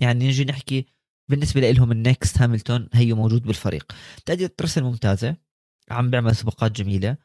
يعني 0.00 0.28
نجي 0.28 0.44
نحكي 0.44 0.86
بالنسبة 1.28 1.70
لهم 1.70 1.92
ال 1.92 2.02
next 2.02 2.42
هاملتون 2.42 2.88
هي 2.92 3.12
موجود 3.12 3.42
بالفريق. 3.42 3.92
تأدية 4.26 4.54
راسل 4.60 4.82
ممتازه 4.82 5.36
عم 5.90 6.10
بيعمل 6.10 6.36
سباقات 6.36 6.72
جميلة. 6.72 7.16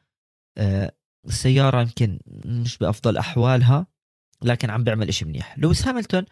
آه، 0.58 0.92
السيارة 1.28 1.82
يمكن 1.82 2.20
مش 2.46 2.78
بأفضل 2.78 3.18
أحوالها 3.18 3.88
لكن 4.42 4.70
عم 4.70 4.84
بيعمل 4.84 5.08
إشي 5.08 5.26
منيح. 5.26 5.60
لويس 5.60 5.88
هاملتون 5.88 6.26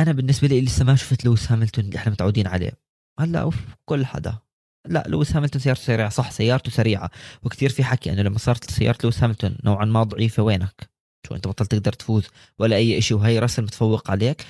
أنا 0.00 0.12
بالنسبة 0.12 0.48
لي 0.48 0.60
لسه 0.60 0.84
ما 0.84 0.94
شفت 0.94 1.24
لويس 1.24 1.52
هاملتون 1.52 1.84
اللي 1.84 1.96
إحنا 1.96 2.12
متعودين 2.12 2.46
عليه. 2.46 2.72
هلأ 3.20 3.40
above 3.40 3.56
كل 3.84 4.06
حدا. 4.06 4.38
لا 4.86 5.04
لويس 5.06 5.32
هاملتون 5.36 5.62
سيارته 5.62 5.82
سريعة 5.82 6.08
صح 6.08 6.30
سيارته 6.30 6.70
سريعة. 6.70 7.10
وكثير 7.42 7.70
في 7.70 7.84
حكي 7.84 8.12
إنه 8.12 8.22
لما 8.22 8.38
صارت 8.38 8.70
سيارة 8.70 8.98
لويس 9.02 9.22
هاملتون 9.22 9.56
نوعا 9.64 9.84
ما 9.84 10.02
ضعيفة 10.02 10.42
وينك؟ 10.42 10.93
شو 11.26 11.34
انت 11.34 11.48
بطلت 11.48 11.70
تقدر 11.70 11.92
تفوز 11.92 12.24
ولا 12.58 12.76
أي 12.76 13.00
شيء 13.00 13.16
وهي 13.16 13.38
راسل 13.38 13.62
متفوق 13.62 14.10
عليك. 14.10 14.46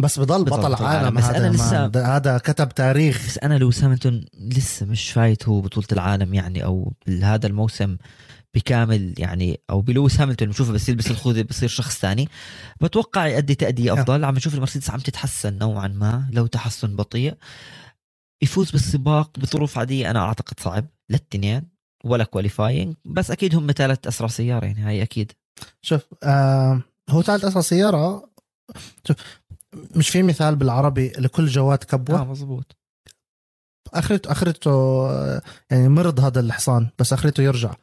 بس 0.00 0.18
بضل 0.18 0.44
بطل 0.44 0.56
بطل 0.72 0.84
عالم 0.84 1.04
عالم. 1.04 1.16
بس 1.16 1.24
هذا 1.24 1.50
ما- 1.50 1.56
لسه- 1.56 2.16
هذا 2.16 2.38
كتب 2.38 2.68
تاريخ. 2.68 3.26
بس 3.26 3.38
أنا 3.38 3.58
لويس 3.58 3.84
هاملتون 3.84 4.24
لسه 4.40 4.86
مش 4.86 5.10
فايت 5.10 5.48
هو 5.48 5.60
بطولة 5.60 5.86
العالم 5.92 6.34
يعني 6.34 6.64
أو 6.64 6.92
بهذا 7.06 7.46
الموسم 7.46 7.96
بكامل 8.54 9.14
يعني 9.18 9.60
أو 9.70 9.80
بلويس 9.80 10.20
هاملتون 10.20 10.48
بشوفه 10.48 10.72
بس 10.72 10.88
يلبس 10.88 11.10
الخوذة 11.10 11.42
بصير 11.42 11.68
شخص 11.68 11.98
ثاني. 11.98 12.28
بتوقع 12.80 13.26
يؤدي 13.26 13.54
تأدية 13.54 13.92
أفضل. 13.92 14.24
عم 14.24 14.34
نشوف 14.34 14.54
المرسيدس 14.54 14.90
عم 14.90 14.98
تتحسن 15.00 15.58
نوعا 15.58 15.88
ما 15.88 16.28
لو 16.32 16.46
تحسن 16.46 16.96
بطيء. 16.96 17.34
يفوز 18.42 18.70
بالسباق 18.70 19.38
بظروف 19.38 19.78
عادية 19.78 20.10
أنا 20.10 20.18
أعتقد 20.20 20.60
صعب 20.60 20.86
للتنين 21.10 21.62
ولا 22.04 22.24
qualifying 22.24 22.94
بس 23.04 23.30
أكيد 23.30 23.54
هم 23.54 23.72
ثالث 23.72 24.06
أسرع 24.06 24.28
سيارة 24.28 24.64
يعني 24.66 24.80
هاي 24.80 25.02
أكيد. 25.02 25.32
شوف 25.82 26.00
آه 26.22 26.82
هو 27.10 27.22
ثالث 27.22 27.44
اسرع 27.44 27.60
سيارة. 27.60 28.30
شوف 29.04 29.16
مش 29.96 30.08
في 30.08 30.22
مثال 30.22 30.56
بالعربي 30.56 31.12
لكل 31.18 31.46
جواد 31.46 31.78
كبوة؟ 31.78 32.20
آه 32.20 32.24
مزبوط 32.24 32.76
اخرته 33.94 34.32
أخرته 34.32 35.06
يعني 35.70 35.88
مرض 35.88 36.20
هذا 36.20 36.40
الحصان 36.40 36.88
بس 36.98 37.12
أخرته 37.12 37.42
يرجع. 37.42 37.74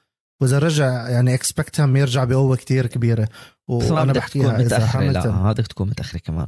وإذا 0.42 0.60
رجع 0.60 1.10
يعني 1.10 1.34
expect 1.34 1.82
هم 1.82 1.98
يرجع 1.98 2.24
بقوة 2.24 2.56
كتير 2.56 2.88
كبيرة. 2.88 3.30
وأنا 3.68 4.14
بحكيها 4.14 4.60
إذا 4.60 5.52
بدك 5.52 5.68
تكون 5.68 5.90
متأخرة 5.90 6.20
كمان. 6.20 6.48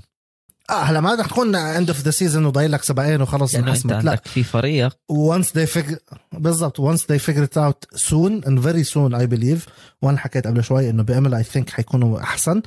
آه 0.71 0.83
هلا 0.83 1.01
ما 1.01 1.15
رح 1.15 1.27
تكون 1.27 1.55
end 1.55 1.89
of 1.89 2.01
the 2.01 2.11
season 2.11 2.45
وضايل 2.45 2.71
لك 2.71 2.83
سباقين 2.83 3.21
وخلص 3.21 3.53
لأنه 3.53 3.67
أنت 3.67 3.85
انحسمت 3.85 3.91
لا. 3.91 4.11
عندك 4.11 4.27
في 4.27 4.43
فريق. 4.43 4.97
Once 5.11 5.45
they 5.47 5.73
figure 5.73 6.15
بالضبط 6.33 6.81
once 6.81 7.01
they 7.01 7.19
figure 7.19 7.47
it 7.47 7.57
out 7.57 7.99
soon 7.99 8.43
and 8.45 8.59
very 8.59 8.83
soon 8.83 9.13
I 9.13 9.25
believe. 9.35 9.69
وأنا 10.01 10.17
حكيت 10.17 10.47
قبل 10.47 10.63
شوي 10.63 10.89
إنه 10.89 11.03
بميامي 11.03 11.43
I 11.43 11.47
think 11.47 11.69
حيكونوا 11.69 12.19
أحسن. 12.19 12.61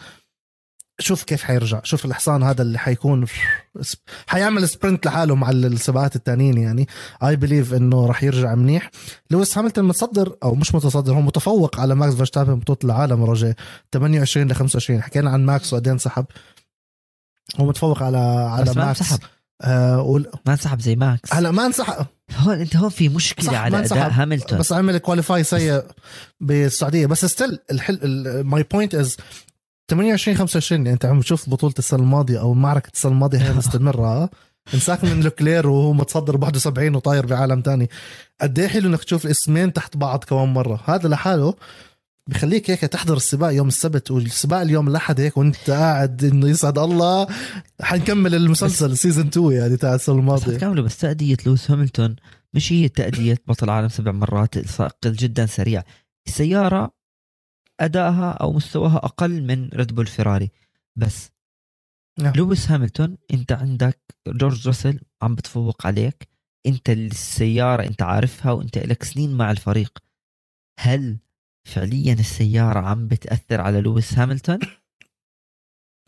شوف 0.98 1.24
كيف 1.24 1.42
حيرجع. 1.42 1.80
شوف 1.84 2.04
الحصان 2.04 2.42
هذا 2.42 2.62
اللي 2.62 2.78
حيكون. 2.78 3.26
حيعمل 4.26 4.68
sprint 4.68 5.06
لحاله 5.06 5.34
مع 5.34 5.50
السباقات 5.50 6.16
التانيين 6.16 6.58
يعني. 6.58 6.88
I 7.22 7.36
believe 7.36 7.74
إنه 7.74 8.06
راح 8.06 8.22
يرجع 8.22 8.54
منيح. 8.54 8.90
لويس 9.30 9.58
هاملتون 9.58 9.84
متصدر 9.84 10.36
أو 10.42 10.54
مش 10.54 10.74
متصدر 10.74 11.12
هو 11.14 11.20
متفوق 11.20 11.80
على 11.80 11.94
ماكس 11.94 12.14
فيرستابن 12.14 12.54
بطولة 12.54 12.78
العالم 12.84 13.24
رجاء 13.24 13.54
28 13.92 14.48
ل 14.48 14.54
25 14.54 15.02
حكينا 15.02 15.30
عن 15.30 15.46
ماكس 15.46 15.72
وقدين 15.72 15.92
انسحب. 15.92 16.24
هو 17.60 17.66
متفوق 17.66 18.02
على 18.02 18.18
على 18.50 18.64
بس 18.64 18.76
ما 18.76 18.84
ماكس. 18.84 19.00
انسحب. 19.00 19.18
آه 19.62 20.00
وال... 20.02 20.26
ما 20.46 20.52
انسحب 20.52 20.80
زي 20.80 20.96
ماكس. 20.96 21.34
هلا 21.34 21.50
ما 21.50 21.66
انسحب. 21.66 22.06
هون 22.36 22.54
انت 22.60 22.76
هون 22.76 22.88
في 22.88 23.08
مشكلة 23.08 23.58
على 23.58 23.78
أداء. 23.78 24.10
هاملتون. 24.10 24.58
بس 24.58 24.72
عمل 24.72 24.98
qualify 24.98 25.44
سيء 25.44 25.82
بالسعودية. 26.40 27.06
بس 27.06 27.24
still 27.24 27.58
الحل 27.70 27.98
my 28.44 28.62
point 28.62 28.94
is 28.94 29.16
28 29.90 30.36
25 30.38 30.80
يعني 30.80 30.92
انت 30.94 31.04
عم 31.04 31.20
تشوف 31.20 31.50
بطولة 31.50 31.74
السنة 31.78 32.00
الماضية 32.00 32.40
أو 32.40 32.54
معركة 32.54 32.90
السنة 32.94 33.12
الماضية 33.12 33.38
هي 33.38 33.52
مستمرة. 33.58 34.30
انساك 34.74 35.04
من 35.04 35.20
لوكلير 35.20 35.66
وهو 35.68 35.92
متصدر 35.92 36.36
ب 36.36 36.42
71 36.42 36.94
وطاير 36.94 37.26
بعالم 37.26 37.60
تاني. 37.60 37.90
قد 38.40 38.58
إيه 38.58 38.68
حلو 38.68 38.88
إنك 38.88 39.04
تشوف 39.04 39.24
الاسمين 39.24 39.72
تحت 39.72 39.96
بعض 39.96 40.24
كمان 40.24 40.48
مرة. 40.52 40.80
هذا 40.86 41.08
لحاله 41.08 41.54
بخليك 42.30 42.70
هيك 42.70 42.80
تحضر 42.80 43.16
السباق 43.16 43.54
يوم 43.54 43.68
السبت 43.68 44.10
والسباق 44.10 44.60
اليوم 44.60 44.88
الأحد 44.88 45.20
هيك 45.20 45.36
وانت 45.36 45.70
قاعد 45.70 46.24
إنه 46.24 46.48
يسعد 46.48 46.78
الله. 46.78 47.26
حنكمل 47.80 48.34
المسلسل 48.34 48.96
season 48.96 49.26
2 49.26 49.52
يعني 49.52 49.76
تاع 49.76 49.94
السنة 49.94 50.18
الماضية. 50.18 50.58
كامله 50.58 50.82
بس 50.82 50.96
تأدية 50.96 51.36
لويس 51.46 51.70
هاملتون 51.70 52.16
مش 52.54 52.72
هي 52.72 52.88
تأدية 52.88 53.38
بطل 53.46 53.64
العالم 53.64 53.88
سبع 53.88 54.12
مرات 54.12 54.56
السائق 54.56 55.06
جدا 55.06 55.46
سريع. 55.46 55.82
السيارة 56.26 56.94
أدائها 57.80 58.30
أو 58.30 58.52
مستواها 58.52 58.96
أقل 58.96 59.42
من 59.42 59.68
ريد 59.68 59.94
بول 59.94 60.06
فيراري 60.06 60.50
بس 60.96 61.30
نعم. 62.18 62.32
لويس 62.36 62.70
هاملتون 62.70 63.16
أنت 63.34 63.52
عندك 63.52 64.00
جورج 64.28 64.66
راسل 64.68 65.00
عم 65.22 65.34
بتفوق 65.34 65.86
عليك. 65.86 66.28
أنت 66.66 66.90
السيارة 66.90 67.82
أنت 67.86 68.02
عارفها 68.02 68.52
وأنت 68.52 68.78
لك 68.78 69.02
سنين 69.02 69.36
مع 69.36 69.50
الفريق. 69.50 69.98
هل 70.80 71.18
فعليا 71.68 72.12
السيارة 72.12 72.78
عم 72.80 73.08
بتأثر 73.08 73.60
على 73.60 73.80
لويس 73.80 74.18
هاملتون؟ 74.18 74.58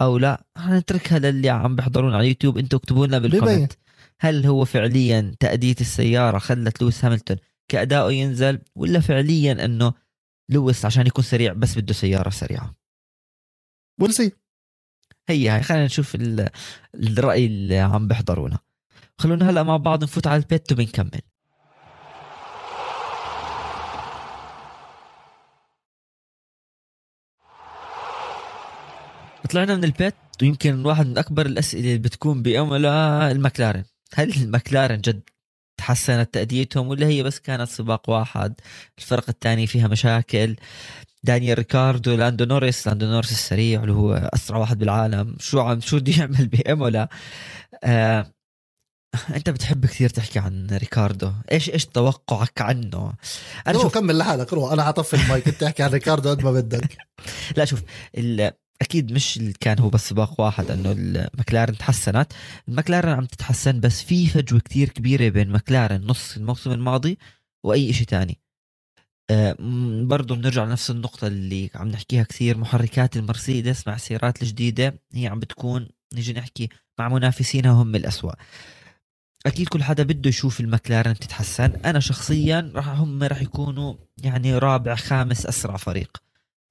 أو 0.00 0.18
لا؟ 0.18 0.44
حنتركها 0.56 1.18
للي 1.18 1.48
عم 1.50 1.76
بيحضرون 1.76 2.14
على 2.14 2.28
يوتيوب 2.28 2.58
أنتوا 2.58 2.78
اكتبوا 2.78 3.06
لنا. 3.06 3.18
بال 3.18 3.29
comment. 3.29 3.72
هل 4.20 4.46
هو 4.46 4.64
فعليا 4.64 5.34
تأدية 5.40 5.76
السيارة 5.80 6.38
خلت 6.38 6.82
لويس 6.82 7.04
هاملتون 7.04 7.36
كأداؤه 7.68 8.12
ينزل 8.12 8.58
ولا 8.76 9.00
فعليا 9.00 9.64
أنه 9.64 9.94
لويس 10.50 10.84
عشان 10.84 11.06
يكون 11.06 11.24
سريع 11.24 11.52
بس 11.52 11.78
بده 11.78 11.94
سيارة 11.94 12.30
سريعة؟ 12.30 12.74
we'll 14.00 14.12
see 14.14 14.32
هي 15.28 15.48
هاي 15.48 15.62
خلينا 15.62 15.84
نشوف 15.84 16.14
ال- 16.14 16.50
الرأي 16.94 17.46
اللي 17.46 17.78
عم 17.78 18.08
بيحضرونا 18.08 18.58
خلونا 19.18 19.50
هلأ 19.50 19.62
مع 19.62 19.76
بعض 19.76 20.02
نفوت 20.02 20.26
على 20.26 20.42
ال 20.42 20.50
bet 20.50 20.72
وبنكمل. 20.72 21.20
طلعنا 29.46 29.76
من 29.76 29.84
البيت 29.84 30.14
ويمكن 30.42 30.86
واحد 30.86 31.06
من 31.06 31.18
أكبر 31.18 31.46
الأسئلة 31.46 31.80
اللي 31.88 31.98
بتكون 31.98 32.42
بإمولا 32.42 33.30
المكلارن 33.30 33.84
هل 34.14 34.32
المكلارن 34.42 35.00
جد 35.00 35.20
تحسنت 35.78 36.34
تأديتهم 36.34 36.88
ولا 36.88 37.06
هي 37.06 37.22
بس 37.22 37.38
كانت 37.38 37.68
سباق 37.68 38.10
واحد؟ 38.10 38.54
الفرق 38.98 39.24
الثاني 39.28 39.66
فيها 39.66 39.88
مشاكل. 39.88 40.56
دانيال 41.24 41.58
ريكاردو 41.58 42.14
لاندو 42.14 42.44
نوريس 42.44 42.86
لاندو 42.88 43.06
نوريس 43.06 43.32
السريع 43.32 43.80
اللي 43.82 43.92
هو 43.92 44.30
أسرع 44.34 44.58
واحد 44.58 44.78
بالعالم. 44.78 45.36
شو 45.40 45.60
عم 45.60 45.80
شو 45.80 45.96
بده 45.98 46.12
يعمل 46.18 46.46
بإمولا 46.52 47.08
آه 47.84 48.32
أنت 49.34 49.50
بتحب 49.50 49.86
كثير 49.86 50.08
تحكي 50.08 50.38
عن 50.38 50.66
ريكاردو. 50.72 51.32
إيش 51.52 51.70
إيش 51.70 51.86
توقعك 51.86 52.60
عنه؟ 52.62 53.12
أنا 53.66 53.78
شوف 53.78 53.94
كمل 53.94 54.18
لحالك 54.18 54.52
روح. 54.52 54.72
أنا 54.72 54.84
حطفي 54.84 55.16
المايك. 55.16 55.48
انت 55.48 55.62
احكي 55.62 55.82
عن 55.82 55.90
ريكاردو 55.90 56.30
قد 56.30 56.44
ما 56.44 56.52
بدك. 56.52 56.96
لا 57.56 57.64
شوف 57.64 57.82
ال- 58.18 58.52
أكيد 58.82 59.12
مش 59.12 59.40
كان 59.60 59.78
هو 59.78 59.88
بس 59.88 60.08
سباق 60.08 60.40
واحد 60.40 60.70
إنه 60.70 60.92
المكلارن 60.98 61.78
تحسنت. 61.78 62.32
المكلارن 62.68 63.08
عم 63.08 63.24
تتحسن 63.24 63.80
بس 63.80 64.02
في 64.02 64.26
فجوة 64.26 64.60
كتير 64.60 64.88
كبيرة 64.88 65.28
بين 65.28 65.50
مكلارن 65.50 66.06
نص 66.06 66.36
الموسم 66.36 66.72
الماضي 66.72 67.18
وأي 67.64 67.92
شيء 67.92 68.06
تاني. 68.06 68.38
م- 69.58 70.08
برضو 70.08 70.34
بنرجع 70.34 70.64
لنفس 70.64 70.90
النقطة 70.90 71.26
اللي 71.26 71.70
عم 71.74 71.88
نحكيها 71.88 72.22
كثير 72.22 72.58
محركات 72.58 73.16
المرسيدس 73.16 73.86
مع 73.88 73.94
السيارات 73.94 74.42
الجديدة 74.42 74.98
هي 75.14 75.26
عم 75.26 75.38
بتكون 75.40 75.88
نيجي 76.14 76.32
نحكي 76.32 76.68
مع 76.98 77.08
منافسينها 77.08 77.70
هم 77.72 77.94
الأسوأ. 77.96 78.32
أكيد 79.46 79.68
كل 79.68 79.82
حدا 79.82 80.02
بده 80.02 80.28
يشوف 80.28 80.60
المكلارن 80.60 81.14
تتحسن. 81.14 81.72
أنا 81.84 82.00
شخصيا 82.00 82.72
راح 82.74 82.88
هم 82.88 83.22
راح 83.22 83.42
يكونوا 83.42 83.94
يعني 84.22 84.58
رابع 84.58 84.94
خامس 84.94 85.46
أسرع 85.46 85.76
فريق. 85.76 86.16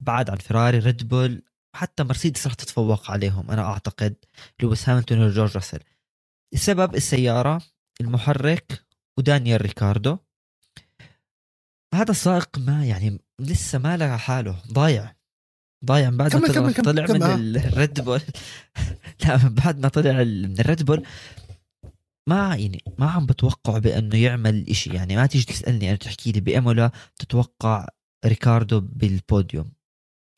بعد 0.00 0.30
عن 0.30 0.36
فيراري 0.36 0.78
ريد 0.78 1.08
بول 1.08 1.42
حتى 1.76 2.04
مرسيدس 2.04 2.46
راح 2.46 2.54
تتفوق 2.54 3.10
عليهم 3.10 3.50
أنا 3.50 3.62
أعتقد. 3.64 4.14
لويس 4.62 4.88
هاملتون 4.88 5.22
وجورج 5.22 5.54
راسل. 5.56 5.78
السبب 6.54 6.94
السيارة 6.94 7.62
المحرك 8.00 8.84
ودانيال 9.18 9.62
ريكاردو. 9.62 10.18
هذا 11.94 12.10
السائق 12.10 12.58
ما 12.58 12.86
يعني 12.86 13.20
لسه 13.40 13.78
ما 13.78 13.96
لقى 13.96 14.18
حاله. 14.18 14.62
ضايع. 14.72 15.16
ضايع 15.84 16.10
من 16.10 16.16
بعد 16.16 16.36
ما 16.36 16.40
كمل- 16.40 16.54
طلع, 16.54 16.62
كمل- 16.62 16.74
كمل- 16.74 16.84
طلع 16.84 17.06
كمل، 17.06 17.52
من. 17.52 17.56
الريد 17.56 18.00
بول 18.00 18.20
لا 19.24 19.36
من 19.44 19.54
بعد 19.54 19.78
ما 19.78 19.88
طلع 19.88 20.12
من 20.12 20.60
الريد 20.60 20.82
بول 20.82 21.06
ما 22.28 22.56
يعني 22.56 22.82
ما 22.98 23.10
عم 23.10 23.26
بتوقع 23.26 23.78
بأنه 23.78 24.16
يعمل 24.16 24.68
إشي. 24.70 24.90
يعني 24.94 25.16
ما 25.16 25.26
تيجي 25.26 25.44
تسألني 25.44 25.88
أنا 25.88 25.96
تحكي 25.96 26.32
لي 26.32 26.40
بإمولا 26.40 26.90
تتوقع 27.18 27.88
ريكاردو 28.26 28.80
بالبوديوم. 28.80 29.72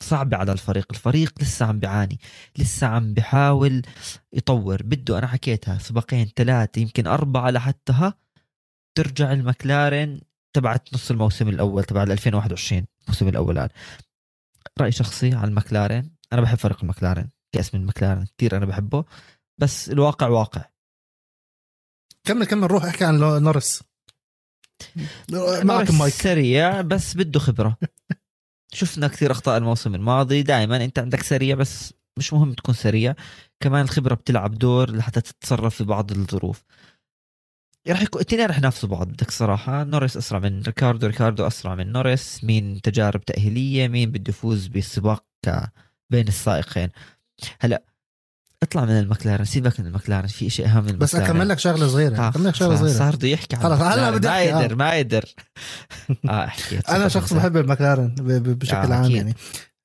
صعب 0.03 0.35
على 0.35 0.53
الفريق. 0.53 0.87
الفريق 0.91 1.33
لسه 1.43 1.67
عم 1.67 1.79
بيعاني 1.79 2.21
لسه 2.59 2.87
عم 2.87 3.15
بحاول 3.15 3.83
يطور. 4.33 4.83
بده 4.83 5.19
أنا 5.19 5.27
حكيتها 5.27 5.79
سباقين 5.79 6.31
ثلاثة 6.37 6.81
يمكن 6.81 7.07
أربعة 7.07 7.51
لحتى 7.51 7.93
ها 7.93 8.15
ترجع 8.95 9.33
المكلارن 9.33 10.21
تبعت 10.53 10.95
نص 10.95 11.11
الموسم 11.11 11.49
الأول 11.49 11.85
تبع 11.85 12.03
2021 12.03 12.87
الموسم 13.03 13.29
الأول 13.29 13.59
الآن. 13.59 13.69
رأي 14.81 14.93
شخصي 14.93 15.35
على 15.35 15.49
المكلارن 15.49 16.11
أنا 16.33 16.41
بحب 16.41 16.59
فريق 16.59 16.79
المكلارن 16.83 17.29
كاسم 17.53 17.79
المكلارن 17.79 18.27
كثير 18.39 18.57
أنا 18.57 18.67
بحبه 18.67 19.05
بس 19.59 19.91
الواقع 19.91 20.29
واقع. 20.29 20.65
كمل 22.25 22.47
كمل 22.47 22.71
روح 22.71 22.85
احكي 22.85 23.05
عن 23.05 23.19
نورس 23.19 23.83
معك 25.65 25.91
المايك. 25.91 26.15
سريع 26.15 26.81
بس 26.81 27.17
بده 27.17 27.41
خبرة. 27.41 27.77
شفنا 28.73 29.09
كثير 29.09 29.33
أخطاء 29.33 29.59
الموسم 29.59 29.95
الماضي. 29.95 30.43
دائما 30.43 30.85
أنت 30.85 30.99
عندك 30.99 31.23
سريع 31.23 31.57
بس 31.57 31.95
مش 32.19 32.33
مهم 32.33 32.53
تكون 32.53 32.75
سريع. 32.75 33.15
كمان 33.61 33.85
الخبرة 33.85 34.15
بتلعب 34.15 34.55
دور 34.55 34.91
لحتى 34.91 35.21
تتصرف 35.21 35.75
في 35.75 35.85
بعض 35.85 36.11
الظروف. 36.11 36.65
راح 37.89 38.03
يكون 38.03 38.21
الاثنين 38.21 38.47
راح 38.47 38.59
ينافسوا 38.59 38.89
بعض 38.89 39.09
بدك 39.09 39.31
صراحة. 39.31 39.85
نوريس 39.85 40.17
أسرع 40.17 40.39
من 40.39 40.63
ريكاردو. 40.63 41.07
ريكاردو 41.07 41.47
أسرع 41.47 41.75
من 41.75 41.93
نوريس. 41.93 42.45
مين 42.45 42.81
تجارب 42.81 43.25
تأهيلية؟ 43.25 43.89
مين 43.89 44.11
بده 44.11 44.31
يفوز 44.31 44.67
بالسباق 44.67 45.25
بين 46.11 46.29
السائقين؟ 46.29 46.89
هلا 47.61 47.83
اطلع 48.63 48.85
من 48.85 48.99
المكلارن 48.99 49.45
سيبك 49.45 49.81
من 49.81 49.87
المكلارن 49.87 50.27
في 50.27 50.51
شيء 50.51 50.67
أهم 50.67 50.85
من 50.85 50.99
بس 50.99 51.15
المكلارن. 51.15 51.37
أكمل 51.37 51.49
لك 51.49 51.59
شغلة 51.59 51.89
صغيرة 51.89 52.29
أكمل 52.29 52.45
لك 52.45 52.55
شغلة 52.55 52.77
صغيرة. 52.77 52.99
صار 52.99 53.17
بده 53.17 53.29
يحكي 53.29 53.57
عن 53.57 53.63
خلص، 53.63 53.81
هلا. 53.81 54.11
بدي 54.11 54.29
ما 54.29 54.39
آه. 54.39 54.41
يقدر 54.41 54.75
ما 54.75 54.95
يقدر. 54.95 55.25
آه 56.29 56.45
أحكي 56.45 56.79
أنا 56.79 57.09
شخص 57.09 57.33
بحب 57.33 57.57
المكلارن 57.57 58.15
بشكل 58.19 58.93
آه، 58.93 58.95
عام. 58.95 59.11
يعني. 59.11 59.35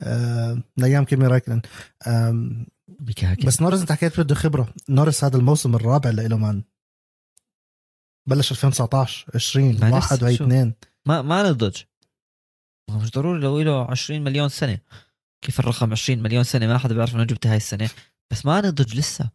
آه، 0.02 0.62
من 0.78 0.84
أيام 0.84 1.06
كيمي 1.06 1.28
رايكلن. 1.28 1.62
بس 3.46 3.62
نورس 3.62 3.80
أنت 3.82 3.92
حكيت 3.92 4.20
بده 4.20 4.36
خبرة. 4.36 4.74
نورس 4.90 5.24
هذا 5.24 5.38
الموسم 5.38 5.76
الرابع 5.76 6.10
له 6.10 6.38
مان. 6.38 6.64
بلش 8.30 8.52
2019 8.52 9.26
20 9.36 9.66
ما 9.66 10.00
لسه 10.00 10.16
1 10.16 10.20
شو. 10.20 10.26
واثنين. 10.26 10.74
ما 11.06 11.22
ما 11.22 11.50
نضج 11.50 11.78
ما 12.90 12.98
مش 12.98 13.12
ضروري 13.12 13.42
لو 13.42 13.62
له 13.62 13.92
20 13.92 14.24
مليون 14.24 14.50
سنة. 14.50 14.80
كيف 15.42 15.60
الرقم 15.60 15.92
20 15.92 16.24
مليون 16.24 16.44
سنة؟ 16.44 16.68
ما 16.68 16.78
حدا 16.78 16.96
بيعرف 16.96 17.16
إنه 17.16 17.24
جبتها 17.24 17.52
هاي 17.52 17.58
السنة. 17.58 17.90
بس 18.34 18.46
ما 18.46 18.62
نضج 18.62 18.96
لسه. 18.96 19.30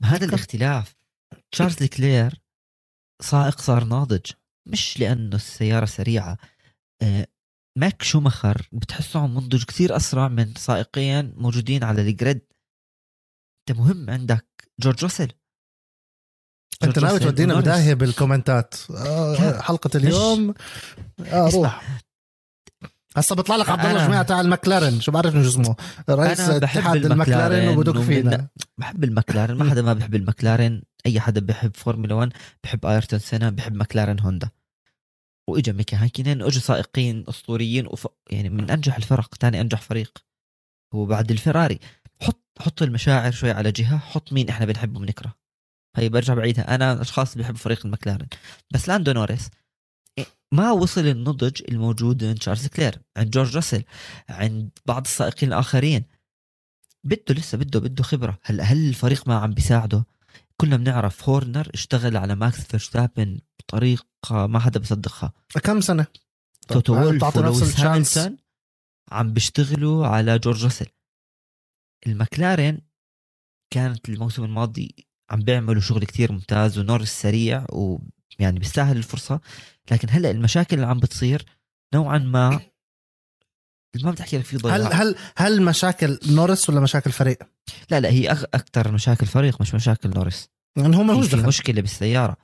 ما 0.00 0.08
هذا 0.08 0.24
الاختلاف. 0.24 0.96
تشارلز 1.52 1.84
لكلير 1.84 2.42
سائق 3.22 3.60
صار 3.60 3.84
ناضج. 3.84 4.32
مش 4.68 5.00
لأنه 5.00 5.36
السيارة 5.36 5.84
سريعة. 5.86 6.38
آه، 7.02 7.26
ماك 7.78 8.02
شومخر 8.02 8.68
بتحسه 8.72 9.20
عم 9.20 9.34
منضج 9.34 9.64
كثير 9.64 9.96
أسرع 9.96 10.28
من 10.28 10.54
سائقين 10.54 11.34
موجودين 11.36 11.84
على 11.84 12.02
ال 12.02 12.08
grid. 12.08 12.40
أنت 13.60 13.78
مهم 13.78 14.10
عندك 14.10 14.46
جورج 14.80 15.04
راسل. 15.04 15.32
أنت 16.82 16.98
ناوي 16.98 17.18
تودينا. 17.18 17.60
بداهيه 17.60 17.94
بالكومنتات. 17.94 18.74
آه 18.90 19.60
حلقة 19.60 19.90
اليوم. 19.94 20.54
آه 21.20 21.48
اسمع، 21.48 21.60
روح. 21.60 22.05
هسا 23.16 23.34
بيطلع 23.34 23.56
لك 23.56 23.68
عبد 23.68 23.84
الله 23.84 24.06
جماعة 24.06 24.22
تاع 24.22 24.40
المكلارن 24.40 25.00
شو 25.00 25.12
بعرف 25.12 25.32
شو 25.32 25.40
اسمه؟ 25.40 25.76
رئيس 26.10 26.40
اتحاد 26.40 27.04
المكلارن 27.04 27.68
وبدق 27.68 28.00
فينا. 28.00 28.48
بحب 28.78 29.04
المكلارن 29.04 29.56
ما 29.56 29.70
حدا 29.70 29.82
ما 29.82 29.92
بحب 29.92 30.14
المكلارن 30.14 30.82
أي 31.06 31.20
حدا 31.20 31.40
بحب 31.40 31.76
فورمولا 31.76 32.14
1 32.14 32.32
بحب 32.64 32.86
آيرتون 32.86 33.18
سينا 33.18 33.50
بحب 33.50 33.74
مكلارن 33.74 34.20
هوندا. 34.20 34.48
وإجا 35.48 35.72
ميكا 35.72 36.04
هاكينن 36.04 36.42
اجوا 36.42 36.60
سائقين 36.60 37.24
أسطوريين 37.28 37.86
وف... 37.86 38.08
يعني 38.30 38.48
من 38.48 38.70
أنجح 38.70 38.96
الفرق 38.96 39.34
ثاني 39.34 39.60
أنجح 39.60 39.80
فريق. 39.80 40.18
وبعد 40.94 41.30
الفراري. 41.30 41.78
حط 42.22 42.42
حط 42.60 42.82
المشاعر 42.82 43.32
شوي 43.32 43.50
على 43.50 43.72
جهة 43.72 43.98
حط 43.98 44.32
مين 44.32 44.48
إحنا 44.48 44.66
بنحبه 44.66 45.00
بنكره. 45.00 45.34
هي 45.96 46.08
برجع 46.08 46.34
بعيدها 46.34 46.74
أنا 46.74 47.02
أشخاص 47.02 47.32
اللي 47.32 47.44
بحب 47.44 47.56
فريق 47.56 47.86
المكلارن 47.86 48.26
بس 48.70 48.88
لاندو 48.88 49.12
نوريس. 49.12 49.50
ما 50.52 50.72
وصل 50.72 51.06
النضج 51.06 51.62
الموجود 51.68 52.24
عند 52.24 52.38
تشارلز 52.38 52.66
لكلير 52.66 52.98
عند 53.16 53.30
جورج 53.30 53.56
راسل 53.56 53.84
عند 54.28 54.70
بعض 54.86 55.04
السائقين 55.04 55.48
الآخرين. 55.48 56.04
بده 57.04 57.34
لسه 57.34 57.58
بده 57.58 57.80
بده 57.80 58.02
خبرة. 58.02 58.38
هلا 58.42 58.64
هل 58.64 58.88
الفريق 58.88 59.28
ما 59.28 59.38
عم 59.38 59.54
بيساعده؟ 59.54 60.06
كلنا 60.56 60.76
بنعرف. 60.76 61.28
هورنر 61.28 61.70
اشتغل 61.74 62.16
على 62.16 62.34
ماكس 62.34 62.60
فيرستابن 62.60 63.38
بطريقة 63.58 64.46
ما 64.46 64.58
حدا 64.58 64.80
بصدقها 64.80 65.32
كم 65.62 65.80
سنة؟ 65.80 66.06
توتو 66.68 66.94
هل 66.94 67.06
وولف 67.06 67.36
ولويس 67.36 67.80
عم 69.12 69.32
بيشتغلوا 69.32 70.06
على 70.06 70.38
جورج 70.38 70.64
راسل. 70.64 70.86
المكلارن 72.06 72.80
كانت 73.70 74.08
الموسم 74.08 74.44
الماضي 74.44 75.06
عم 75.30 75.40
بيعملوا 75.40 75.80
شغل 75.80 76.04
كتير 76.04 76.32
ممتاز 76.32 76.78
ونورس 76.78 77.22
سريع 77.22 77.66
ويعني 78.40 78.58
بيستاهل 78.58 78.96
الفرصة. 78.96 79.40
لكن 79.90 80.08
هلأ 80.10 80.30
المشاكل 80.30 80.76
اللي 80.76 80.86
عم 80.86 80.98
بتصير 80.98 81.44
نوعا 81.94 82.18
ما 82.18 82.60
ما 84.04 84.10
بتحكي 84.10 84.38
لك 84.38 84.44
في 84.44 84.56
هل 84.56 84.62
ضياع. 84.62 84.92
هل 84.92 85.16
هل 85.36 85.62
مشاكل 85.62 86.18
نورس 86.28 86.70
ولا 86.70 86.80
مشاكل 86.80 87.12
فريق؟ 87.12 87.38
لا 87.90 88.00
لا 88.00 88.08
هي. 88.08 88.28
أكثر 88.30 88.92
مشاكل 88.92 89.26
فريق 89.26 89.60
مش 89.60 89.74
مشاكل 89.74 90.10
نورس. 90.10 90.48
يعني 90.76 90.96
هو 90.96 91.02
ما 91.02 91.20
في, 91.20 91.36
دخل. 91.36 91.46
مشكلة 91.46 91.80
بالسيارة. 91.80 92.36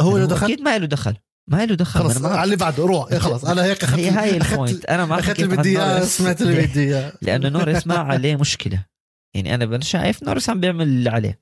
هو 0.00 0.16
هو 0.16 0.24
دخل؟ 0.24 0.46
أكيد 0.46 0.60
ما 0.60 0.78
له 0.78 0.86
دخل. 0.86 1.16
ما 1.48 1.66
له 1.66 1.74
دخل. 1.74 2.00
خلص 2.00 2.24
على 2.24 2.44
اللي 2.44 2.56
بعده 2.56 2.84
روح. 2.84 3.14
خلص 3.14 3.44
أنا 3.44 3.64
هيك 3.64 3.84
أخذت 3.84 3.98
هي 3.98 4.10
هاي 4.10 4.36
ال 4.36 4.44
point 4.44 4.84
أنا 4.84 5.06
ما 5.06 5.18
أخذت 5.18 5.40
اللي 5.40 5.56
بدي 5.56 5.78
إياه 5.78 6.04
سمعت 6.04 6.42
اللي 6.42 6.66
بدي 6.66 6.80
إياه. 6.80 7.12
لأنه 7.22 7.48
نورس 7.48 7.86
ما 7.86 7.98
عليه 7.98 8.36
مشكلة. 8.36 8.84
يعني 9.34 9.54
أنا 9.54 9.80
شايف 9.80 10.22
نورس 10.22 10.50
عم 10.50 10.60
بيعمل 10.60 10.82
اللي 10.82 11.10
عليه. 11.10 11.40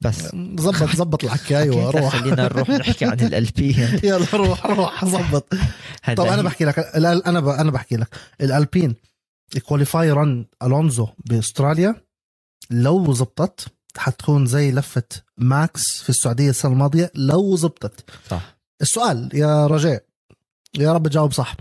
بس. 0.00 0.22
زبط 0.58 0.96
زبط 0.96 1.24
الحكي 1.24 1.58
أيوه 1.58 1.90
أكيد 1.90 2.00
روح 2.00 2.16
خلينا 2.16 2.42
نروح 2.42 2.70
نحكي 2.70 3.04
عن 3.04 3.20
الألبين. 3.20 4.00
يلا 4.04 4.26
روح 4.34 4.66
روح 4.66 5.04
زبط 5.14 5.54
طب 6.16 6.26
أنا 6.26 6.42
بحكي 6.42 6.64
لك 6.64 6.78
أنا. 6.78 7.60
أنا 7.60 7.70
بحكي 7.70 7.96
لك. 7.96 8.08
الألبين 8.40 8.94
ال 9.56 9.63
qualify 9.63 10.10
run 10.12 10.46
ألونزو 10.62 11.08
بأستراليا 11.26 11.94
لو 12.70 13.12
زبطت 13.12 13.66
حتكون 13.96 14.46
زي 14.46 14.72
لفة 14.72 15.02
ماكس 15.38 16.02
في 16.02 16.08
السعودية 16.10 16.50
السنة 16.50 16.72
الماضية 16.72 17.10
لو 17.14 17.56
زبطت. 17.56 18.10
صح. 18.30 18.56
السؤال 18.82 19.30
يا 19.34 19.66
رجاء 19.66 20.02
يا 20.78 20.92
رب 20.92 21.08
تجاوب 21.08 21.32
صح. 21.32 21.56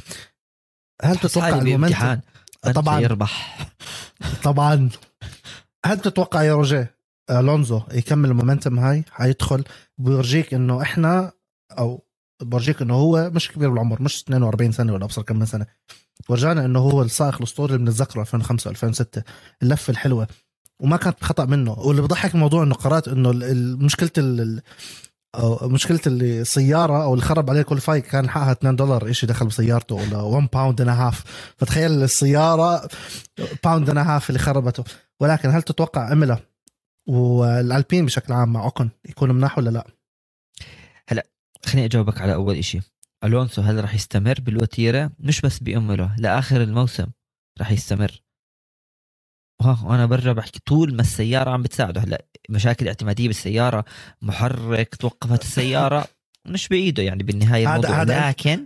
هل 1.03 1.15
بحس 1.15 1.21
تتوقع 1.21 1.49
ال 1.49 1.57
momentum 1.57 2.19
طبعاً. 2.75 2.99
يربح. 2.99 3.57
طبعا. 4.43 4.89
هل 5.85 5.99
تتوقع 5.99 6.43
يا 6.43 6.55
رجاء 6.55 6.87
ألونزو 7.31 7.81
يكمل 7.91 8.29
ال 8.29 8.35
momentum 8.35 8.79
هاي 8.79 9.05
حيدخل. 9.11 9.63
بيورجيك 9.97 10.53
إنه 10.53 10.81
إحنا 10.81 11.31
أو 11.79 12.05
بورجيك 12.41 12.81
إنه 12.81 12.93
هو 12.93 13.29
مش 13.33 13.51
كبير 13.51 13.69
بالعمر 13.69 14.01
مش 14.01 14.21
42 14.23 14.71
سنة 14.71 14.93
ولا 14.93 15.05
أبصر 15.05 15.21
كم 15.21 15.39
من 15.39 15.45
سنة. 15.45 15.65
ورجانا 16.29 16.65
إنه 16.65 16.79
هو 16.79 17.01
السائق 17.01 17.35
الأسطوري 17.37 17.73
اللي 17.75 17.85
بنتذكره 17.85 18.21
2005 18.21 18.69
2006 18.69 19.23
اللفة 19.63 19.91
الحلوة. 19.91 20.27
وما 20.79 20.97
كانت 20.97 21.23
خطأ 21.23 21.45
منه. 21.45 21.71
واللي 21.79 22.01
بضحك 22.01 22.35
الموضوع 22.35 22.63
إنه 22.63 22.75
قرأت 22.75 23.07
إنه 23.07 23.31
مشكلة 23.85 24.11
ال- 24.17 24.61
أو 25.35 25.69
مشكلة 25.69 25.99
اللي 26.07 26.41
السيارة 26.41 27.03
أو 27.03 27.13
اللي 27.13 27.25
خرب 27.25 27.49
عليه 27.49 27.59
ال 27.59 27.65
qualify 27.65 28.01
كان 28.01 28.29
حقها 28.29 28.51
2 28.51 28.75
دولار 28.75 29.05
إيش 29.07 29.25
دخل 29.25 29.45
بسيارته 29.45 29.95
ولا 29.95 30.17
1 30.17 30.47
pound 30.53 30.81
and 30.81 30.89
half 30.89 31.23
فتخيل 31.57 32.03
السيارة 32.03 32.87
pound 33.63 33.89
and 33.89 33.97
half 33.97 34.29
اللي 34.29 34.39
خربته. 34.39 34.83
ولكن 35.19 35.49
هل 35.49 35.61
تتوقع 35.61 36.11
إمولا 36.11 36.37
والألبين 37.09 38.05
بشكل 38.05 38.33
عام 38.33 38.53
مع 38.53 38.63
أوكون 38.63 38.89
يكونوا 39.09 39.35
مناح 39.35 39.57
ولا 39.57 39.69
لا؟ 39.69 39.87
خليني 41.65 41.85
أجاوبك 41.85 42.21
على 42.21 42.33
أول 42.33 42.55
إشي. 42.55 42.79
ألونسو 43.23 43.61
هل 43.61 43.81
راح 43.81 43.93
يستمر 43.95 44.35
بالوتيرة؟ 44.41 45.11
مش 45.19 45.41
بس 45.41 45.59
بإمولا 45.59 46.15
لآخر 46.17 46.63
الموسم 46.63 47.05
راح 47.59 47.71
يستمر. 47.71 48.21
ها 49.61 49.79
وأنا 49.85 50.05
برجع 50.05 50.31
بحكي 50.31 50.59
طول 50.65 50.95
ما 50.95 51.01
السيارة 51.01 51.49
عم 51.51 51.61
بتساعده. 51.61 52.01
هلا 52.01 52.25
مشاكل 52.49 52.87
اعتمادية 52.87 53.27
بالسيارة 53.27 53.85
محرك 54.21 54.95
توقفت 54.95 55.41
السيارة 55.43 56.05
مش 56.45 56.67
بإيده 56.67 57.03
يعني 57.03 57.23
بالنهاية 57.23 57.67
الموضوع. 57.67 58.01
هذا- 58.01 58.27
لكن 58.29 58.65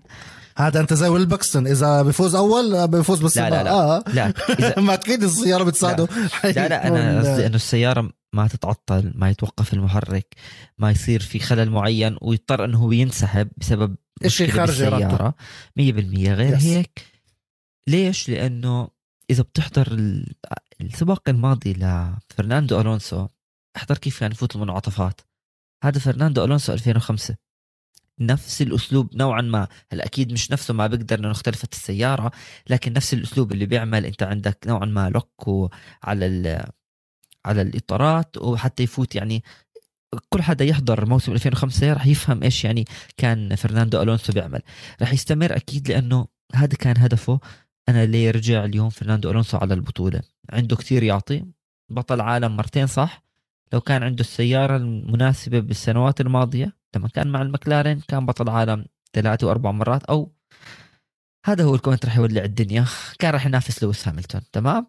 هذا 0.57 0.79
أنت 0.79 0.93
زي 0.93 1.07
ويل 1.07 1.25
بكستون 1.25 1.67
إذا 1.67 2.01
بفوز 2.01 2.35
أول 2.35 2.87
بفوز 2.87 3.21
بالسباق 3.21 3.49
لا، 3.49 3.63
لا. 3.63 4.03
لا. 4.13 4.33
إذا 4.59 4.79
ما 4.87 4.93
أكيد 4.93 5.23
السيارة 5.23 5.63
بتساعده. 5.63 6.07
لا. 6.43 6.51
لا 6.67 6.87
أنا 6.87 7.19
قصدي 7.19 7.45
إنه 7.45 7.55
السيارة 7.55 8.09
ما 8.34 8.47
تتعطل 8.47 9.11
ما 9.15 9.29
يتوقف 9.29 9.73
المحرك 9.73 10.36
ما 10.77 10.91
يصير 10.91 11.19
في 11.21 11.39
خلل 11.39 11.69
معين 11.69 12.17
ويضطر 12.21 12.65
إنه 12.65 12.79
هو 12.79 12.91
ينسحب 12.91 13.49
بسبب 13.57 13.95
مشكلة 14.25 14.47
خارج. 14.51 14.69
بالسيارة. 14.84 15.36
100% 15.75 16.34
غير 16.34 16.57
Yes. 16.59 16.63
هيك 16.63 17.05
ليش؟ 17.88 18.29
لأنه 18.29 18.89
إذا 19.29 19.43
بتحضر 19.43 19.88
ال- 19.91 20.34
السباق 20.81 21.29
الماضي 21.29 21.73
لفرناندو 21.73 22.81
ألونسو 22.81 23.27
احضر 23.77 23.97
كيف 23.97 24.19
كان 24.19 24.31
يفوت 24.31 24.55
المنعطفات. 24.55 25.21
هذا 25.84 25.99
فرناندو 25.99 26.43
ألونسو 26.43 26.73
2005 26.73 27.36
نفس 28.19 28.61
الأسلوب 28.61 29.15
نوعا 29.15 29.41
ما. 29.41 29.67
هلأ 29.91 30.05
أكيد 30.05 30.31
مش 30.34 30.51
نفسه 30.51 30.73
ما 30.73 30.88
بقدر 30.88 31.19
إنه 31.19 31.31
اختلفت 31.31 31.73
السيارة 31.73 32.31
لكن 32.69 32.93
نفس 32.93 33.13
الأسلوب 33.13 33.51
اللي 33.51 33.65
بيعمل. 33.65 34.05
أنت 34.05 34.23
عندك 34.23 34.57
نوعا 34.67 34.86
ما 34.86 35.09
lock 35.09 35.71
على 36.03 36.25
على 37.45 37.61
الإطارات 37.61 38.37
وحتى 38.37 38.83
يفوت 38.83 39.15
يعني 39.15 39.43
كل 40.29 40.41
حدا 40.41 40.65
يحضر 40.65 41.05
موسم 41.05 41.31
2005 41.31 41.93
راح 41.93 42.07
يفهم 42.07 42.43
إيش 42.43 42.65
يعني 42.65 42.85
كان 43.17 43.55
فرناندو 43.55 44.01
ألونسو 44.01 44.33
بيعمل. 44.33 44.61
راح 45.01 45.13
يستمر 45.13 45.55
أكيد 45.55 45.91
لأنه 45.91 46.27
هذا 46.55 46.75
كان 46.75 46.97
هدفه. 46.97 47.39
أنا 47.89 48.05
ليه 48.05 48.31
رجع 48.31 48.65
اليوم 48.65 48.89
فرناندو 48.89 49.31
ألونسو 49.31 49.57
على 49.57 49.73
البطولة. 49.73 50.21
عنده 50.49 50.75
كثير 50.75 51.03
يعطي. 51.03 51.45
بطل 51.89 52.21
عالم 52.21 52.57
مرتين 52.57 52.87
صح؟ 52.87 53.23
لو 53.73 53.81
كان 53.81 54.03
عنده 54.03 54.21
السيارة 54.21 54.77
المناسبة 54.77 55.59
بالسنوات 55.59 56.21
الماضية 56.21 56.77
لما 56.95 57.07
كان 57.07 57.27
مع 57.27 57.41
المكلارين 57.41 57.99
كان 58.07 58.25
بطل 58.25 58.49
عالم 58.49 58.85
ثلاثة 59.13 59.47
وأربع 59.47 59.71
مرات 59.71 60.03
أو 60.03 60.31
هذا 61.45 61.63
هو 61.63 61.75
ال 61.75 61.79
comment 61.79 62.05
راح 62.05 62.17
يولع 62.17 62.43
الدنيا. 62.43 62.85
كان 63.19 63.33
راح 63.33 63.45
ينافس 63.45 63.83
لويس 63.83 64.09
هاميلتون 64.09 64.41
تمام؟ 64.51 64.87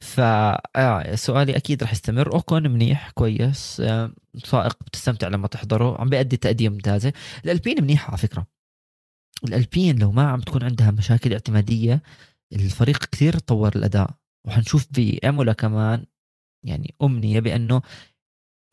ف 0.00 0.20
آه 0.20 1.14
سؤالي 1.14 1.56
أكيد 1.56 1.82
راح 1.82 1.92
يستمر. 1.92 2.34
أوكون 2.34 2.70
منيح 2.70 3.10
كويس. 3.10 3.80
آه، 3.80 4.12
سائق 4.44 4.76
بتستمتع 4.86 5.28
لما 5.28 5.48
تحضره. 5.48 6.00
عم 6.00 6.08
بيأدي 6.08 6.36
تأدية 6.36 6.68
ممتازة. 6.68 7.12
الألبين 7.44 7.82
منيحة 7.82 8.08
على 8.08 8.18
فكرة. 8.18 8.46
الألبين 9.44 9.98
لو 9.98 10.12
ما 10.12 10.30
عم 10.30 10.40
تكون 10.40 10.62
عندها 10.64 10.90
مشاكل 10.90 11.32
اعتمادية 11.32 12.02
الفريق 12.52 12.98
كثير 13.06 13.38
طور 13.38 13.72
الأداء. 13.76 14.10
وحنشوف 14.46 14.86
بأمولا 14.90 15.52
كمان 15.52 16.04
يعني 16.64 16.94
أمنية 17.02 17.40
بأنه 17.40 17.82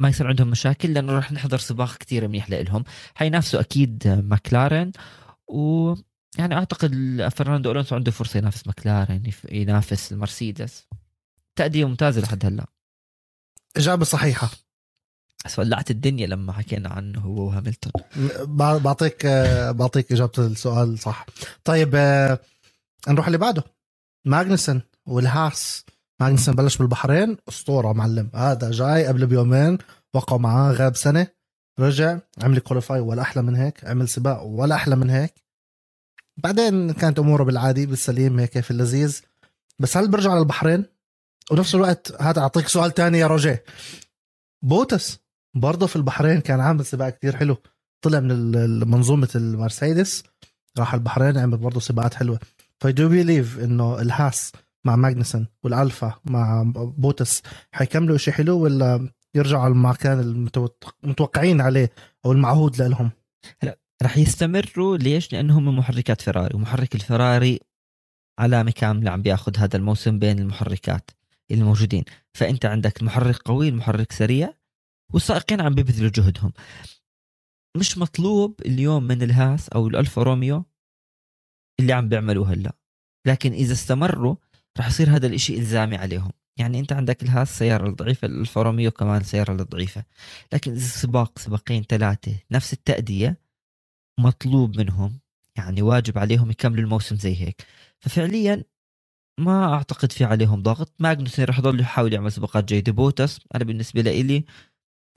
ما 0.01 0.09
يصير 0.09 0.27
عندهم 0.27 0.47
مشاكل 0.49 0.93
لأنه 0.93 1.13
راح 1.13 1.31
نحضر 1.31 1.57
سباق 1.57 1.97
كثير 1.97 2.27
منيح 2.27 2.49
لإلهم. 2.49 2.83
حينافسوا 3.15 3.59
أكيد 3.59 4.07
ماكلارين. 4.07 4.91
و 5.47 5.93
يعني 6.37 6.55
أعتقد 6.55 6.91
فرناندو 7.35 7.71
ألونسو 7.71 7.95
عنده 7.95 8.11
فرصة 8.11 8.37
ينافس 8.37 8.67
ماكلارين 8.67 9.25
يف- 9.25 9.51
ينافس 9.51 10.11
المرسيدس. 10.11 10.87
تأدية 11.55 11.85
ممتازة 11.85 12.21
لحد 12.21 12.45
هلأ. 12.45 12.65
إجابة 13.77 14.05
صحيحة. 14.05 14.49
بس 15.45 15.59
ولعت 15.59 15.91
الدنيا 15.91 16.27
لما 16.27 16.53
حكينا 16.53 16.89
عنه 16.89 17.19
هو 17.19 17.47
وهاملتون. 17.47 17.91
بعطيك 18.77 19.25
بعطيك 19.69 20.11
إجابة 20.11 20.31
السؤال 20.37 20.99
صح. 20.99 21.25
طيب 21.63 21.91
آه، 21.95 22.39
نروح 23.07 23.25
اللي 23.25 23.37
بعده. 23.37 23.63
ماغنسن 24.25 24.81
والهاس 25.05 25.85
ماغنسن 26.19 26.53
بلش 26.53 26.77
بالبحرين. 26.77 27.37
أسطورة 27.49 27.93
معلم. 27.93 28.29
هذا 28.35 28.71
جاي 28.71 29.07
قبل 29.07 29.25
بيومين 29.25 29.77
وقعوا 30.13 30.39
معاه 30.39 30.71
غاب 30.71 30.95
سنة. 30.95 31.27
رجع 31.79 32.19
عمل 32.43 32.59
qualify 32.59 32.99
ولا 32.99 33.21
أحلى 33.21 33.43
من 33.43 33.55
هيك 33.55 33.85
عمل 33.85 34.09
سباق 34.09 34.43
ولا 34.43 34.75
أحلى 34.75 34.95
من 34.95 35.09
هيك. 35.09 35.33
بعدين 36.43 36.91
كانت 36.91 37.19
أموره 37.19 37.43
بالعادي 37.43 37.85
بالسليم 37.85 38.39
هيك 38.39 38.59
في 38.59 38.71
اللذيذ. 38.71 39.21
بس 39.79 39.97
هل 39.97 40.07
برجع 40.07 40.31
على 40.31 40.39
البحرين 40.39 40.85
ونفس 41.51 41.75
الوقت 41.75 42.21
هذا 42.21 42.41
أعطيك 42.41 42.67
سؤال 42.67 42.91
تاني 42.91 43.19
يا 43.19 43.27
روجيه. 43.27 43.63
بوتس 44.61 45.19
برضه 45.55 45.87
في 45.87 45.95
البحرين 45.95 46.41
كان 46.41 46.59
عامل 46.59 46.85
سباق 46.85 47.09
كتير 47.09 47.35
حلو. 47.35 47.57
طلع 48.01 48.19
من 48.19 48.51
منظومة 48.89 49.29
المرسيدس 49.35 50.23
راح 50.79 50.93
البحرين 50.93 51.37
عمل 51.37 51.57
برضه 51.57 51.79
سباقات 51.79 52.13
حلوة. 52.13 52.39
ف 52.81 52.90
do 52.90 53.09
believe 53.09 53.59
إنه 53.59 54.01
الهاس 54.01 54.51
مع 54.85 54.95
ماجنسون 54.95 55.47
والألفا 55.63 56.13
مع 56.25 56.63
بوتس 56.75 57.41
حيكملوا 57.71 58.17
شيء 58.17 58.33
حلو 58.33 58.59
ولا 58.59 59.09
يرجعوا 59.35 59.63
على 59.63 59.71
المكان 59.71 60.19
المتوقعين 61.03 61.61
عليه 61.61 61.91
أو 62.25 62.31
المعهود 62.31 62.81
لهم؟ 62.81 63.11
راح 64.03 64.17
يستمروا. 64.17 64.97
ليش؟ 64.97 65.33
لأنهم 65.33 65.77
محركات 65.77 66.21
فيراري 66.21 66.55
ومحرك 66.55 66.95
الفيراري 66.95 67.59
علامة 68.39 68.71
كاملة 68.71 69.11
عم 69.11 69.21
بياخذ 69.21 69.57
هذا 69.57 69.77
الموسم 69.77 70.19
بين 70.19 70.39
المحركات 70.39 71.11
الموجودين. 71.51 72.03
فأنت 72.33 72.65
عندك 72.65 73.01
المحرك 73.01 73.35
قوي 73.35 73.69
المحرك 73.69 74.11
سريع 74.11 74.53
والسائقين 75.13 75.61
عم 75.61 75.75
بيبذلوا 75.75 76.11
جهدهم. 76.15 76.53
مش 77.77 77.97
مطلوب 77.97 78.61
اليوم 78.65 79.03
من 79.03 79.21
الهاس 79.23 79.69
أو 79.69 79.87
الألفا 79.87 80.23
روميو 80.23 80.65
اللي 81.79 81.93
عم 81.93 82.09
بيعملوه 82.09 82.53
هلا. 82.53 82.73
لكن 83.27 83.53
إذا 83.53 83.73
استمروا 83.73 84.35
راح 84.77 84.87
يصير 84.87 85.15
هذا 85.15 85.27
الإشي 85.27 85.57
إلزامي 85.57 85.97
عليهم. 85.97 86.31
يعني 86.59 86.79
أنت 86.79 86.93
عندك 86.93 87.23
الهاس 87.23 87.57
سيارة 87.57 87.87
الضعيفة 87.89 88.25
الألفا 88.25 88.61
روميو 88.61 88.91
كمان 88.91 89.23
سيارة 89.23 89.61
الضعيفة 89.61 90.03
لكن 90.53 90.71
اذا 90.71 90.87
سباق 90.87 91.39
سباقين 91.39 91.83
ثلاثة 91.83 92.35
نفس 92.51 92.73
التأدية 92.73 93.37
مطلوب 94.19 94.77
منهم 94.77 95.19
يعني 95.55 95.81
واجب 95.81 96.17
عليهم 96.17 96.51
يكملوا 96.51 96.83
الموسم 96.83 97.15
زي 97.15 97.35
هيك. 97.35 97.65
ففعليا 97.99 98.63
ما 99.39 99.73
أعتقد 99.73 100.11
في 100.11 100.23
عليهم 100.25 100.63
ضغط. 100.63 100.93
ماجنوسن 100.99 101.43
راح 101.43 101.59
يضل 101.59 101.79
يحاول 101.79 102.13
يعمل 102.13 102.31
سباقات 102.31 102.65
جيدة. 102.65 102.91
بوتس 102.91 103.39
أنا 103.55 103.63
بالنسبة 103.63 104.01
لي 104.01 104.45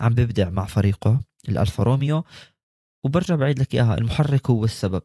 عم 0.01 0.15
ببدع 0.15 0.51
مع 0.51 0.67
فريقه 0.67 1.21
الألفا 1.49 1.83
روميو. 1.83 2.25
وبرجع 3.05 3.35
بعيد 3.35 3.59
لك 3.59 3.75
إياها 3.75 3.99
المحرك 3.99 4.51
هو 4.51 4.65
السبب. 4.65 5.03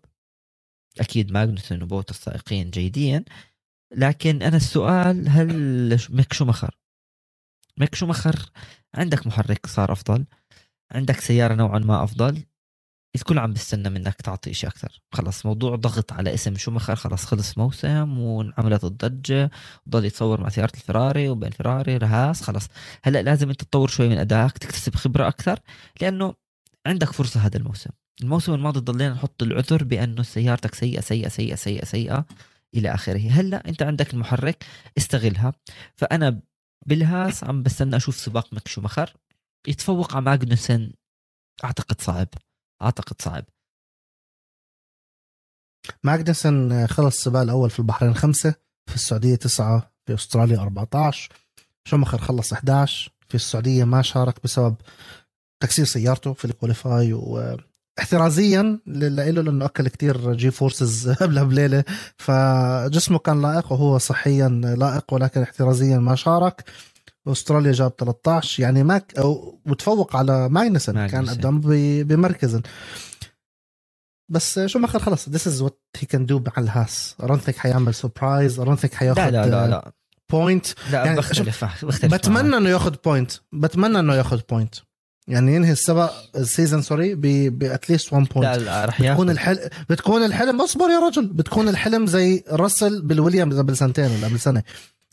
أكيد 0.99 1.31
ماجنوسن 1.31 1.83
وبوتس 1.83 2.15
سائقين 2.15 2.69
جيدين. 2.69 3.25
لكن 3.95 4.41
أنا 4.41 4.57
السؤال 4.57 5.29
هل 5.29 5.99
ميك 6.09 6.33
شومخر 6.33 6.77
ميك 7.77 7.95
شومخر 7.95 8.51
عندك 8.95 9.27
محرك 9.27 9.67
صار 9.67 9.91
أفضل. 9.91 10.25
عندك 10.91 11.19
سيارة 11.19 11.55
نوعا 11.55 11.79
ما 11.79 12.03
أفضل. 12.03 12.43
الكل 13.17 13.39
عم 13.39 13.53
بيستنى 13.53 13.89
منك 13.89 14.13
تعطي 14.21 14.53
شيء 14.53 14.69
أكثر. 14.69 15.01
خلص 15.11 15.45
موضوع 15.45 15.75
ضغط 15.75 16.13
على 16.13 16.33
اسم 16.33 16.55
شومخر 16.55 16.95
خلص 16.95 17.25
خلص 17.25 17.57
موسم 17.57 18.19
وانعملت 18.19 18.83
الضجة 18.83 19.51
وضل 19.87 20.05
يتصور 20.05 20.41
مع 20.41 20.49
سيارة 20.49 20.71
الفراري 20.73 21.29
وبين 21.29 21.51
فراري 21.51 21.97
رهاس 21.97 22.41
خلص. 22.41 22.67
هلأ 23.03 23.21
لازم 23.21 23.49
أنت 23.49 23.63
تطور 23.63 23.87
شوي 23.87 24.09
من 24.09 24.17
أدائك 24.17 24.57
تكتسب 24.57 24.95
خبرة 24.95 25.27
أكثر 25.27 25.59
لأنه 26.01 26.33
عندك 26.87 27.11
فرصة 27.11 27.39
هذا 27.39 27.57
الموسم. 27.57 27.89
الموسم 28.21 28.53
الماضي 28.53 28.79
ضلينا 28.79 29.13
نحط 29.13 29.43
العذر 29.43 29.83
بأنه 29.83 30.23
سيارتك 30.23 30.75
سيئة 30.75 31.01
سيئة 31.01 31.29
سيئة 31.29 31.55
سيئة 31.55 31.85
سيئة 31.85 32.25
إلى 32.75 32.93
آخره. 32.93 33.29
هلأ 33.31 33.69
أنت 33.69 33.83
عندك 33.83 34.13
المحرك 34.13 34.65
استغلها. 34.97 35.53
فأنا 35.95 36.39
بالهاس 36.85 37.43
عم 37.43 37.63
بستنى 37.63 37.95
أشوف 37.95 38.15
سباق 38.15 38.53
مك 38.53 38.67
شومخر 38.67 39.13
يتفوق 39.67 40.15
على 40.15 40.25
ماجنوسن 40.25 40.91
أعتقد 41.63 42.01
صعب. 42.01 42.27
أعتقد 42.81 43.21
صعب. 43.21 43.45
ماجنسن 46.03 46.87
خلص 46.87 47.15
السباق 47.17 47.41
الأول 47.41 47.69
في 47.69 47.79
البحرين 47.79 48.15
خمسة 48.15 48.55
في 48.89 48.95
السعودية 48.95 49.35
تسعة 49.35 49.91
في 50.05 50.13
أستراليا 50.13 50.59
14 50.59 51.29
شومخر 51.87 52.17
خلص 52.17 52.53
11 52.53 53.11
في 53.27 53.35
السعودية 53.35 53.83
ما 53.83 54.01
شارك 54.01 54.43
بسبب 54.43 54.75
تكسير 55.63 55.85
سيارته 55.85 56.33
في 56.33 56.45
ال 56.45 56.54
qualify 56.54 57.13
و 57.13 57.57
احترازيا 57.99 58.79
له 58.87 59.41
لأنه 59.41 59.65
أكل 59.65 59.87
كتير 59.87 60.33
G 60.33 60.51
forces 60.51 61.09
قبلها 61.21 61.43
بليلة. 61.43 61.83
فجسمه 62.17 63.19
كان 63.19 63.41
لائق 63.41 63.71
وهو 63.71 63.97
صحيا 63.97 64.49
لائق 64.49 65.13
ولكن 65.13 65.41
احترازيا 65.41 65.97
ما 65.97 66.15
شارك. 66.15 66.69
أستراليا 67.31 67.71
جاب 67.71 67.91
13 67.99 68.63
يعني 68.63 68.83
ميك 68.83 69.13
وتفوق 69.65 70.15
على 70.15 70.49
ماجنسن 70.49 71.07
كان 71.07 71.29
قدام 71.29 71.61
بمركز 72.03 72.61
بس 74.31 74.59
شوماخر 74.59 74.99
خلص 74.99 75.29
this 75.29 75.47
is 75.47 75.61
what 75.61 75.81
he 75.97 76.07
can 76.07 76.25
do 76.25 76.39
مع 76.39 76.53
الهاس. 76.57 77.15
or 77.23 77.32
إنه 77.32 77.41
حيعمل 77.57 77.93
surprise 77.93 78.59
or 78.59 78.68
إنه 78.68 78.77
حياخذ 78.93 79.21
لا 79.21 79.31
لا 79.31 79.45
لا 79.45 79.67
لا. 79.67 79.91
point 80.31 80.67
لا 80.91 81.05
يعني 81.05 81.17
بختلف 81.17 81.65
بختلف 81.85 82.13
بتمنى 82.13 82.57
إنه 82.57 82.69
ياخذ 82.69 82.95
point 83.05 83.31
بتمنى 83.53 83.99
إنه 83.99 84.15
ياخذ 84.15 84.41
point 84.49 84.75
يعني 85.27 85.55
ينهي 85.55 85.71
السبق 85.71 86.13
ال 86.35 86.42
season 86.42 86.81
sorry 86.81 87.15
but 87.49 87.68
at 87.68 87.81
least 87.81 88.13
1 88.13 88.27
بوينت 88.35 88.57
لا 88.57 88.57
لا 88.57 88.85
رح 88.85 89.01
ياخذ 89.01 89.13
بتكون 89.13 89.29
الحلم 89.29 89.69
بتكون 89.89 90.25
الحلم 90.25 90.61
اصبر 90.61 90.89
يا 90.89 91.07
رجل 91.07 91.27
بتكون 91.27 91.69
الحلم 91.69 92.05
زي 92.05 92.43
راسل 92.51 93.01
بالويليامز 93.01 93.59
قبل 93.59 93.77
سنتين 93.77 94.11
ولا 94.11 94.27
قبل 94.27 94.39
سنة. 94.39 94.63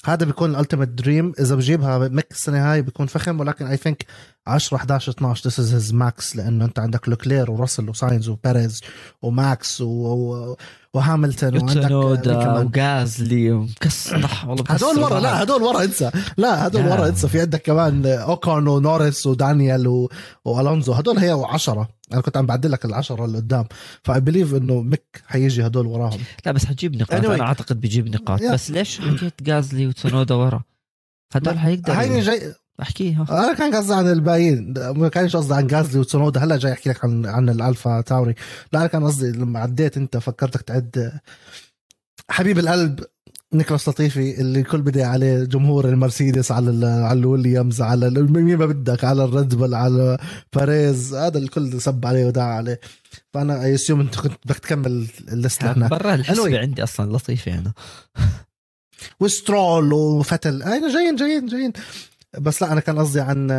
هذا 0.04 0.26
بيكون 0.26 0.50
ال 0.50 0.54
ultimate 0.54 0.88
dream 0.88 1.32
إذا 1.40 1.54
بجيبها 1.54 1.98
ميك 1.98 2.26
السنة 2.30 2.72
هاي 2.72 2.82
بيكون 2.82 3.06
فخم 3.06 3.40
ولكن 3.40 3.66
I 3.66 3.76
think 3.76 4.06
10 4.46 4.76
11 4.76 5.12
12 5.12 5.48
this 5.48 5.60
is 5.60 5.74
his 5.74 5.94
max 5.94 6.36
لأنه 6.36 6.64
أنت 6.64 6.78
عندك 6.78 7.08
لوكلير 7.08 7.50
وراسل 7.50 7.88
وساينز 7.88 8.28
وبيريز 8.28 8.80
وماكس 9.22 9.80
و... 9.80 10.56
وهاملتون 10.94 11.56
وعندك 11.56 11.90
وغازلي. 11.90 13.50
ومكسح 13.50 14.48
والله 14.48 14.64
هدول 14.68 14.98
ورا 14.98 15.20
لا 15.20 15.42
هدول 15.42 15.62
ورا 15.62 15.84
انسى 15.84 16.10
لا 16.36 16.66
هدول 16.66 16.86
ورا 16.86 17.08
انسى 17.08 17.28
في 17.28 17.40
عندك 17.40 17.62
كمان 17.62 18.06
اوكون 18.06 18.68
ونوريس 18.68 19.26
ودانيال 19.26 19.88
و... 19.88 20.10
وألونزو. 20.44 20.92
هدول 20.92 21.18
هي 21.18 21.32
وعشرة 21.32 21.88
أنا 22.12 22.20
كنت 22.20 22.36
عم 22.36 22.46
بعدل 22.46 22.72
لك 22.72 22.84
العشرة 22.84 23.24
اللي 23.24 23.38
قدام. 23.38 23.64
ف 24.02 24.20
I 24.20 24.24
believe 24.24 24.54
إنه 24.54 24.80
ميك 24.82 25.22
حيجي 25.26 25.66
هدول 25.66 25.86
وراهم. 25.86 26.20
لا 26.46 26.52
بس 26.52 26.64
حتجيب 26.64 26.96
نقاط. 26.96 27.22
Anyway. 27.22 27.30
أنا 27.30 27.44
أعتقد 27.44 27.80
بيجيب 27.80 28.08
نقاط. 28.08 28.40
Yeah. 28.40 28.52
بس 28.52 28.70
ليش 28.70 29.00
حكيت 29.00 29.48
غازلي 29.48 29.86
وتسونودا 29.86 30.34
ورا؟ 30.34 30.62
هدول 31.34 31.58
حيقدر 31.58 31.92
هاي 31.92 32.20
جاي 32.20 32.54
أحكيها. 32.82 33.26
أنا 33.30 33.54
كان 33.54 33.74
قصدي 33.74 33.94
عن 33.94 34.08
الباقيين. 34.12 34.74
ما 34.78 35.08
كانش 35.08 35.36
قصدي 35.36 35.54
عن 35.54 35.66
غازلي 35.66 36.00
وتسونودا 36.00 36.44
هلا 36.44 36.56
جاي 36.56 36.72
أحكي 36.72 36.90
لك 36.90 37.04
عن 37.04 37.26
عن 37.26 37.48
الألفا 37.48 38.00
تاوري. 38.00 38.34
لا 38.72 38.80
أنا 38.80 38.88
كان 38.88 39.04
قصدي 39.04 39.32
لما 39.32 39.60
عديت 39.60 39.96
أنت 39.96 40.16
فكرتك 40.16 40.62
تعد. 40.62 41.20
حبيب 42.30 42.58
القلب 42.58 43.00
نيكلاس 43.52 43.88
لطيفي 43.88 44.40
اللي 44.40 44.60
الكل 44.60 44.82
بدي 44.82 45.02
عليه 45.02 45.44
جمهور 45.44 45.88
المرسيدس 45.88 46.52
على 46.52 46.86
على 46.86 47.18
الويليامز 47.18 47.82
على 47.82 48.10
مين 48.10 48.56
ما 48.56 48.66
بدك 48.66 49.04
على 49.04 49.24
الريد 49.24 49.54
بول 49.54 49.74
على 49.74 50.18
باريز. 50.52 51.14
هذا 51.14 51.38
الكل 51.38 51.80
سب 51.80 52.06
عليه 52.06 52.26
ودعا 52.26 52.54
عليه. 52.54 52.80
فأنا 53.34 53.64
اي 53.64 53.76
أنت 53.90 54.20
كنت 54.20 54.32
بدك 54.44 54.58
تكمل 54.58 55.06
ال 55.28 55.35
list 55.35 55.64
هناك 55.64 55.90
برا 55.90 56.14
الحسبة 56.14 56.58
عندي 56.58 56.82
أصلا 56.82 57.16
لطيفي 57.16 57.54
أنا. 57.54 57.72
وسترول 59.20 59.92
وفتل 59.92 60.62
أنا 60.62 60.92
جايين 60.92 61.16
جايين 61.16 61.46
جايين. 61.46 61.72
بس 62.38 62.62
لا 62.62 62.72
أنا 62.72 62.80
كان 62.80 62.98
قصدي 62.98 63.20
عن 63.20 63.50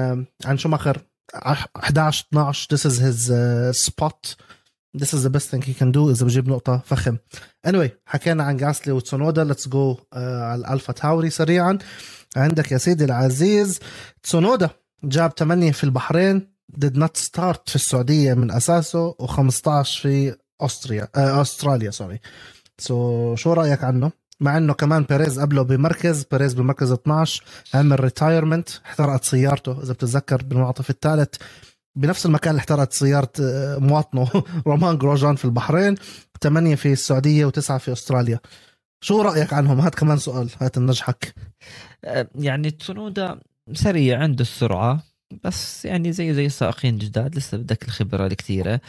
عن 0.45 0.57
شوماخر 0.57 1.01
11 1.35 2.25
12 2.33 2.67
this 2.75 2.81
is 2.81 2.99
his 2.99 3.29
uh, 3.29 3.89
spot. 3.89 4.35
This 4.97 5.13
is 5.13 5.23
the 5.23 5.29
best 5.29 5.49
thing 5.49 5.61
he 5.61 5.73
can 5.73 5.91
do 5.91 6.09
إذا 6.09 6.25
بجيب 6.25 6.49
نقطة 6.49 6.81
فخم. 6.85 7.17
Anyway 7.67 7.89
حكينا 8.05 8.43
عن 8.43 8.57
جاسلي 8.57 8.93
وتسونودا. 8.93 9.43
let's 9.43 9.67
go 9.67 9.97
على 10.13 10.55
الألفا 10.55 10.93
تاوري 10.93 11.29
سريعا. 11.29 11.77
عندك 12.35 12.71
يا 12.71 12.77
سيدي 12.77 13.05
العزيز 13.05 13.79
تسونودا 14.23 14.69
جاب 15.03 15.31
8 15.37 15.71
في 15.71 15.83
البحرين 15.83 16.55
did 16.85 16.97
not 16.97 17.17
start 17.17 17.69
في 17.69 17.75
السعودية 17.75 18.33
من 18.33 18.51
أساسه 18.51 19.15
و15 19.21 19.83
في 20.01 20.35
أستريا 20.61 21.07
آه 21.15 21.41
أستراليا 21.41 21.91
sorry 21.91 22.19
so 22.77 23.35
شو 23.35 23.53
رأيك 23.53 23.83
عنه؟ 23.83 24.11
مع 24.45 24.57
إنه 24.57 24.73
كمان 24.73 25.03
بيريز 25.03 25.39
قبله 25.39 25.61
بمركز 25.61 26.23
بيريز 26.31 26.53
بمركز 26.53 26.91
12 26.91 27.43
عمل 27.73 27.99
retirement 27.99 28.69
احترقت 28.85 29.23
سيارته 29.23 29.83
إذا 29.83 29.93
بتتذكر 29.93 30.43
بالمنعطف 30.43 30.89
الثالث. 30.89 31.35
بنفس 31.95 32.25
المكان 32.25 32.51
اللي 32.51 32.59
احترقت 32.59 32.93
سيارة 32.93 33.31
آه، 33.41 33.77
مواطنه 33.77 34.29
رومان 34.67 34.97
جروجان 34.97 35.35
في 35.35 35.45
البحرين 35.45 35.95
ثمانية 36.41 36.75
في 36.75 36.91
السعودية 36.91 37.45
وتسعة 37.45 37.77
في 37.77 37.91
أستراليا. 37.91 38.39
شو 39.01 39.21
رأيك 39.21 39.53
عنهم؟ 39.53 39.79
هات 39.79 39.95
كمان 39.95 40.17
سؤال 40.17 40.49
هات 40.61 40.77
النجحك 40.77 41.35
آه، 42.03 42.27
يعني 42.35 42.71
تسونودا 42.71 43.39
سريع 43.73 44.19
عنده 44.19 44.41
السرعة 44.41 45.03
بس 45.43 45.85
يعني 45.85 46.11
زي 46.11 46.33
زي 46.33 46.45
السائقين 46.45 46.93
الجداد 46.93 47.35
لسه 47.35 47.57
بدك 47.57 47.83
الخبرة 47.83 48.27
الكثيرة. 48.27 48.81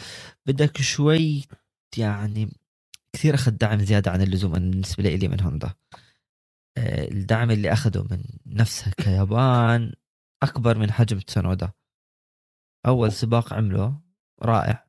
بدك 0.46 0.80
شوي 0.80 1.44
يعني 1.96 2.48
كثير 3.16 3.34
أخذ 3.34 3.50
دعم 3.50 3.78
زيادة 3.78 4.10
عن 4.10 4.22
اللزوم 4.22 4.52
بالنسبة 4.52 5.02
لي 5.02 5.28
من 5.28 5.40
هوندا. 5.40 5.74
آه، 6.78 7.08
الدعم 7.08 7.50
اللي 7.50 7.72
أخذه 7.72 8.06
من 8.10 8.22
نفسها 8.46 8.92
كيابان 8.96 9.92
أكبر 10.42 10.78
من 10.78 10.92
حجم 10.92 11.18
تسونودا. 11.18 11.72
أول 12.86 13.12
سباق 13.12 13.52
عمله 13.52 14.00
رائع. 14.42 14.86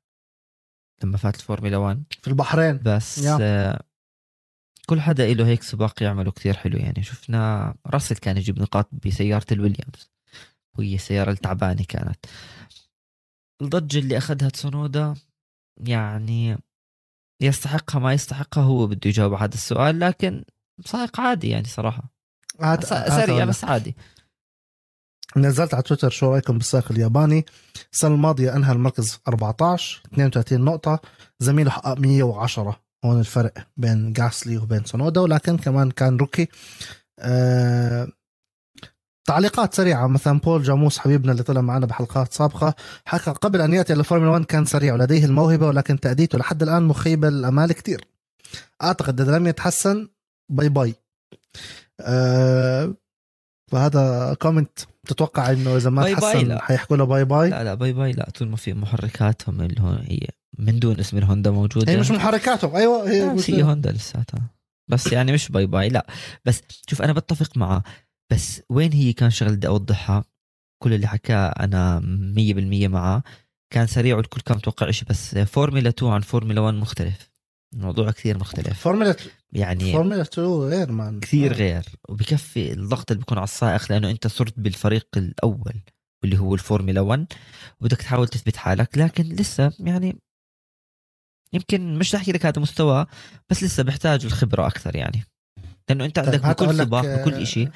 لما 1.04 1.18
فات 1.18 1.36
الفورمولا 1.36 1.78
1 1.78 2.04
في 2.22 2.28
البحرين. 2.28 2.78
بس. 2.78 3.26
آه، 3.26 3.84
كل 4.86 5.02
حدا 5.02 5.34
له 5.34 5.48
هيك 5.48 5.64
سباق 5.64 6.04
يعمله 6.04 6.32
كثير 6.32 6.58
حلو. 6.58 6.78
يعني 6.78 7.04
شفنا 7.04 7.76
راسل 7.86 8.16
كان 8.16 8.38
يجيب 8.38 8.60
نقاط 8.60 8.90
بسيارة 9.06 9.46
الويليامز. 9.52 10.12
وهي 10.78 10.96
السيارة 10.96 11.32
التعبانة 11.32 11.84
كانت. 11.84 12.26
الضجة 13.62 14.00
اللي 14.00 14.18
أخذها 14.18 14.50
تسونودا 14.50 15.14
يعني 15.88 16.58
يستحقها 17.42 18.00
ما 18.00 18.14
يستحقها 18.14 18.64
هو 18.64 18.88
بده 18.88 19.00
يجاوب 19.06 19.34
على 19.34 19.44
هذا 19.44 19.54
السؤال 19.54 20.00
لكن 20.00 20.44
سائق 20.86 21.20
عادي 21.20 21.50
يعني 21.50 21.68
صراحة. 21.68 22.04
هات 22.62 22.86
سريع 22.86 23.46
بس 23.46 23.64
عادي. 23.64 23.96
نزلت 25.38 25.74
على 25.74 25.84
تويتر 25.84 26.10
شو 26.10 26.32
رأيكم 26.32 26.58
بالسائق 26.58 26.92
الياباني؟ 26.92 27.46
السنة 27.94 28.16
الماضية 28.16 28.56
أنهى 28.56 28.72
المركز 28.72 29.20
14 29.28 30.02
32 30.14 30.62
نقطة 30.62 31.00
زميله 31.40 31.72
حقق 31.72 32.00
110 32.00 32.80
هون 33.06 33.20
الفرق 33.20 33.54
بين 33.78 34.14
جاسلي 34.14 34.58
وبين 34.58 34.86
سونودا 34.86 35.22
ولكن 35.22 35.58
كمان 35.58 35.92
كان 35.92 36.18
rookie 36.18 36.48
آه 37.20 38.08
تعليقات 39.28 39.74
سريعة. 39.74 40.08
مثلا 40.08 40.40
بول 40.40 40.64
جاموس 40.64 40.98
حبيبنا 41.00 41.32
اللي 41.32 41.44
طلع 41.44 41.62
معنا 41.62 41.86
بحلقات 41.86 42.34
سابقة 42.34 42.76
حكى 43.06 43.32
قبل 43.32 43.62
أن 43.62 43.74
يأتي 43.74 43.94
للفورمولا 43.94 44.32
1 44.32 44.46
كان 44.46 44.66
سريع 44.66 44.94
ولديه 44.94 45.26
الموهبة 45.26 45.68
ولكن 45.68 46.00
تأديته 46.00 46.38
لحد 46.38 46.64
الآن 46.64 46.84
مخيبة 46.84 47.28
الأمال 47.28 47.74
كتير. 47.74 48.08
أعتقد 48.84 49.22
إذا 49.22 49.38
لم 49.38 49.48
يتحسن 49.48 50.08
bye 50.52 50.70
bye. 50.70 50.96
آه 52.02 52.94
فهذا 53.72 54.34
comment 54.42 54.80
تتوقع 55.08 55.52
إنه 55.52 55.78
إذا 55.78 55.90
ما 55.90 56.02
bye 56.02 56.16
تحسن. 56.16 56.60
حيحكوا 56.60 56.98
له 56.98 57.04
bye 57.06 57.26
bye؟ 57.26 57.50
لا 57.50 57.64
لا 57.64 57.74
باي 57.74 57.94
باي 57.94 58.12
لا. 58.12 58.30
طول 58.30 58.48
ما 58.48 58.56
في 58.56 58.74
محركاتهم 58.74 59.62
اللي 59.62 59.82
هو 59.82 59.90
هي 59.90 60.20
من 60.60 60.80
دون 60.80 61.00
اسم 61.00 61.18
الهوندا 61.18 61.52
موجودة. 61.52 61.92
هي 61.92 61.98
مش 61.98 62.12
محركاتهم. 62.12 62.76
أيوه 62.76 63.10
هي 63.10 63.34
مش 63.34 63.50
هي 63.50 63.64
هوندا 63.64 63.92
لساتها. 63.92 64.42
بس 64.88 65.12
يعني 65.12 65.32
مش 65.32 65.52
باي 65.52 65.66
باي 65.66 65.90
لا. 65.90 66.08
بس 66.46 66.62
شوف 66.90 67.02
أنا 67.02 67.14
بتفق 67.14 67.58
معه. 67.58 67.84
بس 68.32 68.62
وين 68.70 68.94
هي 68.94 69.14
كان 69.14 69.30
شغله 69.30 69.52
بدي 69.52 69.68
اوضحها 69.68 70.24
كل 70.84 70.94
اللي 70.94 71.08
حكاه 71.08 71.48
أنا 71.48 72.00
100% 72.00 72.88
معه 72.88 73.24
كان 73.74 73.88
سريع 73.88 74.18
والكل 74.18 74.42
كان 74.42 74.58
متوقع 74.58 74.92
شيء 74.92 75.08
بس 75.10 75.38
فورمولا 75.38 75.90
2 75.90 76.12
عن 76.12 76.22
فورمولا 76.22 76.62
1 76.62 76.74
مختلف. 76.74 77.32
الموضوع 77.74 78.12
كثير 78.12 78.38
مختلف. 78.38 78.80
فورمولا 78.80 79.16
يعني 79.52 79.92
فورمولا 79.92 80.22
2 80.22 80.48
غير 80.48 80.92
man 80.92 81.20
كثير 81.20 81.54
غير. 81.54 81.86
وبكفي 82.10 82.74
الضغط 82.74 83.12
اللي 83.12 83.20
بيكون 83.20 83.38
على 83.38 83.44
السائق 83.44 83.92
لأنه 83.92 84.10
أنت 84.10 84.28
صرت 84.28 84.60
بالفريق 84.60 85.08
الأول 85.18 85.82
واللي 86.22 86.40
هو 86.40 86.54
الفورمولا 86.54 87.02
1 87.02 87.26
وبدك 87.82 87.98
تحاول 87.98 88.28
تثبت 88.28 88.58
حالك. 88.58 88.98
لكن 88.98 89.24
لسه 89.24 89.72
يعني 89.80 90.18
يمكن 91.54 91.98
مش 92.00 92.16
أحكي 92.16 92.32
لك 92.32 92.46
هذا 92.46 92.62
مستوى 92.62 93.06
بس 93.50 93.64
لسه 93.64 93.84
بيحتاج 93.84 94.26
الخبرة 94.26 94.68
أكثر 94.68 94.96
يعني. 94.96 95.24
لأنه 95.90 96.06
أنت 96.06 96.20
طيب 96.20 96.46
عندك 96.46 96.64
بكل 96.64 96.78
سباق 96.78 97.06
بكل 97.06 97.48
شيء 97.48 97.70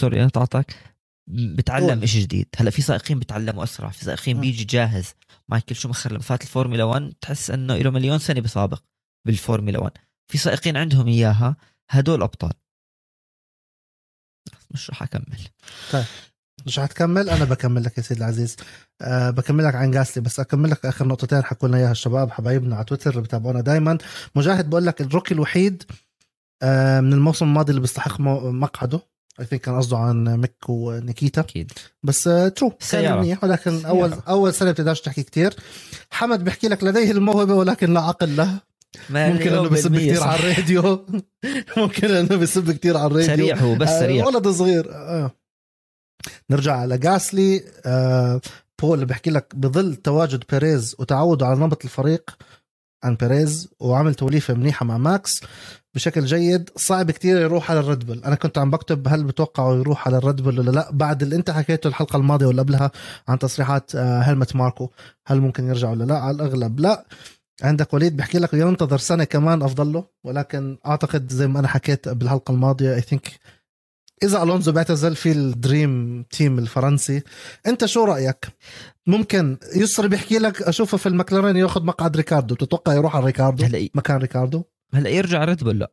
sorry 0.00 0.20
أنا 0.20 0.28
قطعتك. 0.28 0.94
بتعلم. 1.28 2.06
شيء 2.06 2.22
جديد. 2.22 2.48
هلأ 2.56 2.70
في 2.70 2.82
سائقين 2.82 3.18
بتعلموا 3.18 3.64
أسرع 3.64 3.88
في 3.88 4.04
سائقين. 4.04 4.40
بيجي 4.40 4.64
جاهز. 4.64 5.14
مايكل 5.48 5.74
شومخر 5.74 6.12
لما 6.12 6.20
فات 6.20 6.42
الفورمولا 6.42 6.84
1 6.84 7.12
تحس 7.20 7.50
إنه 7.50 7.76
له 7.76 7.90
مليون 7.90 8.18
سنه 8.18 8.40
بسابق 8.40 8.82
بالفورمولا 9.26 9.78
1 9.78 9.92
في 10.32 10.38
سائقين 10.38 10.76
عندهم 10.76 11.08
إياها 11.08 11.56
هدول 11.90 12.22
أبطال. 12.22 12.52
مش 14.70 14.90
رح 14.90 15.02
أكمل. 15.02 15.38
مش 16.66 16.78
هتكمل 16.78 17.28
أنا 17.30 17.44
بكمل 17.44 17.84
لك 17.84 17.98
يا 17.98 18.02
سيدي 18.02 18.20
العزيز. 18.20 18.56
أه 19.00 19.30
بكمل 19.30 19.64
لك 19.64 19.74
عن 19.74 19.90
جاسلي 19.90 20.22
بس 20.22 20.40
أكمل 20.40 20.70
لك 20.70 20.86
آخر 20.86 21.06
نقطتين 21.08 21.44
حكوا 21.44 21.68
لنا 21.68 21.78
إياها 21.78 21.92
الشباب 21.92 22.30
حبايبنا 22.30 22.76
على 22.76 22.84
تويتر 22.84 23.10
اللي 23.10 23.22
بتابعونا 23.22 23.60
دائما 23.60 23.98
مجاهد 24.34 24.70
بقول 24.70 24.86
لك 24.86 25.00
الروكي 25.00 25.34
الوحيد 25.34 25.82
أه 26.62 27.00
من 27.00 27.12
الموسم 27.12 27.46
الماضي 27.46 27.70
اللي 27.70 27.80
بيستحق 27.80 28.20
مقعده. 28.20 29.00
I 29.40 29.44
think 29.44 29.60
كان 29.62 29.76
قصده 29.76 29.96
عن 29.96 30.24
ميك 30.24 30.68
ونيكيتا. 30.68 31.40
أكيد. 31.40 31.72
بس 32.02 32.28
آه، 32.28 32.48
true 32.48 32.70
كان 32.70 32.78
سيارة. 32.80 33.20
منيح 33.20 33.44
ولكن 33.44 33.78
سيارة. 33.78 33.88
اول 33.88 34.12
أول 34.28 34.54
سنة 34.54 34.70
بتقدرش 34.70 35.00
تحكي 35.00 35.22
كتير. 35.22 35.54
حمد 36.10 36.44
بيحكي 36.44 36.68
لك 36.68 36.84
لديه 36.84 37.10
الموهبة 37.10 37.54
ولكن 37.54 37.94
لا 37.94 38.00
عقل 38.00 38.36
له. 38.36 38.58
ممكن 39.10 39.52
إنه 39.52 39.68
بيسب 39.68 39.96
كتير 39.96 40.22
على 40.22 40.38
الراديو. 40.40 41.06
ممكن 41.76 42.10
إنه 42.10 42.36
بيسب 42.36 42.70
كتير 42.72 42.96
على 42.96 43.06
الراديو. 43.06 43.36
سريع 43.36 43.56
هو 43.56 43.74
بس 43.74 43.88
آه، 43.88 44.00
سريع. 44.00 44.26
ولد 44.26 44.48
صغير. 44.48 44.94
آه. 44.94 45.30
نرجع 46.50 46.76
على 46.76 46.98
جاسلي 46.98 47.64
آه 47.86 48.40
بول 48.82 49.04
بيحكي 49.04 49.30
لك 49.30 49.54
بظل 49.54 49.96
تواجد 49.96 50.44
بيريز 50.50 50.96
وتعوده 50.98 51.46
على 51.46 51.58
نمط 51.58 51.84
الفريق 51.84 52.30
عن 53.04 53.14
بيريز 53.14 53.68
وعمل 53.80 54.14
توليفة 54.14 54.54
منيحة 54.54 54.86
مع 54.86 54.98
ماكس. 54.98 55.40
بشكل 55.94 56.24
جيد 56.24 56.70
صعب 56.76 57.10
كتير 57.10 57.36
يروح 57.36 57.70
على 57.70 57.80
الريد 57.80 58.06
بول. 58.06 58.22
أنا 58.24 58.34
كنت 58.34 58.58
عم 58.58 58.70
بكتب 58.70 59.08
هل 59.08 59.24
بتوقعوا 59.24 59.76
يروح 59.76 60.08
على 60.08 60.16
الريد 60.16 60.40
بول 60.40 60.60
ولا 60.60 60.70
لا. 60.70 60.90
بعد 60.92 61.22
اللي 61.22 61.36
انت 61.36 61.50
حكيته 61.50 61.88
الحلقة 61.88 62.16
الماضية 62.16 62.46
ولا 62.46 62.62
قبلها 62.62 62.90
عن 63.28 63.38
تصريحات 63.38 63.94
آه 63.94 64.20
هلمت 64.20 64.56
ماركو 64.56 64.90
هل 65.26 65.40
ممكن 65.40 65.68
يرجع 65.68 65.90
ولا 65.90 66.04
لا؟ 66.04 66.18
على 66.18 66.36
الأغلب 66.36 66.80
لا. 66.80 67.06
عندك 67.62 67.94
وليد 67.94 68.16
بيحكي 68.16 68.38
لك 68.38 68.54
ينتظر 68.54 68.98
سنة 68.98 69.24
كمان 69.24 69.62
افضل 69.62 69.92
له 69.92 70.04
ولكن 70.24 70.78
أعتقد 70.86 71.32
زي 71.32 71.46
ما 71.46 71.60
أنا 71.60 71.68
حكيت 71.68 72.08
بالحلقة 72.08 72.52
الماضية 72.54 72.94
I 72.94 73.00
think 73.00 73.28
إذا 74.22 74.42
ألونزو 74.42 74.72
بيعتزل 74.72 75.16
في 75.16 75.32
ال 75.32 75.47
dream 75.47 76.22
team 76.30 76.58
الفرنسي. 76.58 77.22
أنت 77.66 77.84
شو 77.84 78.04
رأيك؟ 78.04 78.48
ممكن 79.06 79.56
يسري 79.76 80.08
بيحكي 80.08 80.38
لك 80.38 80.62
أشوفه 80.62 80.96
في 80.98 81.08
المكلارين 81.08 81.56
ياخذ 81.56 81.84
مقعد 81.84 82.16
ريكاردو. 82.16 82.54
تتوقع 82.54 82.94
يروح 82.94 83.16
على 83.16 83.24
ريكاردو؟ 83.24 83.64
هلا 83.64 83.88
مكان 83.94 84.16
ريكاردو؟ 84.16 84.64
هلا 84.94 85.10
يرجع 85.10 85.44
ريد 85.44 85.64
بول 85.64 85.78
لا. 85.78 85.90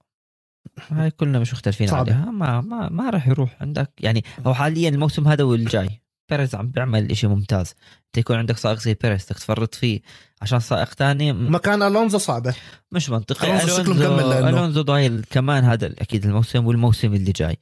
هاي 0.89 1.11
كلنا 1.11 1.39
مش 1.39 1.53
مختلفين 1.53 1.87
صعبة. 1.87 2.13
عليها. 2.13 2.31
ما 2.31 2.61
ما 2.61 2.89
ما 2.89 3.09
راح 3.09 3.27
يروح 3.27 3.57
عندك. 3.61 3.91
يعني 3.99 4.23
هو 4.47 4.53
حاليا 4.53 4.89
الموسم 4.89 5.27
هذا 5.27 5.43
والجاي 5.43 6.01
بيريز 6.29 6.55
عم 6.55 6.67
بيعمل 6.67 7.11
إشي 7.11 7.27
ممتاز. 7.27 7.73
أنت 8.05 8.17
يكون 8.17 8.35
عندك 8.35 8.57
سائق 8.57 8.79
زي 8.79 8.93
بيريز 8.93 9.25
بدك 9.25 9.35
تفرط 9.37 9.75
فيه 9.75 10.01
عشان 10.41 10.59
سائق 10.59 10.93
تاني. 10.93 11.33
م- 11.33 11.55
مكان 11.55 11.81
ألونزو 11.83 12.17
صعبة. 12.17 12.55
مش 12.91 13.09
منطقي. 13.09 13.47
ألونزو 13.47 13.77
شكله 13.77 14.15
مكمل 14.15 14.29
لأنه. 14.29 14.49
ألونزو 14.49 14.81
ضايل 14.81 15.25
كمان 15.29 15.63
هذا 15.63 15.85
أكيد 15.87 16.25
الموسم 16.25 16.65
والموسم 16.65 17.13
اللي 17.13 17.31
جاي. 17.31 17.57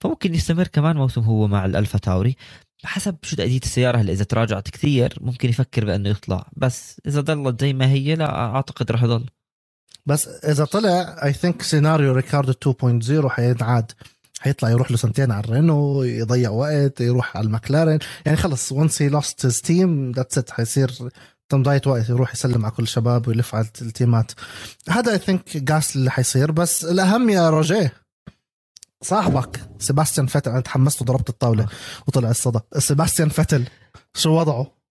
فممكن 0.00 0.34
يستمر 0.34 0.66
كمان 0.66 0.96
موسم 0.96 1.20
هو 1.20 1.46
مع 1.46 1.64
الألفا 1.64 1.98
تاوري. 1.98 2.36
حسب 2.84 3.16
شو 3.22 3.36
تأدية 3.36 3.58
السيارة. 3.58 3.98
هلا 3.98 4.12
إذا 4.12 4.24
تراجعت 4.24 4.70
كثير 4.70 5.14
ممكن 5.20 5.48
يفكر 5.48 5.84
بأنه 5.84 6.08
يطلع. 6.08 6.46
بس 6.56 7.00
إذا 7.06 7.20
ضلت 7.20 7.60
زي 7.60 7.72
ما 7.72 7.86
هي 7.88 8.14
لا 8.14 8.34
أعتقد 8.36 8.90
رح 8.90 9.02
يضل. 9.02 9.24
بس 10.06 10.28
إذا 10.28 10.64
طلع 10.64 11.16
I 11.24 11.32
think 11.32 11.62
سيناريو 11.62 12.12
ريكاردو 12.12 12.52
2.0 12.52 13.26
حينعاد 13.26 13.92
حيطلع 14.40 14.70
يروح 14.70 14.90
له 14.90 14.96
سنتين 14.96 15.32
على 15.32 15.44
الرينو 15.44 16.02
يضيع 16.02 16.50
وقت 16.50 17.00
يروح 17.00 17.36
على 17.36 17.46
المكلارين. 17.46 17.98
يعني 18.26 18.36
خلص 18.36 18.72
once 18.72 19.02
he 19.02 19.08
lost 19.08 19.46
his 19.46 19.60
team 19.60 20.10
that's 20.10 20.38
it 20.38 20.50
حيصير 20.50 20.92
تم 21.48 21.62
ضايع 21.62 21.80
وقت 21.86 22.08
يروح 22.08 22.32
يسلم 22.32 22.64
على 22.64 22.74
كل 22.74 22.82
الشباب 22.82 23.28
ويلف 23.28 23.54
على 23.54 23.66
ال 23.82 23.89
teamات. 23.89 24.32
هذا 24.88 25.12
I 25.12 25.18
think 25.18 25.56
جاس 25.56 25.96
اللي 25.96 26.10
حيصير. 26.10 26.52
بس 26.52 26.84
الأهم 26.84 27.30
يا 27.30 27.50
روجيه 27.50 27.92
صاحبك 29.02 29.60
سيباستيان 29.78 30.26
فتل 30.26 30.50
أنا 30.50 30.60
تحمست 30.60 31.02
وضربت 31.02 31.28
الطاولة 31.28 31.66
وطلع 32.06 32.30
الصدى. 32.30 32.60
سيباستيان 32.78 33.28
فتل 33.28 33.64
شو 34.14 34.30
وضعه؟ 34.30 34.83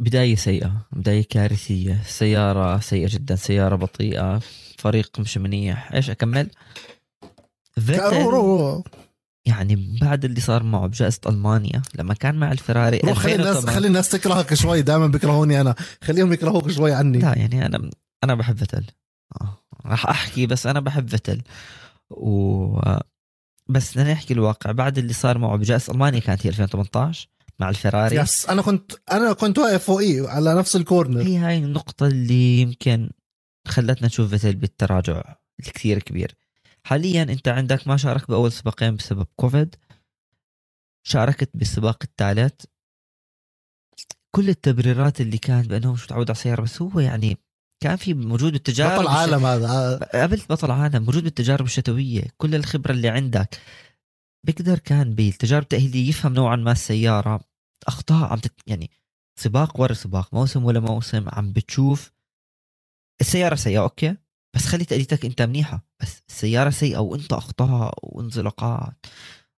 بداية 0.00 0.36
سيئة 0.36 0.86
بداية 0.92 1.22
كارثية 1.28 2.02
سيارة 2.06 2.78
سيئة 2.80 3.08
جدا 3.10 3.36
سيارة 3.36 3.76
بطيئة 3.76 4.40
فريق 4.78 5.20
مش 5.20 5.38
منيح. 5.38 5.92
إيش 5.92 6.10
أكمل؟ 6.10 6.50
فيتل 7.80 8.82
يعني 9.46 9.98
بعد 10.00 10.24
اللي 10.24 10.40
صار 10.40 10.62
معه 10.62 10.86
بجائزة 10.86 11.20
ألمانيا 11.26 11.82
لما 11.94 12.14
كان 12.14 12.34
مع 12.34 12.52
الفراري 12.52 13.00
روح 13.04 13.18
خلي 13.18 13.34
الناس 13.34 13.56
2008 13.56 13.78
خلي 13.78 13.86
الناس 13.86 14.08
تكرهك 14.08 14.54
شوي 14.54 14.82
دائما 14.82 15.06
بيكرهوني 15.06 15.60
أنا. 15.60 15.74
خليهم 16.04 16.32
يكرهوك 16.32 16.70
شوي 16.70 16.92
عني. 16.92 17.18
لا 17.18 17.38
يعني 17.38 17.66
أنا 17.66 17.90
أنا 18.24 18.34
بحب 18.34 18.56
فيتل. 18.56 18.84
آه، 19.40 19.58
راح 19.86 20.06
أحكي 20.06 20.46
بس 20.46 20.66
أنا 20.66 20.80
بحب 20.80 21.08
فيتل. 21.08 21.42
و 22.10 22.80
بس 23.68 23.92
بدنا 23.92 24.12
نحكي 24.12 24.34
الواقع. 24.34 24.72
بعد 24.72 24.98
اللي 24.98 25.12
صار 25.12 25.38
معه 25.38 25.56
بجائزة 25.56 25.92
ألمانيا 25.92 26.20
كانت 26.20 26.46
هي 26.46 26.50
2018 26.50 27.28
مع 27.60 27.68
الفراري. 27.68 28.16
يس 28.16 28.48
أنا 28.48 28.62
كنت 28.62 28.92
أنا 29.12 29.32
كنت 29.32 29.58
واقف 29.58 29.84
فوقيه 29.84 30.28
على 30.28 30.54
نفس 30.54 30.76
ال 30.76 30.83
corner 30.83 31.22
هي 31.22 31.36
هاي 31.36 31.58
النقطة 31.58 32.06
اللي 32.06 32.60
يمكن 32.60 33.10
خلتنا 33.68 34.06
نشوف 34.06 34.30
فيتل 34.30 34.56
بالتراجع 34.56 35.36
الكثير 35.60 35.98
كبير. 35.98 36.34
حاليا 36.84 37.22
أنت 37.22 37.48
عندك 37.48 37.88
ما 37.88 37.96
شارك 37.96 38.28
بأول 38.28 38.52
سباقين 38.52 38.96
بسبب 38.96 39.26
كوفيد. 39.36 39.74
شاركت 41.06 41.50
بالسباق 41.54 41.98
الثالث. 42.04 42.64
كل 44.34 44.48
التبريرات 44.48 45.20
اللي 45.20 45.38
كانت 45.38 45.66
بانه 45.66 45.92
مش 45.92 46.04
متعود 46.04 46.30
على 46.30 46.36
السيارة 46.36 46.62
بس 46.62 46.82
هو 46.82 47.00
يعني 47.00 47.36
كان 47.82 47.96
في 47.96 48.14
موجود 48.14 48.52
بالتجارب 48.52 49.00
بطل 49.00 49.08
عالم 49.08 49.46
هذا. 49.46 49.96
قبل 50.14 50.42
بطل 50.50 50.70
عالم 50.70 51.02
موجود 51.02 51.22
بالتجارب 51.22 51.64
الشتوية 51.64 52.22
كل 52.36 52.54
الخبرة 52.54 52.92
اللي 52.92 53.08
عندك. 53.08 53.60
بيقدر 54.46 54.78
كان 54.78 55.14
بالتجارب 55.14 55.62
التأهيلية 55.62 56.08
يفهم 56.08 56.34
نوعا 56.34 56.56
ما 56.56 56.72
السيارة. 56.72 57.49
أخطاء 57.88 58.32
عم 58.32 58.38
تت... 58.38 58.52
يعني 58.66 58.90
سباق 59.38 59.80
ورا 59.80 59.92
سباق 59.92 60.34
موسم 60.34 60.64
ولا 60.64 60.80
موسم 60.80 61.28
عم 61.28 61.52
بتشوف 61.52 62.12
السيارة 63.20 63.54
سيئة 63.54 63.80
أوكي؟ 63.80 64.16
بس 64.54 64.66
خلي 64.66 64.84
تأديتك 64.84 65.24
أنت 65.24 65.42
منيحة 65.42 65.84
بس 66.00 66.22
السيارة 66.28 66.70
سيئة 66.70 66.98
وانت 66.98 67.32
أخطاء 67.32 67.94
وانزلاقات 68.02 69.06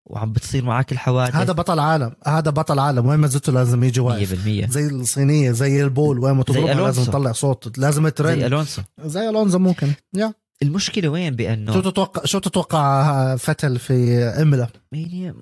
وعم 0.07 0.33
بتصير 0.33 0.65
معك 0.65 0.93
الحوادث. 0.93 1.37
هذا 1.37 1.53
بطل 1.53 1.79
عالم 1.79 2.15
هذا 2.27 2.51
بطل 2.51 2.79
عالم 2.79 3.07
وين 3.07 3.19
ما 3.19 3.27
زدته 3.27 3.53
لازم 3.53 3.85
يجي 3.85 4.01
واقف. 4.01 4.33
100% 4.33 4.71
زي 4.71 4.87
الصينية 4.87 5.51
زي 5.51 5.85
البول 5.85 6.19
وين 6.19 6.35
ما 6.35 6.43
تضربها. 6.43 6.75
لازم 6.75 7.05
تطلع 7.05 7.33
صوت 7.33 7.79
لازم 7.79 8.05
زي 8.05 8.11
turn 8.11 8.43
ألونسو. 8.43 8.83
زي 9.01 9.29
الونزو 9.29 9.59
ممكن 9.59 9.93
يا. 10.15 10.35
المشكلة 10.63 11.09
وين؟ 11.09 11.33
شو 11.33 11.37
بانه 11.37 11.81
تتوقع 11.81 12.25
شو 12.25 12.39
تتوقع 12.39 13.37
فتل 13.37 13.79
في 13.79 14.19
إيمولا؟ 14.19 14.69
يعني 14.93 15.35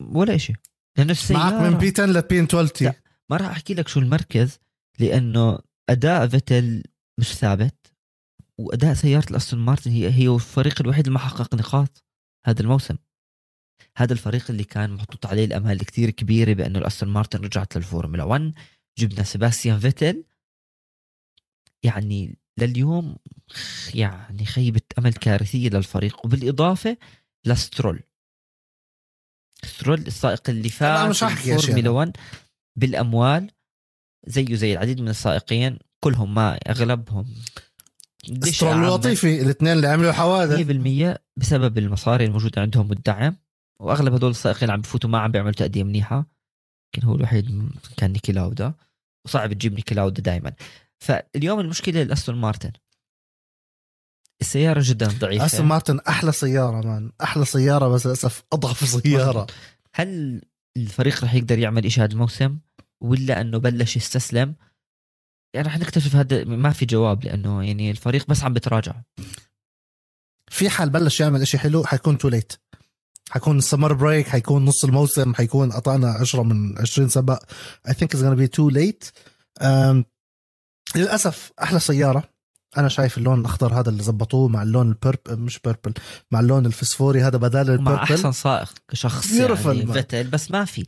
ولا 0.00 0.36
شيء 0.36 0.56
لأنه 0.98 1.14
معك 1.30 1.52
من 1.52 1.74
السياره 1.74 1.78
P 1.78 1.88
10 1.88 2.06
ل 2.06 2.23
P 2.23 2.40
20 2.40 2.68
لا. 2.80 2.94
ما 3.30 3.36
راح 3.36 3.46
أحكي 3.46 3.74
لك 3.74 3.88
شو 3.88 4.00
المركز 4.00 4.58
لأنه 4.98 5.58
أداء 5.88 6.28
فيتل 6.28 6.82
مش 7.18 7.34
ثابت 7.34 7.92
وأداء 8.58 8.94
سيارة 8.94 9.30
الأستون 9.30 9.60
مارتن 9.60 9.90
هي 9.90 10.10
هي 10.10 10.28
الفريق 10.28 10.80
الوحيد 10.80 11.06
اللي 11.06 11.14
ما 11.18 11.24
حقق 11.24 11.54
نقاط 11.54 12.04
هذا 12.46 12.62
الموسم. 12.62 12.96
هذا 13.96 14.12
الفريق 14.12 14.50
اللي 14.50 14.64
كان 14.64 14.90
محطوط 14.90 15.26
عليه 15.26 15.44
الأمال 15.44 15.84
كتير 15.84 16.10
كبيرة 16.10 16.52
بانه 16.52 16.78
الأستون 16.78 17.08
مارتن 17.08 17.40
رجعت 17.40 17.76
للفورمولا 17.76 18.24
1 18.24 18.52
جبنا 18.98 19.22
سيباستيان 19.22 19.78
فيتل. 19.78 20.24
يعني 21.82 22.38
لليوم 22.58 23.16
يعني 23.94 24.44
خيبة 24.44 24.80
أمل 24.98 25.12
كارثية 25.12 25.68
للفريق 25.68 26.24
وبالإضافة 26.26 26.96
لسترول. 27.44 28.02
سترول 29.64 29.98
السائق 29.98 30.50
اللي 30.50 30.68
فاز. 30.68 31.24
فورمولا 31.66 31.90
1 31.90 32.16
بالأموال 32.78 33.50
زيه 34.26 34.54
زي 34.54 34.72
العديد 34.72 35.00
من 35.00 35.08
السائقين 35.08 35.78
كلهم 36.04 36.34
ما 36.34 36.58
أغلبهم 36.68 37.34
دش 38.28 38.56
سترول 38.56 38.72
عامة. 38.72 38.92
ولطيفي 38.92 39.42
الاثنين 39.42 39.72
اللي 39.72 39.86
عملوا 39.86 40.12
حوادث 40.12 40.58
100% 41.16 41.18
بسبب 41.36 41.78
المصاري 41.78 42.24
الموجودة 42.24 42.62
عندهم 42.62 42.90
والدعم 42.90 43.36
وأغلب 43.80 44.14
هدول 44.14 44.30
السائقين 44.30 44.70
عم 44.70 44.80
بفوتوا 44.80 45.10
ما 45.10 45.18
عم 45.18 45.30
بيعملوا 45.30 45.52
تأدية 45.52 45.82
منيحة 45.84 46.26
يمكن 46.94 47.08
هو 47.08 47.14
الوحيد 47.14 47.68
كان 47.96 48.12
نيكي 48.12 48.32
لاودا 48.32 48.74
وصعب 49.26 49.52
تجيب 49.52 49.74
نيكي 49.74 49.94
لاودا 49.94 50.22
دائما 50.22 50.52
فاليوم 50.98 51.60
المشكلة 51.60 52.02
الاستون 52.02 52.34
مارتن 52.34 52.72
السيارة 54.40 54.80
جدا 54.84 55.06
ضعيفة. 55.06 55.46
أستون 55.46 55.66
مارتن 55.66 56.00
أحلى 56.08 56.32
سيارة 56.32 56.86
man. 56.86 57.12
أحلى 57.22 57.44
سيارة 57.44 57.88
بس 57.88 58.06
للأسف 58.06 58.42
أضعف 58.52 58.88
سيارة. 58.88 59.46
هل 59.94 60.42
الفريق 60.76 61.24
رح 61.24 61.34
يقدر 61.34 61.58
يعمل 61.58 61.86
إشي 61.86 62.00
هذا 62.00 62.12
الموسم؟ 62.12 62.58
ولا 63.00 63.40
إنه 63.40 63.58
بلش 63.58 63.96
يستسلم؟ 63.96 64.54
يعني 65.54 65.68
رح 65.68 65.78
نكتشف 65.78 66.16
هذا 66.16 66.44
ما 66.44 66.70
في 66.70 66.86
جواب 66.86 67.24
لأنه 67.24 67.64
يعني 67.64 67.90
الفريق 67.90 68.26
بس 68.28 68.42
عم 68.42 68.52
بتراجع. 68.54 68.94
في 70.50 70.70
حال 70.70 70.90
بلش 70.90 71.20
يعمل 71.20 71.42
إشي 71.42 71.58
حلو 71.58 71.84
حيكون 71.84 72.18
too 72.18 72.28
late 72.28 72.52
حيكون 73.30 73.58
ال 73.58 73.63
summer 73.63 73.92
break 73.92 74.28
حيكون 74.28 74.64
نص 74.64 74.84
الموسم 74.84 75.34
حيكون 75.34 75.72
قطعنا 75.72 76.10
10 76.10 76.42
من 76.42 76.78
20 76.78 77.08
سباق 77.08 77.42
I 77.88 77.92
think 77.92 78.08
it's 78.14 78.22
gonna 78.22 78.38
be 78.40 78.48
too 78.48 78.70
late. 78.74 79.10
um, 79.60 80.04
للأسف 80.96 81.52
أحلى 81.62 81.80
سيارة. 81.80 82.37
أنا 82.76 82.88
شايف 82.88 83.18
اللون 83.18 83.40
الأخضر 83.40 83.80
هذا 83.80 83.88
اللي 83.90 84.02
زبطوه 84.02 84.48
مع 84.48 84.62
اللون 84.62 84.88
ال 84.88 84.94
purp 84.94 85.18
مش 85.30 85.58
purple 85.58 85.92
مع 86.30 86.40
اللون 86.40 86.66
الفسفوري 86.66 87.22
هذا 87.22 87.38
بدال 87.38 87.66
مع 87.66 87.72
ال 87.74 87.78
purple 87.78 88.02
أحسن 88.14 88.32
سائق 88.32 88.72
كشخص 88.88 89.26
يعني. 89.32 89.92
فتل 90.02 90.24
بس 90.24 90.50
ما 90.50 90.64
في 90.64 90.86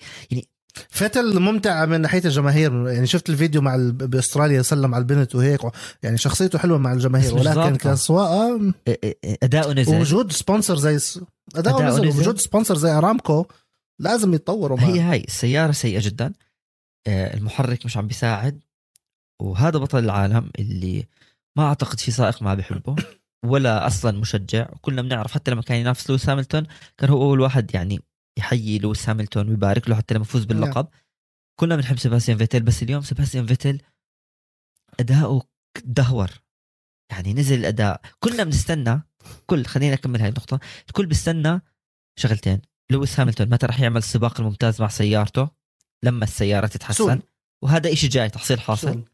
فتل 0.90 1.40
ممتع 1.40 1.84
من 1.84 2.00
ناحية 2.00 2.22
الجماهير 2.24 2.88
يعني 2.88 3.06
شفت 3.06 3.30
الفيديو 3.30 3.60
مع 3.60 3.74
ال- 3.74 3.92
بأستراليا 3.92 4.62
سلم 4.62 4.94
على 4.94 5.02
البنت 5.02 5.34
وهيك 5.34 5.60
يعني 6.02 6.18
شخصيته 6.18 6.58
حلوة 6.58 6.78
مع 6.78 6.92
الجماهير 6.92 7.34
ولكن. 7.34 7.76
كسواقه 7.76 8.72
اداؤه 9.42 9.72
نزل 9.72 10.00
وجود 10.00 10.32
sponsor 10.32 10.76
زي 10.76 11.20
اداؤه 11.54 11.82
نزل 11.88 12.08
نزل. 12.08 12.20
وجود 12.20 12.38
sponsor 12.38 12.76
زي 12.76 12.90
ارامكو 12.90 13.46
لازم 13.98 14.34
يتطوروا 14.34 14.76
معه. 14.80 14.86
هي 14.86 15.00
هاي 15.00 15.24
السيارة 15.28 15.72
سيئة 15.72 16.00
جدا 16.02 16.32
آه، 17.06 17.34
المحرك 17.36 17.86
مش 17.86 17.96
عم 17.96 18.06
بيساعد 18.06 18.60
وهذا 19.42 19.78
بطل 19.78 19.98
العالم 20.04 20.50
اللي 20.58 21.06
ما 21.58 21.64
أعتقد 21.64 22.00
في 22.00 22.10
سائق 22.10 22.42
ما 22.42 22.54
بحبه 22.54 22.96
ولا 23.44 23.86
أصلا 23.86 24.18
مشجع. 24.18 24.64
كلنا 24.80 25.02
بنعرف 25.02 25.32
حتى 25.32 25.50
لما 25.50 25.62
كان 25.62 25.78
ينافس 25.80 26.10
لويس 26.10 26.28
هاملتون 26.28 26.66
كان 26.98 27.10
هو 27.10 27.22
أول 27.22 27.40
واحد 27.40 27.74
يعني 27.74 28.00
يحيي 28.38 28.78
لويس 28.78 29.08
هاملتون 29.08 29.48
ويبارك 29.48 29.88
له 29.88 29.96
حتى 29.96 30.14
لما 30.14 30.22
يفوز 30.22 30.44
باللقب. 30.44 30.88
كلنا 31.60 31.76
بنحب 31.76 31.98
سيباستيان 31.98 32.38
فيتل 32.38 32.62
بس 32.62 32.82
اليوم 32.82 33.02
سيباستيان 33.02 33.46
فيتل 33.46 33.80
أداؤه 35.00 35.42
دهور. 35.84 36.30
يعني 37.12 37.34
نزل 37.34 37.58
الأداء. 37.58 38.00
كلنا 38.20 38.44
بنستنى 38.44 39.02
كل 39.46 39.66
خلينا 39.66 39.94
نكمل 39.94 40.20
هاي 40.20 40.28
النقطة. 40.28 40.60
الكل 40.88 41.06
بيستنى 41.06 41.60
شغلتين. 42.18 42.60
لويس 42.90 43.20
هاملتون 43.20 43.48
متى 43.48 43.66
راح 43.66 43.80
يعمل 43.80 43.96
السباق 43.96 44.40
الممتاز 44.40 44.80
مع 44.80 44.88
سيارته؟ 44.88 45.48
لما 46.02 46.24
السيارة 46.24 46.66
تتحسن. 46.66 47.04
soon. 47.04 47.22
وهذا 47.64 47.92
إشي 47.92 48.08
جاي 48.08 48.28
تحصيل 48.28 48.60
حاصل. 48.60 48.92
soon. 48.92 49.04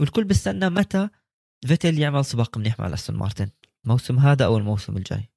والكل 0.00 0.24
بيستنى 0.24 0.70
متى 0.70 1.08
فيتل 1.66 1.98
يعمل 1.98 2.24
سباق 2.24 2.58
منيح 2.58 2.80
مع 2.80 2.86
الأستون 2.86 3.16
مارتن. 3.16 3.48
الموسم 3.84 4.18
هذا 4.18 4.44
أو 4.44 4.58
الموسم 4.58 4.96
الجاي. 4.96 5.30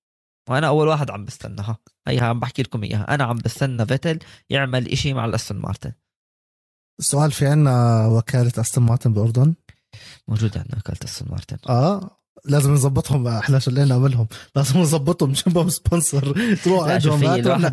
وأنا 0.50 0.68
أول 0.68 0.88
واحد 0.88 1.12
عم 1.12 1.26
بستناها. 1.26 1.78
هي 2.08 2.20
عم 2.20 2.40
بحكي 2.40 2.62
لكم 2.62 2.84
إياها. 2.84 3.16
أنا 3.16 3.24
عم 3.24 3.38
بستنى 3.38 3.86
فيتل 3.86 4.20
يعمل 4.50 4.88
إشي 4.92 5.14
مع 5.14 5.26
الأستون 5.26 5.58
مارتن. 5.58 5.92
السؤال 7.00 7.32
في 7.32 7.48
عنا 7.48 8.08
وكالة 8.08 8.52
أستون 8.58 8.84
مارتن 8.84 9.14
بالاردن 9.14 9.54
موجود 10.28 10.58
عندنا 10.58 10.78
وكالة 10.78 10.98
أستون 11.04 11.28
مارتن. 11.32 11.58
آه 11.70 12.18
لازم 12.46 12.74
نظبطهم. 12.74 13.28
إحنا 13.28 13.60
شو 13.60 13.72
اللي 13.72 13.86
نعملهم؟ 13.86 14.28
لازم 14.56 14.80
نظبطهم. 14.80 15.32
جنبهم 15.32 15.70
sponsor؟ 15.70 16.56
تروح 16.56 16.90
عندهم 16.90 17.72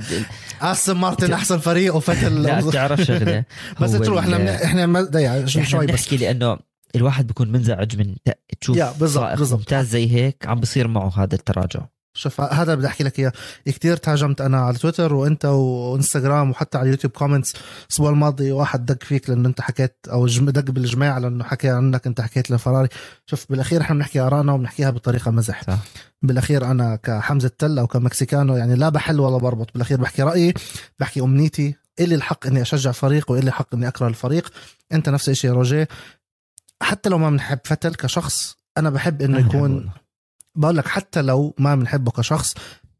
أستون 0.62 0.96
مارتن 0.96 1.32
أحسن 1.32 1.58
فريق 1.58 1.96
وفتل 1.96 2.42
لا 2.42 2.60
بتعرف 2.60 3.00
شغلة. 3.00 3.44
بس 3.80 3.92
تروح 3.92 4.24
إحنا. 4.24 4.64
إحنا 4.64 4.86
ما- 4.86 5.46
شوي 5.46 5.86
بس. 5.86 5.90
بنحكي 5.92 6.16
لأنه 6.16 6.58
الواحد 6.96 7.26
بيكون 7.26 7.52
منزعج 7.52 7.96
من 7.96 8.16
تشوف 8.60 8.76
يا، 8.76 8.92
بالضبط،. 9.00 9.52
ممتاز 9.52 9.88
زي 9.88 10.12
هيك 10.12 10.46
عم 10.46 10.60
بصير 10.60 10.88
معه 10.88 11.12
هذا 11.16 11.34
التراجع. 11.34 11.80
شوف 12.14 12.40
هذا 12.40 12.74
بدي 12.74 12.86
أحكي 12.86 13.04
لك 13.04 13.18
إياه. 13.18 13.32
كثير 13.66 13.96
تهاجمت 13.96 14.40
أنا 14.40 14.60
على 14.60 14.78
تويتر 14.78 15.14
وأنت 15.14 15.44
وإنستغرام 15.44 16.50
وحتى 16.50 16.78
على 16.78 16.84
اليوتيوب 16.84 17.12
comments 17.12 17.54
الأسبوع 17.88 18.10
الماضي 18.10 18.52
واحد 18.52 18.86
دق 18.86 19.02
فيك 19.02 19.30
لأنه 19.30 19.48
أنت 19.48 19.60
حكيت 19.60 19.96
أو 20.08 20.26
دق 20.26 20.70
بالجماعة 20.70 21.18
لأنه 21.18 21.44
حكى 21.44 21.68
عنك 21.68 22.06
أنت 22.06 22.20
حكيت 22.20 22.50
لفراري. 22.50 22.88
شوف 23.26 23.46
بالأخير 23.50 23.80
إحنا 23.80 23.96
بنحكي 23.96 24.20
ارائنا 24.20 24.52
وبنحكيها 24.52 24.90
بطريقة 24.90 25.30
مزح. 25.30 25.62
صح. 25.62 25.78
بالأخير 26.22 26.64
أنا 26.70 26.96
كحمزة 26.96 27.50
تل 27.58 27.78
أو 27.78 27.86
كمكسيكانو 27.86 28.56
يعني 28.56 28.74
لا 28.74 28.88
بحل 28.88 29.20
ولا 29.20 29.38
بربط. 29.38 29.72
بالأخير 29.72 30.00
بحكي 30.00 30.22
رأيي 30.22 30.54
بحكي 30.98 31.20
أمنيتي. 31.20 31.74
إلي 32.00 32.14
الحق 32.14 32.46
إني 32.46 32.62
أشجع 32.62 32.92
فريق 32.92 33.30
وإلي 33.30 33.48
الحق 33.48 33.74
إني 33.74 33.88
أكره 33.88 34.08
الفريق. 34.08 34.48
أنت 34.92 35.08
نفس 35.08 35.28
الشيء 35.28 35.50
روجيه. 35.50 35.88
حتى 36.82 37.08
لو 37.08 37.18
ما 37.18 37.30
بنحب 37.30 37.58
فتل 37.64 37.94
كشخص 37.94 38.56
أنا 38.78 38.90
بحب 38.90 39.22
إنه 39.22 39.38
يكون. 39.38 39.90
بقول 40.54 40.76
لك 40.76 40.88
حتى 40.88 41.22
لو 41.22 41.54
ما 41.58 41.74
بنحبه 41.74 42.10
كشخص 42.10 42.54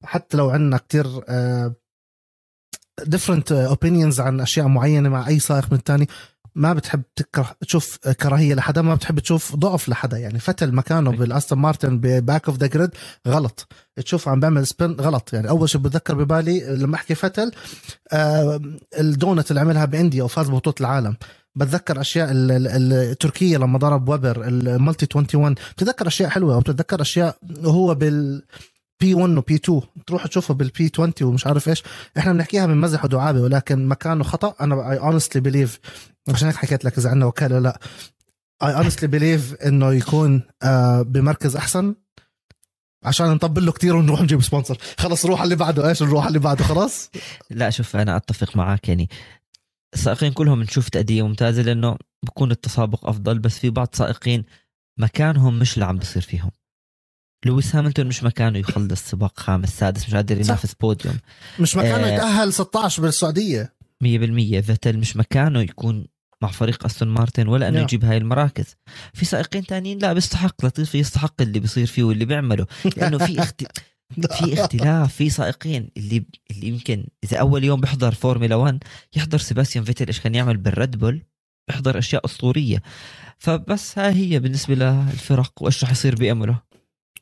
حتى 0.05 0.37
لو 0.37 0.51
عندنا 0.51 0.76
كتير 0.76 1.24
different 3.07 3.53
opinions 3.53 4.20
عن 4.20 4.41
أشياء 4.41 4.66
معينة 4.66 5.09
مع 5.09 5.29
أي 5.29 5.39
سائق 5.39 5.72
من 5.72 5.79
الثاني 5.79 6.09
ما 6.55 6.72
بتحب 6.72 7.03
تكره 7.16 7.57
تشوف 7.61 7.99
كراهية 7.99 8.55
لحدا 8.55 8.83
ما 8.83 8.95
بتحب 8.95 9.18
تشوف 9.18 9.57
ضعف 9.57 9.89
لحدا. 9.89 10.18
يعني 10.18 10.39
فتل 10.39 10.74
مكانه 10.74 11.11
بالأستون 11.11 11.59
مارتن 11.59 11.99
ب 11.99 12.09
back 12.09 12.49
of 12.49 12.57
the 12.59 12.66
grid 12.66 12.90
غلط. 13.29 13.72
تشوف 13.97 14.29
عم 14.29 14.41
بيعمل 14.41 14.66
spin 14.66 14.92
غلط. 14.93 15.33
يعني 15.33 15.49
أول 15.49 15.68
شيء 15.68 15.81
بتذكر 15.81 16.14
ببالي 16.14 16.76
لما 16.76 16.95
أحكي 16.95 17.14
فتل 17.14 17.53
آه 18.12 18.61
الدونت 18.99 19.51
اللي 19.51 19.61
عملها 19.61 19.85
بإنديا 19.85 20.22
وفاز 20.22 20.49
ببطولة 20.49 20.76
العالم. 20.81 21.16
بتذكر 21.57 22.01
أشياء 22.01 22.30
ال- 22.30 22.51
ال- 22.66 22.92
التركيه 22.92 23.57
لما 23.59 23.78
ضرب 23.78 24.09
ويبر 24.09 24.46
ال 24.49 24.58
multi 24.58 25.07
21 25.14 25.55
بتذكر 25.55 26.07
أشياء 26.07 26.28
حلوة 26.30 26.57
وبتتذكر 26.57 27.01
أشياء 27.03 27.36
وهو 27.64 27.94
بال 27.94 28.42
P 29.01 29.14
1 29.14 29.36
و 29.36 29.45
P 29.45 29.55
2 29.55 29.80
تروح 30.07 30.26
تشوفها 30.26 30.55
بال 30.55 30.78
P 30.78 30.90
20 30.94 31.12
ومش 31.22 31.46
عارف 31.46 31.68
إيش. 31.68 31.82
إحنا 32.18 32.32
بنحكيها 32.32 32.66
من 32.66 32.76
مزح 32.80 33.05
ودعابة 33.05 33.40
ولكن 33.40 33.88
مكانه 33.88 34.24
خطأ. 34.24 34.55
أنا 34.61 34.90
I 34.92 34.99
honestly 34.99 35.40
believe 35.42 35.80
عشان 36.28 36.49
هيك 36.49 36.57
حكيت 36.57 36.84
لك 36.84 36.99
إذا 36.99 37.11
عندنا 37.11 37.26
وكالة 37.26 37.57
ولا 37.57 37.62
لأ. 37.62 37.78
I 38.68 38.76
honestly 38.76 39.09
believe 39.09 39.55
إنه 39.55 39.92
يكون 39.92 40.42
آه 40.62 41.03
بمركز 41.03 41.57
أحسن. 41.57 41.94
عشان 43.05 43.26
نطبل 43.26 43.66
له 43.66 43.72
كثير 43.72 43.96
ونروح 43.96 44.22
نجيب 44.22 44.42
sponsor 44.42 44.78
خلص 44.99 45.26
على 45.26 45.42
اللي 45.44 45.57
بعده. 45.57 45.88
إيش؟ 45.88 46.03
نروح 46.03 46.26
اللي 46.26 46.38
بعده. 46.38 46.64
خلاص؟ 46.64 47.11
لا 47.51 47.70
شوف 47.70 47.96
أنا 47.96 48.16
أتفق 48.16 48.57
معك 48.57 48.88
يعني. 48.88 49.09
السائقين 49.95 50.32
كلهم 50.32 50.62
نشوف 50.62 50.89
تأدية 50.89 51.26
ممتازة 51.26 51.62
لأنه 51.62 51.97
بكون 52.26 52.51
التسابق 52.51 53.09
أفضل 53.09 53.39
بس 53.39 53.59
في 53.59 53.70
بعض 53.70 53.89
سائقين 53.93 54.45
مكانهم 54.99 55.59
مش 55.59 55.74
اللي 55.74 55.84
عم 55.84 55.97
بصير 55.97 56.22
فيهم 56.22 56.51
لويس 57.47 57.76
هاملتون 57.76 58.07
مش 58.07 58.24
مكانه 58.24 58.59
يخلص 58.59 59.11
سباق 59.11 59.41
خامس 59.41 59.78
سادس 59.78 60.07
مش 60.07 60.14
قادر. 60.14 60.41
ينافس 60.41 60.74
بوديوم 60.74 61.18
مش 61.61 61.76
مكانه 61.76 62.07
آه. 62.07 62.14
يتأهل 62.14 62.53
16 62.53 63.03
بالسعودية 63.03 63.74
100% 64.05 64.07
فيتل 64.61 64.99
مش 64.99 65.16
مكانه 65.16 65.61
يكون 65.61 66.07
مع 66.43 66.49
فريق 66.49 66.84
أستون 66.84 67.09
مارتن 67.09 67.49
ولا 67.49 67.68
إنه 67.68 67.76
نعم. 67.76 67.84
يجيب 67.84 68.05
هاي 68.05 68.16
المراكز 68.16 68.76
في 69.14 69.24
سائقين 69.24 69.66
تانيين 69.66 69.99
لا 69.99 70.12
بيستحق 70.12 70.64
لطيف 70.64 70.95
يستحق 70.95 71.43
اللي 71.43 71.61
بيصير 71.61 71.86
فيه 71.86 72.03
واللي 72.03 72.24
بيعمله 72.24 72.66
لأنه 72.97 73.18
في 73.18 73.43
اخت... 73.43 73.62
في 74.38 74.61
اختلاف 74.61 75.14
في 75.14 75.30
سائقين 75.30 75.90
اللي 75.96 76.24
اللي 76.50 76.66
يمكن 76.66 77.06
إذا 77.24 77.36
أول 77.36 77.64
يوم 77.64 77.80
بيحضر 77.80 78.14
فورمولا 78.14 78.54
1 78.54 78.84
يحضر 79.16 79.38
سيباستيان 79.38 79.84
فيتل 79.84 80.06
إيش 80.06 80.20
كان 80.20 80.34
يعمل 80.34 80.56
بالريد 80.56 80.98
بول؟ 80.98 81.22
بيحضر 81.68 81.98
أشياء 81.98 82.24
أسطورية. 82.24 82.82
فبس 83.38 83.98
ها 83.98 84.11
هي 84.11 84.38
بالنسبة 84.38 84.74
للفرق 84.74 85.52
وإيش 85.61 85.84
رح 85.84 85.90
يصير 85.90 86.14
بأمله. 86.14 86.59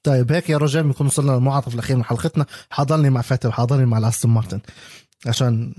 طيب 0.03 0.32
هيك 0.32 0.51
يا 0.51 0.59
رجال 0.59 0.82
بنكون 0.82 1.07
وصلنا 1.07 1.32
للمنعطف 1.32 1.74
الأخير 1.74 1.97
من 1.97 2.05
حلقتنا. 2.05 2.47
حاضرني 2.70 3.11
مع 3.11 3.20
فاتل 3.20 3.53
حاضرني 3.53 3.87
مع 3.87 3.99
الأستون 3.99 4.30
مارتن 4.30 4.61
عشان 5.26 5.74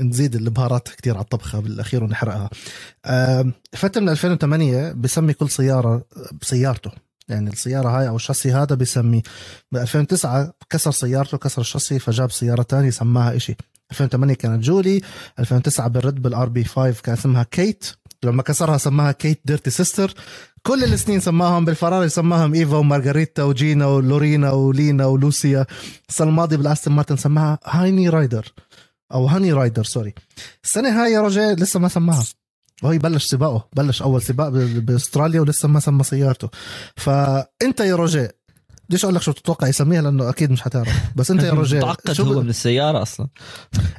نزيد 0.00 0.34
البهارات 0.34 0.88
كتير 0.88 1.14
على 1.14 1.22
الطبخة 1.22 1.60
بالأخير 1.60 2.04
ونحرقها. 2.04 2.50
فتل 3.72 4.00
من 4.00 4.08
2008 4.08 4.92
بسمي 4.92 5.32
كل 5.32 5.50
سيارة 5.50 6.04
بسيارته 6.40 6.90
يعني 7.28 7.50
السيارة 7.50 7.88
هاي 7.88 8.08
أو 8.08 8.16
الشاسي 8.16 8.52
هذا 8.52 8.74
بسميه 8.74 9.22
ب 9.72 9.76
2009 9.76 10.52
كسر 10.70 10.90
سيارته 10.90 11.38
كسر 11.38 11.60
الشاسي 11.60 11.98
فجاب 11.98 12.30
سيارة 12.30 12.62
تانية 12.62 12.90
سماها 12.90 13.36
إشي. 13.36 13.56
2008 13.90 14.34
كانت 14.34 14.64
جولي 14.64 15.00
2009 15.38 15.88
بالريد 15.88 16.22
بول 16.22 16.48
ال 16.48 16.53
RB 16.53 16.64
5 16.64 17.02
كان 17.02 17.14
اسمها 17.14 17.42
كيت 17.42 17.84
لما 18.24 18.42
كسرها 18.42 18.78
سماها 18.78 19.12
Kate's 19.12 19.40
dirty 19.44 19.70
sister 19.70 20.14
كل 20.62 20.84
السنين 20.84 21.20
سماهم 21.20 21.64
بالفراري 21.64 22.08
سماهم 22.08 22.54
إيفا 22.54 22.76
ومارغريتا 22.76 23.42
وجينا 23.42 23.86
ولورينا 23.86 24.50
ولينا 24.50 25.06
ولوسيا. 25.06 25.66
السنة 26.08 26.28
الماضية 26.28 26.56
بالأستون 26.56 26.94
مارتن 26.94 27.16
سماها 27.16 27.58
هايني 27.64 28.08
رايدر 28.08 28.52
أو 29.12 29.26
هاني 29.26 29.52
رايدر 29.52 29.84
sorry 29.84 30.14
السنة 30.64 31.02
هاي 31.02 31.12
يا 31.12 31.20
رجاء 31.20 31.60
لسه 31.60 31.80
ما 31.80 31.88
سماها. 31.88 32.24
وهي 32.82 32.98
بلش 32.98 33.24
سباقه 33.24 33.68
بلش 33.76 34.02
أول 34.02 34.22
سباق 34.22 34.48
بأستراليا 34.48 35.40
ولسه 35.40 35.68
ما 35.68 35.80
سمى 35.80 36.04
سيارته. 36.04 36.48
فأنت 36.96 37.80
يا 37.80 37.96
رجاء 37.96 38.34
بديش 38.88 39.04
أقول 39.04 39.14
لك 39.14 39.22
شو 39.22 39.32
تتوقع 39.32 39.68
يسميها 39.68 40.02
لأنه 40.02 40.28
أكيد 40.28 40.50
مش 40.50 40.62
حتعرف. 40.62 40.88
بس 41.16 41.30
أنت 41.30 41.42
يا 41.42 41.52
رجاء 41.52 41.80
متعقد 41.80 42.20
هو 42.20 42.40
من 42.40 42.48
السيارة 42.48 43.02
أصلا. 43.02 43.28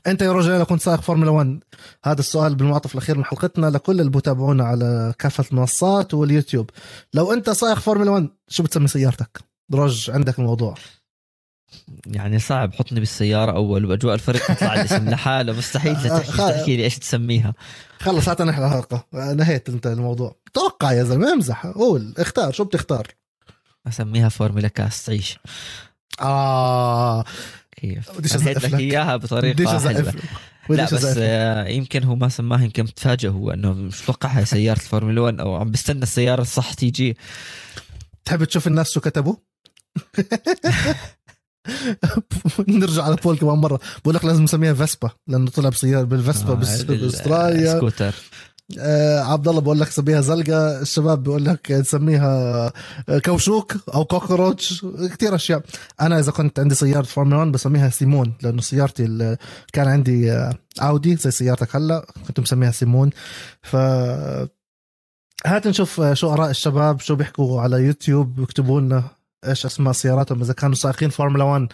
أنت 0.08 0.22
يا 0.22 0.32
رجاء 0.32 0.60
لو 0.60 0.66
كنت 0.66 0.82
سائق 0.82 1.02
فورمولا 1.02 1.32
1 1.32 1.60
هذا 2.06 2.20
السؤال 2.20 2.56
بالمنعطف 2.56 2.94
الأخير 2.94 3.18
من 3.18 3.26
حلقتنا. 3.26 3.68
لكل 3.68 4.00
اللي 4.00 4.12
بتابعونا 4.12 4.64
على 4.64 5.14
كافة 5.20 5.46
المنصات 5.52 6.14
واليوتيوب. 6.14 6.70
لو 7.14 7.34
أنت 7.34 7.50
سائق 7.50 7.80
فورمولا 7.80 8.12
1 8.12 8.30
شو 8.48 8.64
بتسمي 8.64 8.88
سيارتك؟ 8.88 9.40
رجاء 9.74 10.12
عندك 10.12 10.40
الموضوع. 10.40 10.76
يعني 12.06 12.40
صعب 12.40 12.74
حطني 12.74 13.00
بالسيارة 13.00 13.52
أول 13.52 13.86
وأجواء 13.86 14.14
الفريق 14.14 14.48
تطلع 14.48 14.74
الاسم 14.74 15.10
لحاله 15.10 15.54
مستحيل 15.54 15.96
تحكي, 15.96 16.38
تحكي 16.38 16.78
لي 16.78 16.84
إيش 16.84 17.00
تسميها. 17.00 17.54
خلص 18.00 18.30
هات 18.30 18.42
نحن 18.42 18.64
الحلقة 18.64 19.06
نهيت 19.14 19.70
أنت 19.70 19.88
الموضوع. 19.88 20.36
توقع 20.54 20.92
يا 20.92 21.04
زلمة 21.04 21.34
امزح. 21.34 21.68
قول. 21.68 22.14
اختار. 22.18 22.52
شو 22.52 22.64
بتختار 22.64 23.08
أسميها 23.88 24.30
فورمولا 24.30 24.68
كاست 24.68 25.06
تعيش 25.06 25.40
آه. 26.22 27.24
كيف؟ 27.72 28.18
بديش 28.18 28.36
لك 28.36 28.74
إياها 28.74 29.16
بطريقة 29.18 29.80
حلوة. 29.80 30.14
لا 30.70 30.84
بس 30.84 31.06
آه 31.18 31.68
يمكن 31.68 32.04
هو 32.04 32.16
ما 32.16 32.30
سماها 32.30 32.64
يمكن 32.64 32.94
تفاجئ 32.94 33.30
هو 33.30 33.52
إنه 33.52 33.74
مش 33.74 34.02
متوقعها 34.04 34.44
سيارة 34.44 34.80
الفورمولا 34.80 35.22
1 35.22 35.40
أو 35.40 35.56
عم 35.56 35.72
بستنى 35.72 36.04
السيارة 36.04 36.42
الصح 36.42 36.74
تيجي. 36.74 37.18
تحب 38.26 38.44
تشوف 38.44 38.68
الناس 38.68 38.92
شو 38.92 39.00
كتبوا؟ 39.00 39.36
نرجع 42.68 43.04
على 43.04 43.16
poll 43.16 43.38
كمان 43.38 43.58
مرة. 43.58 43.80
بقول 44.04 44.16
لك 44.16 44.26
لازم 44.26 44.44
نسميها 44.44 44.74
فيسبا 44.74 45.10
لأنه 45.28 45.50
طلع 45.52 45.70
بسياره 45.70 46.04
بالفيسبا 46.04 46.52
آه 46.52 46.56
بأستراليا. 46.56 47.78
سكوتر 47.78 48.16
آه 48.80 49.20
عبد 49.20 49.48
الله 49.48 49.62
بقول 49.62 49.80
لك 49.80 49.90
سميها 49.90 50.22
زلقة. 50.22 50.82
الشباب 50.82 51.24
بقول 51.24 51.46
لك 51.46 51.72
نسميها 51.72 52.66
آه، 53.10 53.20
كوشوك 53.20 53.74
أو 53.94 54.06
cockroach. 54.06 54.86
كثير 54.86 55.36
أشياء. 55.36 55.62
أنا 56.02 56.20
إذا 56.20 56.32
كنت 56.32 56.60
عندي 56.60 56.76
سيارة 56.76 57.04
فورمولا 57.04 57.38
1 57.38 57.52
بسميها 57.52 57.90
سيمون 57.90 58.34
لأنه 58.42 58.62
سيارتي 58.62 59.38
كان 59.74 59.88
عندي 59.88 60.32
آه، 60.32 60.54
اودي 60.82 61.16
زي 61.16 61.32
سيارتك 61.32 61.76
هلا. 61.76 62.06
كنت 62.28 62.40
مسميها 62.40 62.72
سيمون. 62.72 63.10
ف 63.62 63.76
هات 65.46 65.68
نشوف 65.68 66.02
آه، 66.02 66.14
شو 66.14 66.34
آراء 66.34 66.50
الشباب 66.50 67.00
شو 67.00 67.16
بيحكوا 67.16 67.62
على 67.62 67.78
يوتيوب. 67.78 68.36
بيكتبوا 68.36 68.82
لنا. 68.82 69.04
إيش 69.48 69.66
اسماء 69.66 69.94
سياراتهم 69.94 70.42
إذا 70.42 70.54
كانوا 70.54 70.76
سائقين 70.76 71.10
فورمولا 71.10 71.44
1 71.44 71.68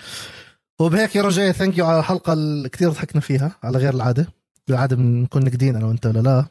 وبهيك 0.79 1.15
يا 1.15 1.21
رجاء 1.21 1.51
thank 1.51 1.77
you 1.77 1.85
على 1.85 1.99
الحلقة 1.99 2.33
اللي 2.33 2.69
كثير 2.69 2.89
ضحكنا 2.89 3.21
فيها 3.21 3.51
على 3.63 3.77
غير 3.77 3.93
العادة. 3.93 4.27
بالعاده 4.67 4.95
بنكون 4.95 5.45
نكدين 5.45 5.75
أنا 5.75 5.85
وأنت 5.85 6.05
ولا 6.05 6.19
لا؟ 6.19 6.45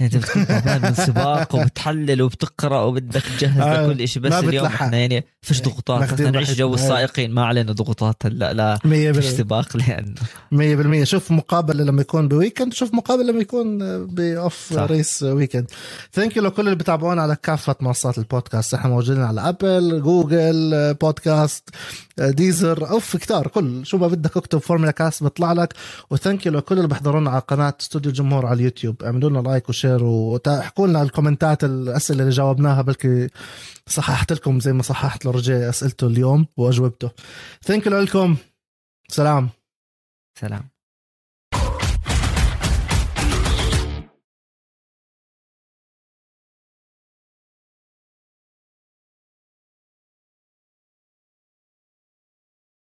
يعني 0.00 0.14
أنت 0.14 0.24
بتكون 0.24 0.46
تعبان 0.46 0.82
من 0.82 0.94
سباق 0.94 1.54
وبتحلل 1.54 2.22
وبتقرأ 2.22 2.82
وبدك 2.82 3.22
تجهز 3.22 3.60
آه 3.60 3.86
لكل 3.86 4.08
شيء 4.08 4.22
بس 4.22 4.32
اليوم 4.32 4.66
إحنا 4.66 4.96
يعني 4.96 5.24
فيش 5.42 5.60
إيه، 5.60 5.64
ضغوطات. 5.66 6.02
إحنا 6.12 6.30
نعيش 6.30 6.50
جو 6.50 6.74
السائقين 6.74 7.30
ما 7.30 7.44
علينا 7.44 7.72
ضغوطات 7.72 8.26
هلأ 8.26 8.52
لا 8.52 8.78
فيش 9.12 9.24
سباق 9.24 9.76
لأنه 10.52 11.00
100% 11.02 11.04
شوف 11.04 11.30
مقابلة 11.30 11.84
لما 11.84 12.00
يكون 12.00 12.28
ب 12.28 12.34
weekend 12.34 12.72
شوف 12.74 12.94
مقابلة 12.94 13.32
لما 13.32 13.40
يكون 13.40 13.78
ب 14.06 14.22
off 14.22 14.72
race 14.72 15.22
weekend. 15.22 15.66
thank 16.12 16.36
you 16.36 16.42
لكل 16.42 16.62
اللي 16.64 16.76
بتابعونا 16.76 17.22
على 17.22 17.36
كافة 17.42 17.76
منصات 17.80 18.18
البودكاست. 18.18 18.74
إحنا 18.74 18.90
موجودين 18.90 19.22
على 19.22 19.48
ابل 19.48 20.02
جوجل 20.02 20.94
بودكاست 21.00 21.68
ديزر 22.18 22.90
اوف 22.90 23.16
كتار 23.16 23.46
كل 23.46 23.86
شو 23.86 23.98
ما 23.98 24.06
بدك 24.06 24.36
اكتب 24.36 24.58
فورمولا 24.58 24.90
كاست 24.90 25.22
بيطلع 25.22 25.52
لك. 25.52 25.74
و 26.10 26.16
thank 26.16 26.46
you 26.46 26.52
لكل 26.52 26.76
اللي 26.76 26.88
بيحضرونا 26.88 27.30
على 27.30 27.40
قناة 27.40 27.74
استوديو 27.80 28.10
الجمهور 28.10 28.46
على 28.46 28.56
اليوتيوب. 28.56 29.02
اعملوا 29.02 29.30
لنا 29.30 29.38
like 29.38 29.68
و 29.68 29.74
share 29.74 30.04
واحكوا 30.04 30.86
لنا 30.86 31.02
الكومنتات 31.02 31.64
الأسئلة 31.64 32.20
اللي 32.20 32.30
جاوبناها 32.30 32.82
بلكي 32.82 33.28
صححت 33.86 34.32
لكم 34.32 34.60
زي 34.60 34.72
ما 34.72 34.82
صححت 34.82 35.26
لرجاء 35.26 35.68
أسئلته 35.68 36.06
اليوم 36.06 36.46
وأجوبته. 36.56 37.10
thank 37.62 37.86
you 37.86 38.00
لكم. 38.00 38.36
سلام. 39.08 39.48
سلام. 40.40 40.71